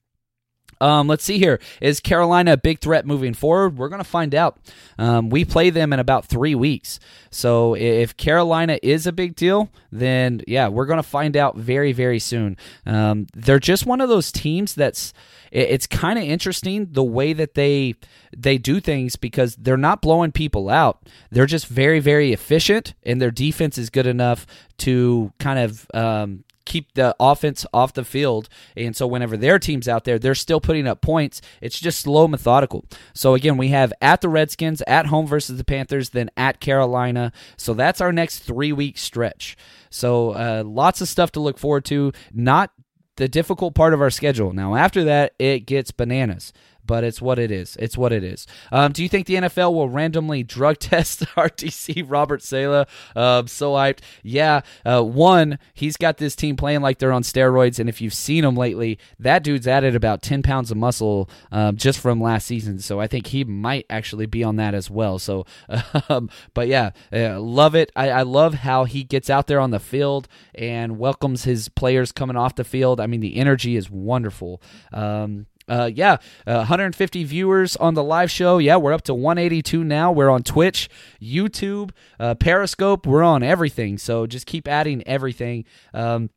Um, 0.79 1.07
let's 1.07 1.23
see 1.23 1.37
here. 1.37 1.59
Is 1.79 1.99
Carolina 1.99 2.53
a 2.53 2.57
big 2.57 2.79
threat 2.79 3.05
moving 3.05 3.33
forward? 3.33 3.77
We're 3.77 3.89
going 3.89 4.01
to 4.01 4.09
find 4.09 4.33
out. 4.33 4.57
Um, 4.97 5.29
we 5.29 5.45
play 5.45 5.69
them 5.69 5.93
in 5.93 5.99
about 5.99 6.25
three 6.25 6.55
weeks. 6.55 6.99
So 7.29 7.75
if 7.75 8.17
Carolina 8.17 8.79
is 8.81 9.05
a 9.05 9.11
big 9.11 9.35
deal, 9.35 9.69
then 9.91 10.41
yeah, 10.47 10.67
we're 10.67 10.85
going 10.85 10.97
to 10.97 11.03
find 11.03 11.37
out 11.37 11.57
very, 11.57 11.91
very 11.93 12.19
soon. 12.19 12.57
Um, 12.85 13.27
they're 13.33 13.59
just 13.59 13.85
one 13.85 14.01
of 14.01 14.09
those 14.09 14.31
teams 14.31 14.73
that's 14.73 15.13
it's 15.51 15.85
kind 15.85 16.17
of 16.17 16.23
interesting 16.23 16.87
the 16.91 17.03
way 17.03 17.33
that 17.33 17.55
they 17.55 17.95
they 18.35 18.57
do 18.57 18.79
things 18.79 19.17
because 19.17 19.55
they're 19.57 19.75
not 19.77 20.01
blowing 20.01 20.31
people 20.31 20.69
out. 20.69 21.03
They're 21.29 21.45
just 21.45 21.67
very, 21.67 21.99
very 21.99 22.31
efficient, 22.31 22.93
and 23.03 23.21
their 23.21 23.31
defense 23.31 23.77
is 23.77 23.89
good 23.89 24.07
enough 24.07 24.47
to 24.79 25.33
kind 25.39 25.59
of 25.59 25.87
um, 25.93 26.43
keep 26.65 26.93
the 26.93 27.15
offense 27.19 27.65
off 27.73 27.93
the 27.93 28.03
field. 28.05 28.49
And 28.75 28.95
so 28.95 29.07
whenever 29.07 29.37
their 29.37 29.59
team's 29.59 29.87
out 29.87 30.03
there, 30.03 30.19
they're 30.19 30.35
still 30.35 30.61
putting 30.61 30.87
up 30.87 31.01
points. 31.01 31.41
It's 31.61 31.79
just 31.79 32.01
slow, 32.01 32.27
methodical. 32.27 32.85
So 33.13 33.33
again, 33.33 33.57
we 33.57 33.69
have 33.69 33.93
at 34.01 34.21
the 34.21 34.29
Redskins, 34.29 34.81
at 34.87 35.07
home 35.07 35.27
versus 35.27 35.57
the 35.57 35.63
Panthers, 35.63 36.09
then 36.09 36.29
at 36.37 36.59
Carolina. 36.59 37.31
So 37.57 37.73
that's 37.73 38.01
our 38.01 38.11
next 38.11 38.39
three 38.39 38.71
week 38.71 38.97
stretch. 38.97 39.57
So 39.89 40.31
uh, 40.31 40.63
lots 40.65 41.01
of 41.01 41.07
stuff 41.07 41.31
to 41.33 41.39
look 41.39 41.57
forward 41.57 41.85
to. 41.85 42.11
Not 42.33 42.71
the 43.17 43.27
difficult 43.27 43.75
part 43.75 43.93
of 43.93 44.01
our 44.01 44.09
schedule. 44.09 44.53
Now, 44.53 44.75
after 44.75 45.03
that, 45.03 45.33
it 45.37 45.65
gets 45.65 45.91
bananas 45.91 46.53
but 46.91 47.05
it's 47.05 47.21
what 47.21 47.39
it 47.39 47.51
is. 47.51 47.77
It's 47.79 47.97
what 47.97 48.11
it 48.11 48.21
is. 48.21 48.45
Um, 48.69 48.91
do 48.91 49.01
you 49.01 49.07
think 49.07 49.25
the 49.25 49.35
NFL 49.35 49.73
will 49.73 49.87
randomly 49.87 50.43
drug 50.43 50.77
test 50.79 51.23
our 51.37 51.47
DC 51.47 52.03
Robert 52.05 52.43
Saleh? 52.43 52.85
Uh, 53.15 53.45
so 53.45 53.71
hyped. 53.71 53.99
Yeah. 54.23 54.59
Uh, 54.85 55.01
one, 55.01 55.57
he's 55.73 55.95
got 55.95 56.17
this 56.17 56.35
team 56.35 56.57
playing 56.57 56.81
like 56.81 56.97
they're 56.97 57.13
on 57.13 57.23
steroids, 57.23 57.79
and 57.79 57.87
if 57.87 58.01
you've 58.01 58.13
seen 58.13 58.43
him 58.43 58.57
lately, 58.57 58.99
that 59.19 59.41
dude's 59.41 59.69
added 59.69 59.95
about 59.95 60.21
10 60.21 60.43
pounds 60.43 60.69
of 60.69 60.75
muscle 60.75 61.29
um, 61.53 61.77
just 61.77 61.97
from 61.97 62.19
last 62.19 62.45
season. 62.45 62.79
So 62.79 62.99
I 62.99 63.07
think 63.07 63.27
he 63.27 63.45
might 63.45 63.85
actually 63.89 64.25
be 64.25 64.43
on 64.43 64.57
that 64.57 64.73
as 64.73 64.89
well. 64.89 65.17
So, 65.17 65.45
um, 66.09 66.29
but 66.53 66.67
yeah, 66.67 66.89
uh, 67.13 67.39
love 67.39 67.73
it. 67.73 67.89
I, 67.95 68.09
I 68.09 68.21
love 68.23 68.53
how 68.53 68.83
he 68.83 69.05
gets 69.05 69.29
out 69.29 69.47
there 69.47 69.61
on 69.61 69.71
the 69.71 69.79
field 69.79 70.27
and 70.53 70.99
welcomes 70.99 71.45
his 71.45 71.69
players 71.69 72.11
coming 72.11 72.35
off 72.35 72.55
the 72.55 72.65
field. 72.65 72.99
I 72.99 73.07
mean, 73.07 73.21
the 73.21 73.37
energy 73.37 73.77
is 73.77 73.89
wonderful. 73.89 74.61
Um, 74.91 75.45
uh, 75.67 75.89
yeah, 75.93 76.17
uh, 76.45 76.57
150 76.57 77.23
viewers 77.23 77.75
on 77.75 77.93
the 77.93 78.03
live 78.03 78.31
show. 78.31 78.57
Yeah, 78.57 78.77
we're 78.77 78.93
up 78.93 79.03
to 79.03 79.13
182 79.13 79.83
now. 79.83 80.11
We're 80.11 80.29
on 80.29 80.43
Twitch, 80.43 80.89
YouTube, 81.21 81.91
uh, 82.19 82.35
Periscope. 82.35 83.05
We're 83.05 83.23
on 83.23 83.43
everything. 83.43 83.97
So 83.97 84.25
just 84.27 84.45
keep 84.45 84.67
adding 84.67 85.05
everything. 85.07 85.65
Um, 85.93 86.29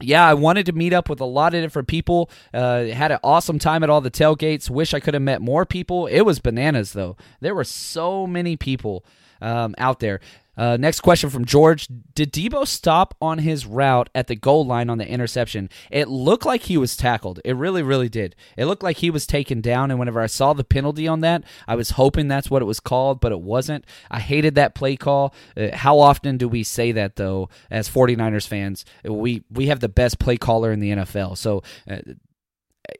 yeah, 0.00 0.26
I 0.26 0.34
wanted 0.34 0.66
to 0.66 0.72
meet 0.72 0.92
up 0.92 1.08
with 1.08 1.20
a 1.20 1.24
lot 1.24 1.54
of 1.54 1.62
different 1.62 1.86
people. 1.86 2.28
Uh, 2.52 2.86
had 2.86 3.12
an 3.12 3.20
awesome 3.22 3.60
time 3.60 3.84
at 3.84 3.90
all 3.90 4.00
the 4.00 4.10
tailgates. 4.10 4.68
Wish 4.68 4.92
I 4.92 5.00
could 5.00 5.14
have 5.14 5.22
met 5.22 5.40
more 5.40 5.64
people. 5.64 6.06
It 6.06 6.22
was 6.22 6.40
bananas, 6.40 6.92
though. 6.92 7.16
There 7.40 7.54
were 7.54 7.64
so 7.64 8.26
many 8.26 8.56
people 8.56 9.04
um, 9.40 9.74
out 9.78 10.00
there. 10.00 10.20
Uh, 10.56 10.76
next 10.76 11.00
question 11.00 11.30
from 11.30 11.44
George. 11.44 11.88
Did 12.14 12.32
Deebo 12.32 12.66
stop 12.66 13.14
on 13.20 13.38
his 13.38 13.66
route 13.66 14.08
at 14.14 14.26
the 14.26 14.36
goal 14.36 14.64
line 14.64 14.90
on 14.90 14.98
the 14.98 15.08
interception? 15.08 15.68
It 15.90 16.08
looked 16.08 16.46
like 16.46 16.62
he 16.62 16.76
was 16.76 16.96
tackled. 16.96 17.40
It 17.44 17.56
really, 17.56 17.82
really 17.82 18.08
did. 18.08 18.36
It 18.56 18.66
looked 18.66 18.82
like 18.82 18.98
he 18.98 19.10
was 19.10 19.26
taken 19.26 19.60
down. 19.60 19.90
And 19.90 19.98
whenever 19.98 20.20
I 20.20 20.26
saw 20.26 20.52
the 20.52 20.64
penalty 20.64 21.08
on 21.08 21.20
that, 21.20 21.44
I 21.66 21.74
was 21.74 21.90
hoping 21.90 22.28
that's 22.28 22.50
what 22.50 22.62
it 22.62 22.66
was 22.66 22.80
called, 22.80 23.20
but 23.20 23.32
it 23.32 23.40
wasn't. 23.40 23.84
I 24.10 24.20
hated 24.20 24.54
that 24.54 24.74
play 24.74 24.96
call. 24.96 25.34
Uh, 25.56 25.74
how 25.74 25.98
often 25.98 26.36
do 26.36 26.48
we 26.48 26.62
say 26.62 26.92
that, 26.92 27.16
though, 27.16 27.48
as 27.70 27.88
49ers 27.88 28.46
fans? 28.46 28.84
We, 29.04 29.44
we 29.50 29.66
have 29.66 29.80
the 29.80 29.88
best 29.88 30.18
play 30.18 30.36
caller 30.36 30.72
in 30.72 30.80
the 30.80 30.90
NFL. 30.90 31.36
So 31.36 31.62
uh, 31.90 31.98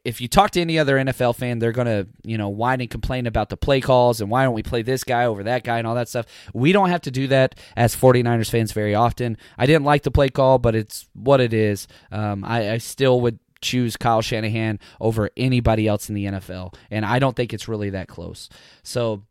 if 0.05 0.20
you 0.20 0.28
talk 0.28 0.51
to 0.53 0.61
any 0.61 0.78
other 0.78 0.97
NFL 0.97 1.37
fan, 1.37 1.59
they're 1.59 1.72
going 1.72 1.87
to, 1.87 2.07
you 2.22 2.39
know, 2.39 2.49
whine 2.49 2.80
and 2.80 2.91
complain 2.91 3.26
about 3.26 3.49
the 3.49 3.57
play 3.57 3.80
calls 3.80 4.20
and 4.20 4.30
why 4.30 4.45
don't 4.45 4.55
we 4.55 4.62
play 4.62 4.82
this 4.82 5.05
guy 5.05 5.26
over 5.26 5.43
that 5.45 5.64
guy 5.64 5.78
and 5.78 5.87
all 5.87 5.95
that 5.95 6.09
stuff. 6.09 6.26
We 6.53 6.72
don't 6.72 6.91
have 6.91 7.03
to 7.03 7.11
do 7.11 7.26
that 7.28 7.59
as 7.76 7.95
49ers 7.95 8.51
fans 8.51 8.72
very 8.72 8.95
often. 8.95 9.37
I 9.59 9.66
didn't 9.66 9.85
like 9.85 10.03
the 10.03 10.11
play 10.11 10.28
call, 10.28 10.59
but 10.59 10.74
it's 10.74 11.07
what 11.14 11.41
it 11.41 11.53
is. 11.53 11.87
Um, 12.11 12.45
I, 12.45 12.72
I 12.72 12.78
still 12.78 13.20
would 13.20 13.39
choose 13.61 13.97
Kyle 13.97 14.22
Shanahan 14.22 14.78
over 15.01 15.30
anybody 15.37 15.89
else 15.89 16.09
in 16.09 16.14
the 16.14 16.26
NFL, 16.26 16.74
and 16.91 17.05
I 17.05 17.18
don't 17.18 17.35
think 17.35 17.53
it's 17.53 17.66
really 17.66 17.91
that 17.91 18.09
close. 18.09 18.49
So, 18.82 19.22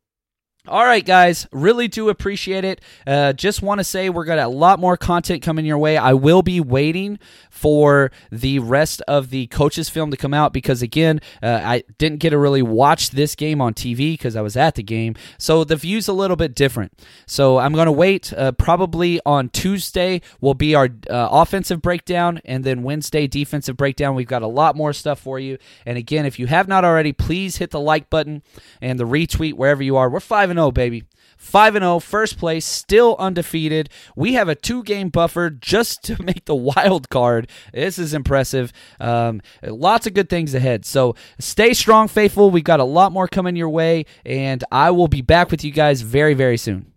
all 0.66 0.86
right, 0.86 1.04
guys, 1.04 1.46
really 1.52 1.90
do 1.90 2.08
appreciate 2.08 2.64
it. 2.64 2.80
Uh, 3.06 3.34
just 3.34 3.62
want 3.62 3.80
to 3.80 3.84
say 3.84 4.10
we're 4.10 4.24
got 4.24 4.40
a 4.40 4.48
lot 4.48 4.80
more 4.80 4.96
content 4.96 5.42
coming 5.42 5.66
your 5.66 5.78
way. 5.78 5.98
I 5.98 6.14
will 6.14 6.42
be 6.42 6.62
waiting 6.62 7.20
for 7.50 8.12
the 8.32 8.60
rest 8.60 9.02
of 9.06 9.30
the 9.30 9.48
coaches 9.48 9.90
film 9.90 10.10
to 10.12 10.16
come 10.16 10.34
out 10.34 10.54
because 10.54 10.82
again, 10.82 11.20
uh, 11.42 11.60
I 11.62 11.84
didn't 11.98 12.20
get 12.20 12.30
to 12.30 12.38
really 12.38 12.62
watch 12.62 13.10
this 13.10 13.36
game 13.36 13.60
on 13.60 13.74
TV 13.74 14.14
because 14.14 14.38
I 14.38 14.42
was 14.42 14.56
at 14.56 14.76
the 14.76 14.84
game, 14.84 15.16
so 15.38 15.66
the 15.66 15.76
view's 15.76 16.08
a 16.08 16.14
little 16.14 16.38
bit 16.38 16.56
different. 16.56 16.98
So 17.26 17.58
I'm 17.58 17.74
going 17.74 17.88
to 17.88 17.92
wait. 17.92 18.32
Uh, 18.32 18.54
probably 18.54 19.20
on 19.26 19.50
Tuesday 19.50 20.22
will 20.40 20.54
be 20.54 20.76
our 20.76 20.88
uh, 21.10 21.28
offensive 21.30 21.82
breakdown, 21.82 22.40
and 22.46 22.64
then 22.64 22.84
Wednesday 22.84 23.28
defensive 23.28 23.76
breakdown. 23.76 24.16
We've 24.16 24.26
got 24.28 24.44
a 24.44 24.48
lot 24.48 24.78
more 24.78 24.94
stuff 24.94 25.20
for 25.20 25.40
you. 25.40 25.58
And 25.86 25.98
again, 25.98 26.26
if 26.26 26.40
you 26.40 26.48
have 26.48 26.70
not 26.70 26.86
already, 26.86 27.12
please 27.12 27.58
hit 27.58 27.72
the 27.72 27.82
like 27.82 28.10
button 28.10 28.44
and 28.80 28.98
the 28.98 29.06
retweet 29.06 29.56
wherever 29.56 29.84
you 29.84 29.98
are. 29.98 30.10
We're 30.10 30.22
five 30.22 30.53
0, 30.56 30.72
baby. 30.72 31.04
5 31.38 31.74
0, 31.74 32.00
first 32.00 32.38
place, 32.38 32.66
still 32.66 33.16
undefeated. 33.20 33.90
We 34.16 34.34
have 34.34 34.48
a 34.48 34.56
two 34.56 34.82
game 34.84 35.10
buffer 35.10 35.50
just 35.50 36.04
to 36.04 36.22
make 36.24 36.46
the 36.46 36.56
wild 36.56 37.10
card. 37.10 37.50
This 37.74 38.00
is 38.00 38.14
impressive. 38.14 38.72
Um, 39.00 39.42
lots 39.62 40.08
of 40.08 40.14
good 40.14 40.30
things 40.30 40.54
ahead. 40.54 40.86
So 40.86 41.16
stay 41.40 41.74
strong, 41.74 42.08
faithful. 42.08 42.50
We've 42.50 42.64
got 42.64 42.80
a 42.80 42.86
lot 42.86 43.12
more 43.12 43.28
coming 43.28 43.56
your 43.56 43.70
way, 43.70 44.06
and 44.26 44.64
I 44.72 44.92
will 44.92 45.10
be 45.10 45.22
back 45.22 45.52
with 45.52 45.64
you 45.64 45.72
guys 45.72 46.02
very, 46.02 46.34
very 46.34 46.58
soon. 46.58 46.94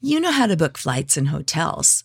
You 0.00 0.18
know 0.18 0.32
how 0.32 0.46
to 0.46 0.56
book 0.56 0.78
flights 0.78 1.16
and 1.16 1.28
hotels. 1.28 2.04